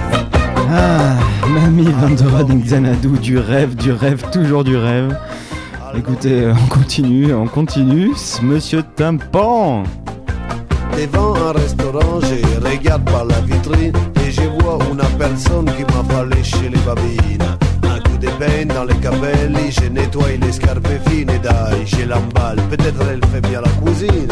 Ah, 0.73 1.17
Mamie 1.49 1.93
Vandora 1.93 2.45
Xanadu, 2.45 3.19
du 3.19 3.39
rêve, 3.39 3.75
du 3.75 3.93
rêve, 3.93 4.25
toujours 4.33 4.65
du 4.65 4.77
rêve. 4.77 5.17
Écoutez, 5.97 6.43
euh, 6.43 6.55
on 6.55 6.69
continue, 6.69 7.33
on 7.33 7.47
continue. 7.47 8.11
Monsieur 8.43 8.83
Tympan 8.97 9.85
Devant 10.97 11.35
un 11.37 11.53
restaurant, 11.53 12.21
je 12.21 12.69
regarde 12.69 13.05
par 13.05 13.25
la 13.25 13.41
vitrine 13.41 13.93
et 14.27 14.31
je 14.31 14.43
vois 14.43 14.79
une 14.91 15.19
personne 15.19 15.67
qui 15.67 15.83
m'a 15.83 16.03
parlé 16.09 16.43
chez 16.43 16.69
les 16.69 16.79
babines. 16.81 17.59
Un 17.83 18.01
coup 18.01 18.17
de 18.19 18.29
bain 18.39 18.75
dans 18.75 18.85
les 18.85 18.95
capelli, 18.97 19.71
je 19.71 19.89
nettoie 19.89 20.37
les 20.41 20.53
scarpes 20.53 20.87
fines 21.09 21.31
et 21.31 21.39
d'ail, 21.39 21.85
je 21.87 22.05
l'emballe. 22.09 22.59
Peut-être 22.71 23.03
elle 23.11 23.25
fait 23.33 23.41
bien 23.41 23.61
la 23.61 23.71
cuisine. 23.71 24.29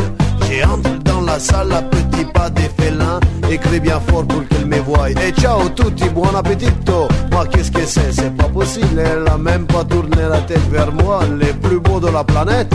J'entre 0.51 0.91
dans 1.05 1.21
la 1.23 1.39
salle 1.39 1.73
à 1.73 1.83
petits 1.83 2.25
pas 2.27 2.51
des 2.51 2.71
félins, 2.79 3.21
écrit 3.51 3.81
bien 3.81 4.01
fort 4.01 4.27
pour 4.27 4.47
qu'elle 4.49 4.67
me 4.67 4.79
voie. 4.81 5.11
Et 5.11 5.33
ciao 5.33 5.69
tutti, 5.71 6.09
buon 6.11 6.35
appetito. 6.35 7.09
Moi 7.31 7.47
qu'est-ce 7.51 7.71
que 7.71 7.85
c'est, 7.87 8.13
c'est 8.13 8.37
pas 8.37 8.49
possible. 8.49 8.99
Elle 8.99 9.29
a 9.29 9.39
même 9.39 9.67
pas 9.67 9.85
tourné 9.85 10.23
la 10.29 10.41
tête 10.41 10.69
vers 10.71 10.93
moi, 10.93 11.21
les 11.41 11.53
plus 11.53 11.81
beaux 11.81 12.01
de 12.01 12.09
la 12.09 12.25
planète. 12.25 12.73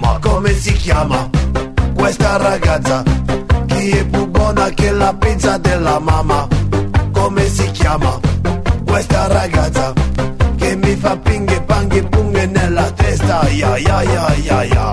Ma 0.00 0.18
come 0.20 0.52
si 0.54 0.72
chiama? 0.74 1.28
questa 1.98 2.36
ragazza 2.36 3.02
Chi 3.66 3.90
è 3.90 4.04
più 4.06 4.26
buona 4.28 4.70
che 4.70 4.92
la 4.92 5.12
pizza 5.14 5.58
della 5.58 5.98
mamma 5.98 6.46
Come 7.12 7.46
si 7.48 7.70
chiama 7.72 8.18
questa 8.86 9.26
ragazza 9.26 9.92
Che 10.56 10.76
mi 10.76 10.96
fa 10.96 11.16
pinghe 11.16 11.60
panghe 11.62 12.02
punghe 12.04 12.46
nella 12.46 12.90
testa 12.92 13.46
Ya 13.50 13.76
ya 13.76 14.02
ya 14.02 14.34
ya 14.42 14.62
ya 14.62 14.92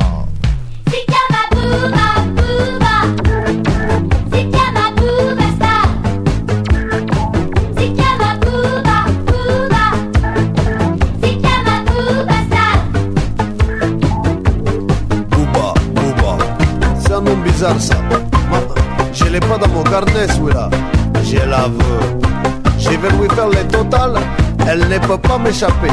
Je 22.77 22.89
vais 22.89 23.09
lui 23.17 23.27
faire 23.35 23.47
les 23.49 23.67
totales 23.67 24.19
Elle 24.67 24.87
ne 24.87 24.99
peut 24.99 25.17
pas 25.17 25.37
m'échapper 25.37 25.87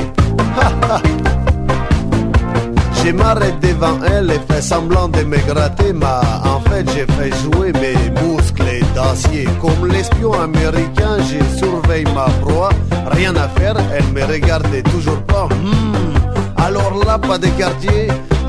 Je 3.05 3.11
m'arrête 3.11 3.59
devant 3.61 3.99
elle 4.05 4.31
et 4.31 4.41
fais 4.49 4.63
semblant 4.63 5.09
de 5.09 5.23
me 5.25 5.37
gratter, 5.39 5.93
mais 5.93 6.07
en 6.45 6.61
fait 6.61 6.89
j'ai 6.95 7.07
fait 7.15 7.33
jouer 7.43 7.73
mes 7.73 7.97
muscles 8.23 8.65
d'acier. 8.95 9.49
Comme 9.61 9.89
l'espion 9.89 10.33
américain, 10.33 11.17
je 11.19 11.59
surveille 11.59 12.07
ma 12.15 12.27
proie. 12.43 12.71
Rien 13.11 13.35
à 13.35 13.49
faire, 13.49 13.75
elle 13.93 14.07
me 14.13 14.25
regardait 14.25 14.83
toujours 14.83 15.21
pas. 15.23 15.47
Hmm. 15.47 16.13
Alors 16.57 17.05
là, 17.05 17.19
pas 17.19 17.39
de 17.39 17.49
quartier, 17.49 18.07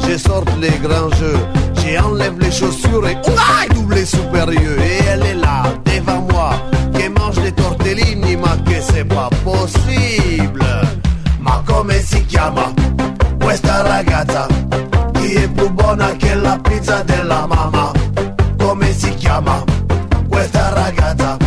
je 0.08 0.18
sors 0.18 0.46
les 0.62 0.78
grands 0.88 1.10
jeux. 1.18 1.40
J'enlève 1.84 2.38
les 2.40 2.52
chaussures 2.52 3.08
et 3.08 3.18
ouah, 3.28 3.74
double 3.74 4.06
supérieur. 4.06 4.80
Et 4.80 5.04
elle 5.10 5.24
est 5.24 5.36
là, 5.36 5.64
devant 5.84 6.22
moi, 6.32 6.52
qui 6.94 7.10
mange 7.10 7.42
des 7.42 7.52
tortellini, 7.52 8.38
ma 8.38 8.56
que 8.70 8.80
c'est 8.82 9.06
pas 9.06 9.30
possible. 9.44 10.64
Ma 11.42 11.64
come 11.66 11.94
si 12.06 12.24
chiama? 12.30 12.72
Questa 13.54 13.84
ragazza. 13.84 14.48
Chi 15.12 15.34
è 15.34 15.48
più 15.48 15.70
buona 15.70 16.16
che 16.16 16.34
la 16.34 16.58
pizza 16.58 17.04
della 17.04 17.46
mamma? 17.46 17.92
Come 18.58 18.92
si 18.94 19.14
chiama 19.14 19.64
questa 20.28 20.74
ragazza? 20.74 21.38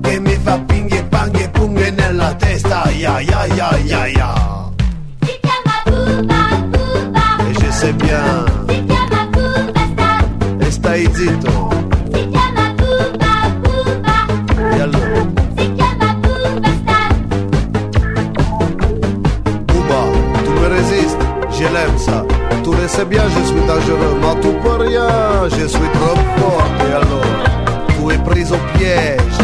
Che 0.00 0.18
mi 0.18 0.34
fa 0.42 0.58
pinghe 0.60 1.04
panghe 1.04 1.50
punghe 1.50 1.90
nella 1.90 2.32
testa. 2.36 2.88
Ya 2.90 3.20
ya 3.20 3.44
ya 3.44 3.76
ya 3.84 4.06
ya. 4.06 4.30
Si 5.20 5.38
chiama 5.42 5.76
Buba, 5.84 6.42
Buba. 6.72 7.24
E 7.46 7.52
je 7.60 7.70
sais 7.70 7.94
bien 7.96 8.44
Si 8.68 8.84
chiama 8.86 9.28
Buba 9.30 9.84
Star. 9.92 10.24
E 10.58 10.70
stai 10.70 11.06
zitto 11.12 11.51
je 23.80 23.92
mais 23.92 24.40
tu 24.40 24.48
peux 24.62 24.84
rien, 24.84 25.08
je 25.44 25.66
suis 25.66 25.90
trop 25.94 26.16
fort. 26.36 26.66
Et 26.80 26.92
alors, 26.92 27.32
tu 27.88 28.14
es 28.14 28.18
prise 28.18 28.52
au 28.52 28.78
piège. 28.78 29.38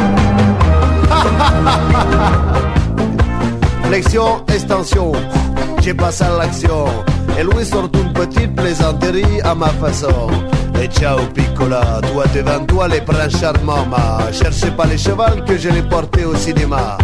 Flexion, 3.84 4.44
extension, 4.54 5.12
j'ai 5.80 5.94
passé 5.94 6.24
à 6.24 6.36
l'action. 6.38 6.86
Et 7.38 7.44
lui 7.44 7.64
sort 7.64 7.88
une 7.94 8.12
petite 8.12 8.54
plaisanterie 8.56 9.40
à 9.44 9.54
ma 9.54 9.68
façon. 9.68 10.28
Et 10.82 10.86
ciao 10.88 11.18
piccola, 11.34 12.00
toi 12.12 12.24
devant 12.34 12.64
toi 12.66 12.88
les 12.88 13.00
princes 13.00 13.38
charmants, 13.40 13.86
ma 13.86 14.30
cherchez 14.32 14.70
pas 14.70 14.86
les 14.86 14.98
chevals 14.98 15.44
que 15.44 15.56
je 15.56 15.68
l'ai 15.70 15.82
porté 15.82 16.24
au 16.24 16.34
cinéma. 16.36 16.98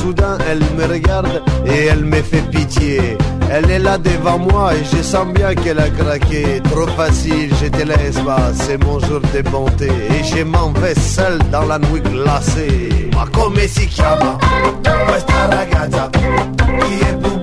Soudain, 0.00 0.38
elle 0.48 0.60
me 0.76 0.86
regarde 0.90 1.42
et 1.66 1.86
elle 1.86 2.04
me 2.04 2.22
fait 2.22 2.42
pitié. 2.50 3.18
Elle 3.50 3.70
est 3.70 3.78
là 3.78 3.98
devant 3.98 4.38
moi 4.38 4.74
et 4.74 4.84
je 4.84 5.02
sens 5.02 5.26
bien 5.34 5.54
qu'elle 5.54 5.80
a 5.80 5.88
craqué. 5.88 6.62
Trop 6.70 6.86
facile, 6.88 7.50
je 7.60 7.66
te 7.68 7.82
laisse 7.82 8.18
c'est 8.54 8.82
mon 8.84 8.98
jour 9.00 9.20
de 9.34 9.42
bonté. 9.42 9.88
Et 9.88 10.24
je 10.24 10.44
m'en 10.44 10.70
vais 10.72 10.94
seul 10.94 11.38
dans 11.50 11.66
la 11.66 11.78
nuit 11.78 12.00
glacée. 12.00 13.10
Ma 13.14 13.26
come 13.32 13.66
si 13.66 13.86
chiama? 13.86 14.38
Chi 16.80 16.98
è 17.00 17.16
più 17.16 17.39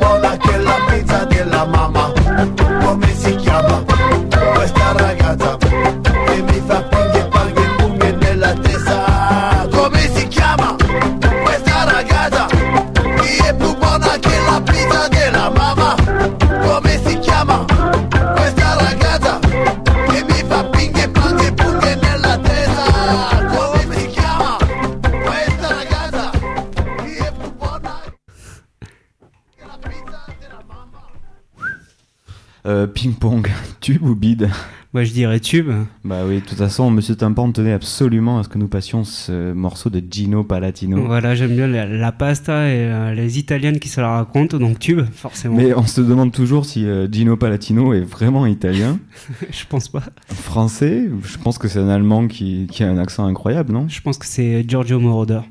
Ping-pong, 32.97 33.47
tube 33.79 34.01
ou 34.01 34.15
bide 34.15 34.49
Moi 34.91 35.03
je 35.03 35.11
dirais 35.11 35.39
tube. 35.39 35.69
Bah 36.03 36.21
oui, 36.27 36.41
de 36.41 36.45
toute 36.45 36.57
façon, 36.57 36.89
Monsieur 36.89 37.15
Tympan 37.15 37.51
tenait 37.51 37.73
absolument 37.73 38.39
à 38.39 38.43
ce 38.43 38.49
que 38.49 38.57
nous 38.57 38.67
passions 38.67 39.03
ce 39.03 39.53
morceau 39.53 39.91
de 39.91 40.01
Gino 40.09 40.43
Palatino. 40.43 41.05
Voilà, 41.05 41.35
j'aime 41.35 41.55
bien 41.55 41.67
la, 41.67 41.85
la 41.85 42.11
pasta 42.11 42.67
et 42.67 42.85
euh, 42.85 43.13
les 43.13 43.37
italiennes 43.37 43.77
qui 43.77 43.87
se 43.87 44.01
la 44.01 44.09
racontent, 44.09 44.57
donc 44.57 44.79
tube, 44.79 45.01
forcément. 45.13 45.57
Mais 45.57 45.75
on 45.75 45.85
se 45.85 46.01
demande 46.01 46.31
toujours 46.31 46.65
si 46.65 46.87
euh, 46.87 47.07
Gino 47.07 47.37
Palatino 47.37 47.93
est 47.93 48.01
vraiment 48.01 48.47
italien. 48.47 48.97
je 49.51 49.65
pense 49.69 49.89
pas. 49.89 50.01
Français? 50.33 51.07
Je 51.23 51.37
pense 51.37 51.59
que 51.59 51.67
c'est 51.67 51.77
un 51.77 51.89
Allemand 51.89 52.27
qui, 52.27 52.65
qui 52.65 52.83
a 52.83 52.89
un 52.89 52.97
accent 52.97 53.27
incroyable, 53.27 53.73
non? 53.73 53.87
Je 53.87 54.01
pense 54.01 54.17
que 54.17 54.25
c'est 54.25 54.67
Giorgio 54.67 54.99
Moroder. 54.99 55.41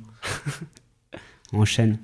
Enchaîne. 1.53 1.99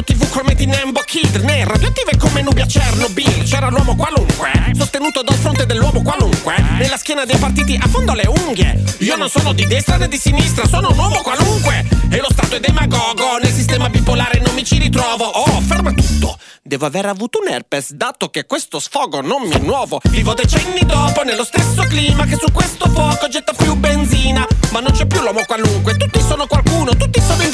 C'erano 0.00 0.04
tv 0.04 0.30
come 0.30 0.54
di 0.54 0.66
Nembo 0.66 1.00
Kid. 1.00 1.36
Né 1.42 1.64
radioattive 1.64 2.16
come 2.16 2.42
Nubia 2.42 2.64
Chernobyl. 2.64 3.42
C'era 3.44 3.68
l'uomo 3.68 3.96
qualunque 3.96 4.50
Sostenuto 4.74 5.22
dal 5.22 5.36
fronte 5.36 5.66
dell'uomo 5.66 6.02
qualunque. 6.02 6.54
Nella 6.78 6.96
schiena 6.96 7.24
dei 7.24 7.36
partiti 7.36 7.78
a 7.80 7.86
fondo 7.86 8.14
le 8.14 8.26
unghie. 8.26 8.82
Io 9.00 9.16
non 9.16 9.28
sono 9.28 9.52
di 9.52 9.66
destra 9.66 9.96
né 9.96 10.08
di 10.08 10.16
sinistra 10.16 10.66
Sono 10.66 10.90
un 10.90 10.98
uomo 10.98 11.20
qualunque. 11.20 11.86
E 12.10 12.16
lo 12.18 12.28
Stato 12.30 12.56
è 12.56 12.60
demagogo 12.60 13.38
Nel 13.42 13.52
sistema 13.52 13.88
bipolare 13.88 14.40
non 14.40 14.54
mi 14.54 14.64
ci 14.64 14.78
ritrovo. 14.78 15.24
Oh, 15.24 15.60
ferma 15.60 15.92
tutto. 15.92 16.38
Devo 16.62 16.86
aver 16.86 17.06
avuto 17.06 17.40
un 17.40 17.52
herpes 17.52 17.92
Dato 17.92 18.28
che 18.28 18.46
questo 18.46 18.78
sfogo 18.78 19.20
non 19.20 19.42
mi 19.42 19.54
è 19.54 19.58
nuovo. 19.58 20.00
Vivo 20.08 20.32
decenni 20.34 20.80
dopo 20.86 21.22
nello 21.24 21.44
stesso 21.44 21.82
clima 21.82 22.24
Che 22.24 22.36
su 22.36 22.50
questo 22.52 22.88
fuoco 22.88 23.28
getta 23.28 23.52
più 23.52 23.74
benzina. 23.74 24.46
Ma 24.70 24.80
non 24.80 24.92
c'è 24.92 25.04
più 25.06 25.20
l'uomo 25.20 25.42
qualunque 25.46 25.96
Tutti 25.96 26.20
sono 26.20 26.46
qualcuno, 26.46 26.96
tutti 26.96 27.20
sono 27.20 27.42
in 27.42 27.50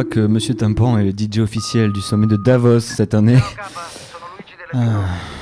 crois 0.00 0.10
que 0.10 0.26
Monsieur 0.26 0.54
Tympan 0.54 0.98
est 0.98 1.04
le 1.04 1.10
DJ 1.10 1.40
officiel 1.40 1.92
du 1.92 2.00
sommet 2.00 2.26
de 2.26 2.36
Davos 2.36 2.80
cette 2.80 3.12
année. 3.12 3.38
Ah. 4.72 4.78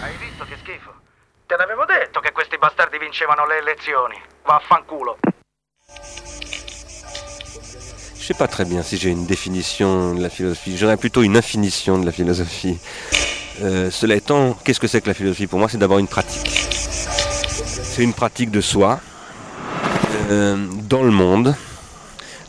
Hai 0.03 0.17
visto 0.19 0.45
che 0.45 0.57
schifo? 0.63 0.91
Te 1.47 1.55
l'avevo 1.57 1.85
detto 1.85 2.19
che 2.21 2.33
questi 2.33 2.57
bastardi 2.59 2.99
vincevano 2.99 3.47
le 3.47 3.59
elezioni. 3.59 4.15
Vaffanculo. 4.45 5.19
Je 8.17 8.25
sais 8.25 8.37
pas 8.37 8.49
très 8.49 8.65
bien 8.65 8.83
si 8.83 8.97
j'ai 8.97 9.11
une 9.11 9.27
définition 9.27 10.15
de 10.15 10.23
la 10.23 10.31
philosophie. 10.31 10.77
J'aurais 10.77 10.97
plutôt 10.97 11.23
une 11.23 11.37
infinition 11.37 11.99
de 11.99 12.07
la 12.07 12.13
philosophie. 12.13 12.79
Euh, 13.63 13.91
cela 13.91 14.17
étant, 14.17 14.55
qu'est-ce 14.65 14.81
que 14.81 14.89
c'est 14.89 15.01
que 15.01 15.09
la 15.09 15.15
philosophie? 15.15 15.47
Pour 15.47 15.59
moi, 15.59 15.69
c'est 15.69 15.79
d'abord 15.79 15.99
une 15.99 16.09
pratique. 16.09 16.49
C'est 16.49 18.03
une 18.03 18.15
pratique 18.15 18.51
de 18.51 18.61
soi, 18.61 18.99
euh, 20.31 20.57
dans 20.89 21.03
le 21.03 21.11
monde. 21.11 21.55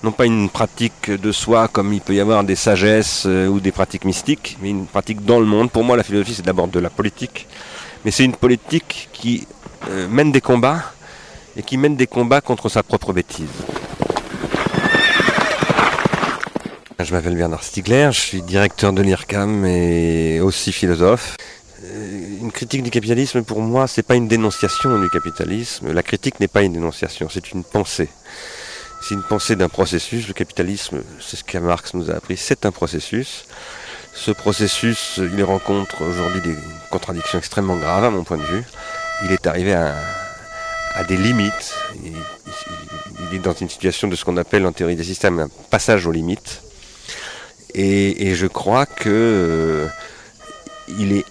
Non 0.02 0.12
pas 0.14 0.26
une 0.26 0.50
pratique 0.50 1.12
de 1.12 1.32
soi 1.34 1.68
comme 1.68 1.91
il 1.91 2.00
peut 2.00 2.14
y 2.14 2.22
avoir 2.22 2.45
des 2.45 2.56
sagesses 2.56 3.24
euh, 3.26 3.47
ou 3.47 3.60
des 3.60 3.74
pratiques 3.74 4.06
mystiques, 4.06 4.58
mais 4.62 4.70
une 4.70 4.86
pratique 4.86 5.26
dans 5.26 5.39
le 5.41 5.45
monde. 5.45 5.72
Pour 5.72 5.84
moi, 5.84 5.97
la 5.97 6.04
philosophie, 6.04 6.36
c'est 6.36 6.45
d'abord 6.45 6.70
de 6.70 6.80
la 6.80 6.89
politique. 6.89 7.47
Mais 8.06 8.12
c'est 8.12 8.24
une 8.24 8.36
politique 8.36 9.10
qui 9.12 9.45
euh, 9.89 10.08
mène 10.08 10.32
des 10.32 10.39
combats 10.39 10.93
et 11.58 11.64
qui 11.64 11.78
mène 11.78 11.97
des 11.97 12.08
combats 12.08 12.39
contre 12.39 12.70
sa 12.70 12.82
propre 12.82 13.12
bêtise. 13.12 13.50
Je 17.02 17.14
m'appelle 17.14 17.36
Bernard 17.36 17.64
Stiegler, 17.64 18.10
je 18.12 18.20
suis 18.20 18.41
directeur 18.41 18.93
de 18.93 19.02
l'IRCAM 19.02 19.66
et 19.66 20.39
aussi 20.41 20.72
philosophe. 20.72 21.36
Euh, 21.84 22.39
Une 22.41 22.52
critique 22.52 22.84
du 22.84 22.89
capitalisme, 22.89 23.43
pour 23.43 23.62
moi, 23.62 23.88
c'est 23.88 24.04
pas 24.04 24.16
une 24.16 24.28
dénonciation 24.30 24.97
du 25.00 25.10
capitalisme. 25.10 25.91
La 25.91 26.04
critique 26.04 26.39
n'est 26.39 26.47
pas 26.47 26.62
une 26.62 26.74
dénonciation, 26.74 27.28
c'est 27.30 27.52
une 27.52 27.64
pensée. 27.64 28.10
C'est 29.02 29.16
une 29.16 29.24
pensée 29.24 29.56
d'un 29.56 29.70
processus. 29.70 30.28
Le 30.28 30.34
capitalisme, 30.34 31.02
c'est 31.20 31.38
ce 31.38 31.43
que 31.43 31.58
Marx 31.58 31.93
nous 31.93 32.12
a 32.12 32.16
appris, 32.16 32.38
c'est 32.38 32.66
un 32.66 32.72
processus. 32.72 33.45
Ce 34.14 34.32
processus, 34.32 35.18
il 35.18 35.43
rencontre 35.43 36.02
aujourd'hui 36.02 36.41
des 36.41 36.56
contradictions 36.89 37.38
extrêmement 37.38 37.78
graves 37.78 38.04
à 38.04 38.10
mon 38.10 38.24
point 38.24 38.38
de 38.38 38.43
vue. 38.43 38.64
Il 39.24 39.32
est 39.32 39.47
arrivé 39.47 39.74
à, 39.74 39.93
des 41.08 41.18
limites. 41.18 41.76
Il, 42.04 42.14
est 43.36 43.39
dans 43.39 43.54
une 43.54 43.70
situation 43.70 44.08
de 44.08 44.16
ce 44.16 44.26
qu'on 44.26 44.38
appelle 44.38 44.66
en 44.66 44.72
théorie 44.72 44.95
des 44.95 45.04
systèmes 45.04 45.39
un 45.39 45.50
passage 45.70 46.06
aux 46.06 46.12
limites. 46.12 46.62
Et, 47.76 48.34
je 48.36 48.47
crois 48.47 48.86
que 48.86 49.10
euh, 49.10 49.88
il 50.88 51.14
est 51.14 51.26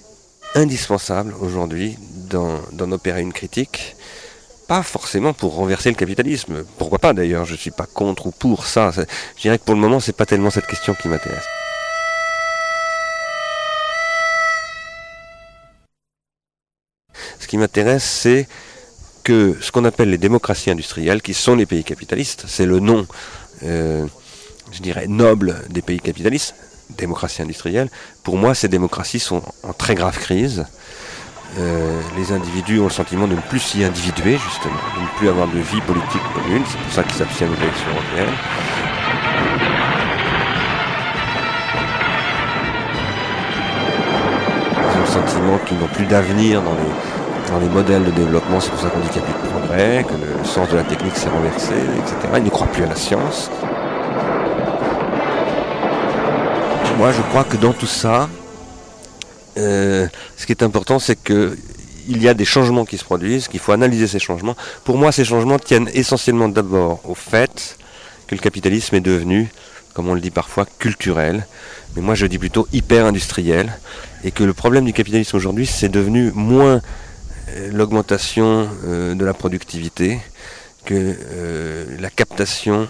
indispensable 0.54 1.34
aujourd'hui 1.40 1.96
d'en 2.30 2.92
opérer 2.92 3.20
une 3.20 3.32
critique. 3.32 3.96
Pas 4.68 4.82
forcément 4.82 5.32
pour 5.32 5.54
renverser 5.54 5.88
le 5.88 5.96
capitalisme. 5.96 6.62
Pourquoi 6.76 6.98
pas 6.98 7.14
d'ailleurs 7.14 7.46
Je 7.46 7.54
suis 7.54 7.70
pas 7.70 7.86
contre 7.86 8.26
ou 8.26 8.32
pour 8.32 8.66
ça. 8.66 8.90
Je 8.90 9.40
dirais 9.40 9.58
que 9.58 9.64
pour 9.64 9.74
le 9.74 9.80
moment, 9.80 9.98
c'est 9.98 10.12
pas 10.12 10.26
tellement 10.26 10.50
cette 10.50 10.66
question 10.66 10.94
qui 10.94 11.08
m'intéresse. 11.08 11.46
Ce 17.40 17.46
qui 17.46 17.56
m'intéresse, 17.56 18.04
c'est 18.04 18.46
que 19.24 19.56
ce 19.58 19.72
qu'on 19.72 19.86
appelle 19.86 20.10
les 20.10 20.18
démocraties 20.18 20.70
industrielles, 20.70 21.22
qui 21.22 21.32
sont 21.32 21.56
les 21.56 21.64
pays 21.64 21.82
capitalistes, 21.82 22.44
c'est 22.46 22.66
le 22.66 22.78
nom, 22.78 23.06
euh, 23.62 24.06
je 24.70 24.82
dirais, 24.82 25.06
noble 25.06 25.64
des 25.70 25.80
pays 25.80 25.98
capitalistes, 25.98 26.54
démocratie 26.90 27.40
industrielle. 27.40 27.88
Pour 28.22 28.36
moi, 28.36 28.54
ces 28.54 28.68
démocraties 28.68 29.20
sont 29.20 29.42
en 29.62 29.72
très 29.72 29.94
grave 29.94 30.18
crise. 30.18 30.66
Euh, 31.56 32.00
les 32.16 32.32
individus 32.32 32.78
ont 32.78 32.84
le 32.84 32.90
sentiment 32.90 33.26
de 33.26 33.34
ne 33.34 33.40
plus 33.40 33.58
s'y 33.58 33.82
individuer, 33.82 34.38
justement, 34.38 34.76
de 34.96 35.02
ne 35.02 35.18
plus 35.18 35.28
avoir 35.28 35.48
de 35.48 35.58
vie 35.58 35.80
politique 35.80 36.22
commune. 36.34 36.62
C'est 36.68 36.78
pour 36.78 36.92
ça 36.92 37.02
qu'ils 37.02 37.14
s'abstiennent 37.16 37.50
aux 37.50 37.62
élections 37.62 37.90
européennes. 37.90 38.34
qu'ils 45.66 45.78
n'ont 45.78 45.86
plus 45.86 46.06
d'avenir 46.06 46.62
dans 46.62 46.74
les, 46.74 47.50
dans 47.50 47.58
les 47.58 47.68
modèles 47.68 48.04
de 48.04 48.10
développement, 48.10 48.60
c'est 48.60 48.70
pour 48.70 48.80
ça 48.80 48.88
qu'on 48.88 49.00
dit 49.00 49.08
qu'il 49.08 49.22
n'y 49.22 49.28
a 49.28 49.30
plus 49.30 49.48
de 49.48 49.52
progrès, 49.52 50.04
que 50.04 50.14
le 50.14 50.44
sens 50.44 50.68
de 50.68 50.76
la 50.76 50.82
technique 50.82 51.16
s'est 51.16 51.28
renversé, 51.28 51.74
etc. 51.74 52.16
Ils 52.36 52.44
ne 52.44 52.50
croient 52.50 52.66
plus 52.66 52.84
à 52.84 52.88
la 52.88 52.96
science. 52.96 53.50
Moi, 56.98 57.12
je 57.12 57.22
crois 57.30 57.44
que 57.44 57.56
dans 57.56 57.72
tout 57.72 57.86
ça, 57.86 58.28
euh, 59.58 60.06
ce 60.36 60.46
qui 60.46 60.52
est 60.52 60.62
important, 60.62 60.98
c'est 60.98 61.16
que 61.16 61.56
il 62.10 62.22
y 62.22 62.28
a 62.28 62.32
des 62.32 62.46
changements 62.46 62.86
qui 62.86 62.96
se 62.96 63.04
produisent, 63.04 63.48
qu'il 63.48 63.60
faut 63.60 63.72
analyser 63.72 64.06
ces 64.06 64.18
changements. 64.18 64.56
Pour 64.84 64.96
moi, 64.96 65.12
ces 65.12 65.26
changements 65.26 65.58
tiennent 65.58 65.90
essentiellement 65.92 66.48
d'abord 66.48 67.00
au 67.04 67.14
fait 67.14 67.76
que 68.26 68.34
le 68.34 68.40
capitalisme 68.40 68.94
est 68.94 69.02
devenu, 69.02 69.50
comme 69.92 70.08
on 70.08 70.14
le 70.14 70.20
dit 70.20 70.30
parfois, 70.30 70.66
culturel, 70.78 71.46
mais 71.94 72.02
moi 72.02 72.14
je 72.14 72.24
dis 72.24 72.38
plutôt 72.38 72.66
hyper 72.72 73.04
industriel, 73.04 73.78
et 74.24 74.30
que 74.30 74.42
le 74.42 74.54
problème 74.54 74.86
du 74.86 74.94
capitalisme 74.94 75.36
aujourd'hui, 75.36 75.66
c'est 75.66 75.90
devenu 75.90 76.32
moins 76.34 76.80
euh, 77.50 77.70
l'augmentation 77.72 78.70
euh, 78.86 79.14
de 79.14 79.24
la 79.26 79.34
productivité 79.34 80.18
que 80.86 81.14
la 82.00 82.08
captation 82.08 82.88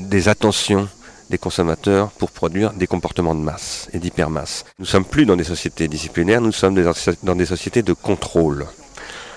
des 0.00 0.28
attentions 0.28 0.88
des 1.30 1.38
consommateurs 1.38 2.10
pour 2.10 2.30
produire 2.30 2.72
des 2.72 2.86
comportements 2.86 3.34
de 3.34 3.40
masse 3.40 3.88
et 3.92 3.98
d'hypermasse. 3.98 4.64
Nous 4.78 4.84
ne 4.84 4.88
sommes 4.88 5.04
plus 5.04 5.26
dans 5.26 5.36
des 5.36 5.44
sociétés 5.44 5.88
disciplinaires, 5.88 6.40
nous 6.40 6.52
sommes 6.52 6.74
dans 7.22 7.34
des 7.36 7.46
sociétés 7.46 7.82
de 7.82 7.92
contrôle. 7.92 8.66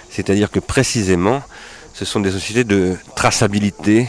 C'est-à-dire 0.09 0.51
que 0.51 0.59
précisément, 0.59 1.41
ce 1.93 2.05
sont 2.05 2.19
des 2.19 2.31
sociétés 2.31 2.63
de 2.63 2.95
traçabilité 3.15 4.07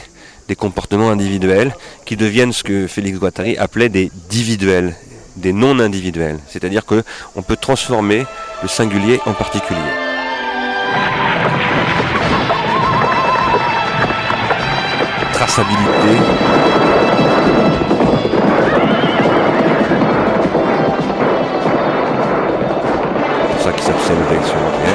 des 0.49 0.57
comportements 0.57 1.11
individuels 1.11 1.75
qui 2.05 2.17
deviennent 2.17 2.53
ce 2.53 2.63
que 2.63 2.87
Félix 2.87 3.19
Guattari 3.19 3.57
appelait 3.57 3.89
des 3.89 4.11
individuels, 4.27 4.95
des 5.37 5.53
non 5.53 5.79
individuels. 5.79 6.39
C'est-à-dire 6.49 6.85
que 6.85 7.03
on 7.37 7.43
peut 7.43 7.57
transformer 7.57 8.27
le 8.63 8.69
singulier 8.69 9.21
en 9.27 9.33
particulier. 9.33 9.81
Traçabilité, 15.33 16.13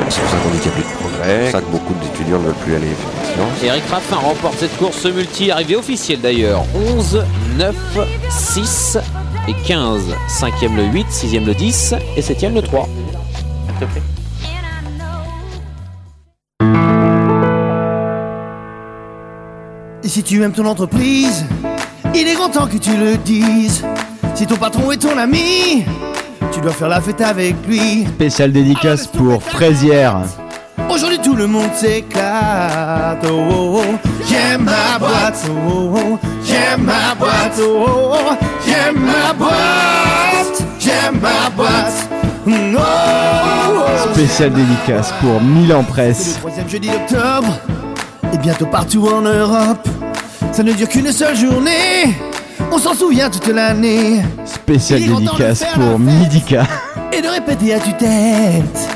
c'est 0.09 0.21
pour 0.21 0.29
ça 0.29 0.37
qu'on 0.37 0.49
dit 0.49 0.59
qu'il 0.59 0.71
n'y 0.71 0.77
a 0.77 0.81
plus 0.81 0.83
de 0.83 0.97
progrès, 0.97 1.27
c'est 1.27 1.43
pour 1.43 1.51
ça 1.51 1.61
que 1.61 1.71
beaucoup 1.71 1.93
d'étudiants 2.01 2.39
ne 2.39 2.45
veulent 2.45 2.55
plus 2.55 2.75
aller 2.75 2.87
sciences. 3.23 3.63
Eric 3.63 3.83
Raffin 3.89 4.15
remporte 4.15 4.57
cette 4.59 4.77
course 4.77 5.05
multi, 5.05 5.51
arrivée 5.51 5.75
officielle 5.75 6.21
d'ailleurs. 6.21 6.63
11, 6.75 7.23
9, 7.57 7.75
6 8.29 8.97
et 9.47 9.53
15. 9.53 10.01
5e 10.27 10.75
le 10.75 10.83
8, 10.85 11.07
6e 11.09 11.45
le 11.45 11.53
10 11.53 11.95
et 12.15 12.21
7e 12.21 12.53
le 12.53 12.61
3. 12.61 12.89
Et 20.03 20.09
si 20.09 20.23
tu 20.23 20.41
aimes 20.41 20.53
ton 20.53 20.65
entreprise, 20.65 21.45
il 22.15 22.27
est 22.27 22.35
grand 22.35 22.49
temps 22.49 22.67
que 22.67 22.77
tu 22.77 22.95
le 22.95 23.17
dises. 23.17 23.83
Si 24.35 24.47
ton 24.47 24.55
patron 24.55 24.91
est 24.91 24.97
ton 24.97 25.17
ami, 25.17 25.83
tu 26.57 26.61
dois 26.61 26.71
faire 26.71 26.89
la 26.89 26.99
fête 26.99 27.21
avec 27.21 27.55
lui. 27.67 28.05
Spécial 28.07 28.51
dédicace 28.51 29.05
pour 29.05 29.43
Fraisière. 29.43 30.21
Aujourd'hui 30.89 31.19
tout 31.19 31.35
le 31.35 31.45
monde 31.45 31.69
s'éclate. 31.75 33.23
Oh, 33.25 33.43
oh, 33.51 33.81
oh. 33.83 34.09
J'aime 34.27 34.63
ma 34.63 34.97
boîte. 34.97 35.47
Oh, 35.47 35.93
oh. 35.95 36.19
J'aime 36.43 36.83
ma 36.83 37.13
boîte. 37.13 37.61
Oh. 37.61 38.15
J'aime 38.65 38.99
ma 38.99 39.33
boîte. 39.33 40.63
J'aime 40.79 41.19
ma 41.21 41.49
boîte. 41.55 42.09
Mm, 42.47 42.75
oh, 42.75 42.79
oh, 42.79 43.83
oh. 44.07 44.13
Spécial 44.15 44.51
dédicace 44.51 45.13
pour 45.21 45.39
Milan 45.39 45.83
Presse. 45.83 46.33
le 46.35 46.39
troisième 46.39 46.69
jeudi 46.69 46.89
d'octobre 46.89 47.53
et 48.33 48.37
bientôt 48.39 48.65
partout 48.65 49.07
en 49.07 49.21
Europe. 49.21 49.87
Ça 50.51 50.63
ne 50.63 50.73
dure 50.73 50.89
qu'une 50.89 51.11
seule 51.11 51.35
journée. 51.35 52.15
On 52.71 52.77
s'en 52.77 52.93
souvient 52.93 53.29
toute 53.29 53.47
l'année. 53.47 54.21
Spécial 54.45 54.99
dédicace 55.01 55.63
pour. 55.73 55.99
Midika. 55.99 56.63
et 57.11 57.21
de 57.21 57.27
répéter 57.27 57.73
à 57.73 57.79
tue-tête. 57.79 58.89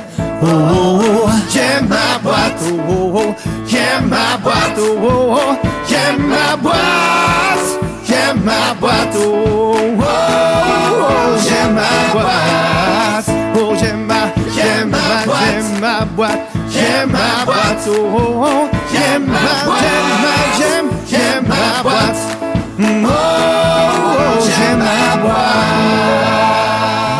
Oh 0.43 0.45
oh 0.45 1.01
oh, 1.03 1.29
j'aime 1.53 1.87
ma 1.87 2.17
boîte. 2.21 2.61
Oh 2.65 2.79
oh 2.89 3.11
oh, 3.15 3.35
j'aime 3.67 4.07
ma 4.07 4.37
boîte. 4.37 4.77
Oh 4.77 4.97
oh 5.03 5.37
oh, 5.37 5.67
j'aime 5.87 6.27
ma 6.27 6.55
boîte. 6.57 6.77
J'aime 8.07 8.41
ma 8.43 8.73
boîte. 8.79 9.15
Oh 9.17 9.21
oh 9.23 9.77
oh, 9.99 11.37
j'aime 11.43 11.73
ma 11.73 12.13
boîte. 12.13 13.29
Oh 13.55 13.73
j'aime 13.79 14.05
ma, 14.05 14.31
j'aime 14.55 14.89
ma, 14.89 14.97
j'aime 15.23 15.79
ma 15.79 16.05
boîte. 16.05 16.39
J'aime 16.71 17.11
ma 17.11 17.45
boîte. 17.45 17.87
Oh 17.87 17.91
oh 17.93 18.45
oh, 18.45 18.69
j'aime 18.91 19.25
ma, 19.25 19.39
j'aime 19.79 20.09
ma, 20.23 20.35
j'aime, 20.57 20.89
j'aime 21.09 21.47
ma 21.47 21.83
boîte. 21.83 22.30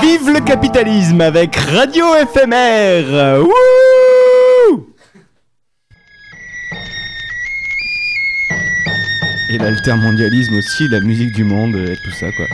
Vive 0.01 0.29
le 0.29 0.45
capitalisme 0.45 1.21
avec 1.21 1.55
Radio 1.55 2.05
éphémère 2.15 3.41
Et 9.49 9.57
l'altermondialisme 9.57 10.55
aussi, 10.55 10.87
la 10.87 11.01
musique 11.01 11.33
du 11.33 11.43
monde 11.43 11.75
et 11.75 11.97
tout 12.03 12.11
ça 12.11 12.31
quoi. 12.31 12.47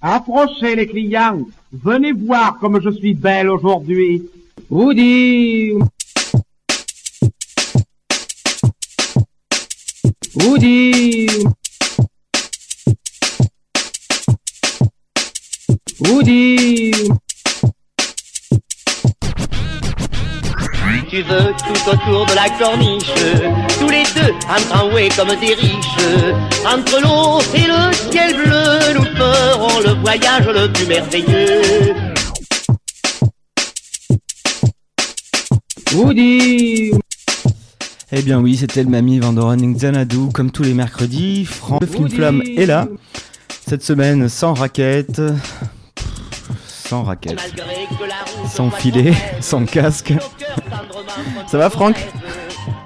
Approchez 0.00 0.76
les 0.76 0.86
clients. 0.86 1.40
Venez 1.72 2.12
voir 2.12 2.58
comme 2.60 2.80
je 2.80 2.90
suis 2.90 3.14
belle 3.14 3.50
aujourd'hui. 3.50 4.22
Woody. 4.70 5.72
Woody. 10.38 11.26
Woody. 16.00 16.92
Tu 21.08 21.22
veux 21.22 21.54
tout 21.56 21.90
autour 21.90 22.26
de 22.26 22.34
la 22.34 22.50
corniche, 22.58 23.06
tous 23.78 23.88
les 23.88 24.02
deux 24.14 24.34
en 24.50 24.60
tramway 24.68 25.08
comme 25.16 25.28
des 25.40 25.54
riches. 25.54 26.04
Entre 26.66 27.00
l'eau 27.00 27.40
et 27.54 27.66
le 27.66 27.92
ciel 28.10 28.34
bleu, 28.34 28.94
nous 28.94 29.16
ferons 29.16 29.80
le 29.80 29.94
voyage 30.02 30.46
le 30.48 30.70
plus 30.70 30.86
merveilleux. 30.86 31.94
Woody. 35.94 36.92
Eh 38.18 38.22
bien 38.22 38.38
oui, 38.38 38.56
c'était 38.56 38.82
le 38.82 38.88
Mamie 38.88 39.18
Vandoren 39.18 39.74
Xanadu, 39.74 40.32
comme 40.32 40.50
tous 40.50 40.62
les 40.62 40.72
mercredis. 40.72 41.44
Franck 41.44 41.82
le 41.82 41.86
Flim 41.86 42.08
Flam 42.08 42.42
est 42.56 42.64
là. 42.64 42.88
Cette 43.68 43.82
semaine, 43.84 44.30
sans 44.30 44.54
raquette. 44.54 45.20
Sans 46.66 47.02
raquette. 47.02 47.38
Sans 48.50 48.70
filet, 48.70 49.12
sans 49.42 49.66
casque. 49.66 50.14
Ça 51.46 51.58
va 51.58 51.68
Franck 51.68 51.96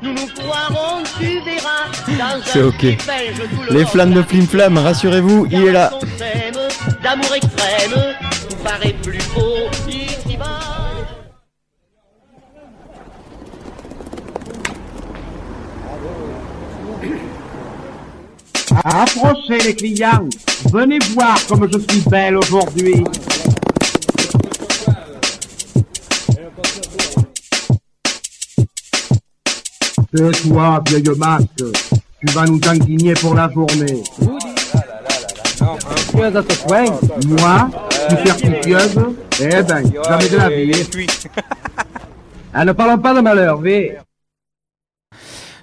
Nous 0.03 0.15
nous 0.15 0.27
croirons, 0.35 1.05
tu 1.21 1.41
verras, 1.45 1.87
dans 2.19 2.43
C'est 2.45 2.63
ok. 2.63 2.83
le 2.83 3.79
Les 3.79 3.87
flammes 3.87 4.13
de 4.13 4.23
Flim 4.23 4.49
Flam, 4.49 4.79
rassurez-vous, 4.79 5.47
il 5.49 5.69
est 5.69 5.73
là. 5.73 5.93
On 5.95 6.01
s'aime, 6.01 6.55
d'amour 7.05 7.35
extrême, 7.37 8.01
tout 8.49 8.57
paraît 8.65 8.97
plus 9.01 9.23
beau 9.33 9.69
Approchez 18.73 19.59
les 19.65 19.75
clients. 19.75 20.29
Venez 20.73 20.99
voir 21.15 21.37
comme 21.47 21.69
je 21.73 21.79
suis 21.79 22.03
belle 22.09 22.37
aujourd'hui. 22.37 23.05
Tais-toi, 30.15 30.83
vieille 30.87 31.19
masque. 31.19 31.47
Tu 32.21 32.33
vas 32.33 32.45
nous 32.45 32.61
indigner 32.69 33.15
pour 33.15 33.35
la 33.35 33.51
journée. 33.51 34.03
Infructueuse 35.61 36.37
à 36.37 36.43
ce 36.43 36.63
point 36.63 36.85
Moi, 37.27 37.71
superstitieuse 38.09 38.99
Eh 39.41 39.63
ben, 39.63 39.93
jamais 40.05 40.29
de 40.29 40.37
la 40.37 40.49
vie. 40.51 41.07
Ah, 42.53 42.65
ne 42.65 42.73
parlons 42.73 42.99
pas 42.99 43.15
de 43.15 43.21
malheur, 43.21 43.59
V. 43.61 43.97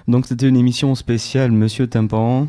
Donc 0.06 0.24
c'était 0.24 0.48
une 0.48 0.56
émission 0.56 0.94
spéciale 0.94 1.52
Monsieur 1.52 1.86
Tympan. 1.86 2.48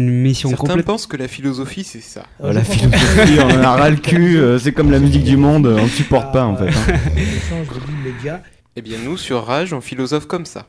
Une 0.00 0.08
mission 0.22 0.48
Certains 0.48 0.66
complète. 0.68 0.86
pensent 0.86 1.06
que 1.06 1.16
la 1.18 1.28
philosophie, 1.28 1.84
c'est 1.84 2.00
ça. 2.00 2.22
Euh, 2.42 2.54
la 2.54 2.64
philosophie, 2.64 3.38
on 3.38 3.50
en 3.50 3.62
a 3.62 3.76
ras 3.76 3.90
le 3.90 3.96
cul, 3.96 4.38
euh, 4.38 4.58
c'est 4.58 4.72
comme 4.72 4.90
la 4.90 4.98
musique 4.98 5.24
du 5.24 5.36
monde, 5.36 5.66
on 5.66 5.82
ne 5.84 5.88
supporte 5.88 6.32
pas 6.32 6.44
en 6.44 6.56
fait. 6.56 6.68
hein. 6.68 8.40
Eh 8.76 8.82
bien, 8.82 8.96
nous, 9.04 9.16
sur 9.18 9.44
Rage, 9.44 9.72
on 9.74 9.80
philosophe 9.82 10.26
comme 10.26 10.46
ça. 10.46 10.66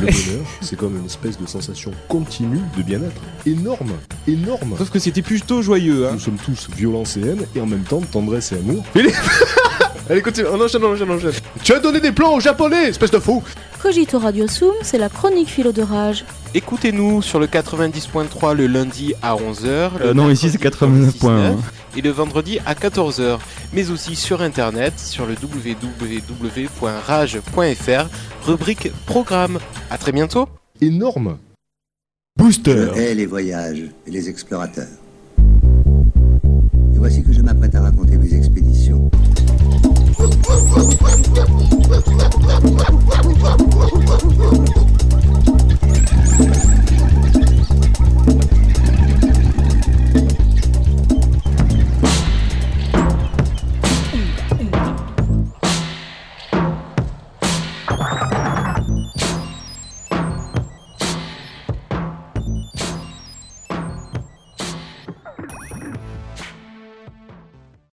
Le 0.00 0.06
bonheur, 0.06 0.46
c'est 0.62 0.76
comme 0.76 0.96
une 0.96 1.04
espèce 1.06 1.38
de 1.38 1.46
sensation 1.46 1.92
continue 2.08 2.60
de 2.76 2.82
bien-être. 2.82 3.20
Énorme, 3.46 3.92
énorme. 4.26 4.74
Sauf 4.78 4.90
que 4.90 4.98
c'était 4.98 5.22
plutôt 5.22 5.60
joyeux. 5.62 6.06
Hein. 6.08 6.12
Nous 6.14 6.18
sommes 6.20 6.38
tous 6.44 6.68
violence 6.74 7.16
et 7.18 7.20
haine, 7.20 7.44
et 7.54 7.60
en 7.60 7.66
même 7.66 7.82
temps 7.84 8.00
tendresse 8.00 8.52
et 8.52 8.56
amour. 8.56 8.82
Allez, 10.10 10.22
continue, 10.22 10.46
on 10.50 10.60
enchaîne, 10.60 10.82
on 10.82 10.94
enchaîne, 10.94 11.10
on 11.10 11.16
enchaîne. 11.16 11.32
Tu 11.62 11.72
as 11.74 11.78
donné 11.80 12.00
des 12.00 12.12
plans 12.12 12.32
aux 12.34 12.40
japonais, 12.40 12.88
espèce 12.88 13.10
de 13.10 13.18
fou 13.18 13.42
Cogito 13.80 14.18
Radio 14.18 14.46
Sum, 14.48 14.72
c'est 14.82 14.98
la 14.98 15.08
chronique 15.08 15.48
philo 15.48 15.70
de 15.72 15.82
rage. 15.82 16.24
Écoutez-nous 16.52 17.22
sur 17.22 17.38
le 17.38 17.46
90.3 17.46 18.54
le 18.54 18.66
lundi 18.66 19.14
à 19.22 19.36
11h. 19.36 19.90
Euh, 20.00 20.14
non, 20.14 20.28
ici 20.30 20.50
c'est 20.50 20.60
89.1. 20.60 21.54
Et 21.96 22.02
le 22.02 22.10
vendredi 22.10 22.58
à 22.66 22.74
14h. 22.74 23.38
Mais 23.72 23.90
aussi 23.90 24.16
sur 24.16 24.42
internet 24.42 24.98
sur 24.98 25.26
le 25.26 25.34
www.rage.fr, 25.34 26.06
rubrique 28.46 28.90
programme. 29.06 29.58
À 29.90 29.98
très 29.98 30.12
bientôt. 30.12 30.48
Énorme. 30.80 31.38
Je 32.40 32.98
hais 32.98 33.14
les 33.14 33.26
voyages 33.26 33.84
et 34.06 34.10
les 34.10 34.28
explorateurs. 34.28 34.86
Et 35.38 36.98
voici 36.98 37.22
que 37.22 37.32
je 37.32 37.42
m'apprête 37.42 37.74
à 37.74 37.82
raconter 37.82 38.16
mes 38.16 38.34
expéditions. 38.34 39.10
Woo! 40.46 40.88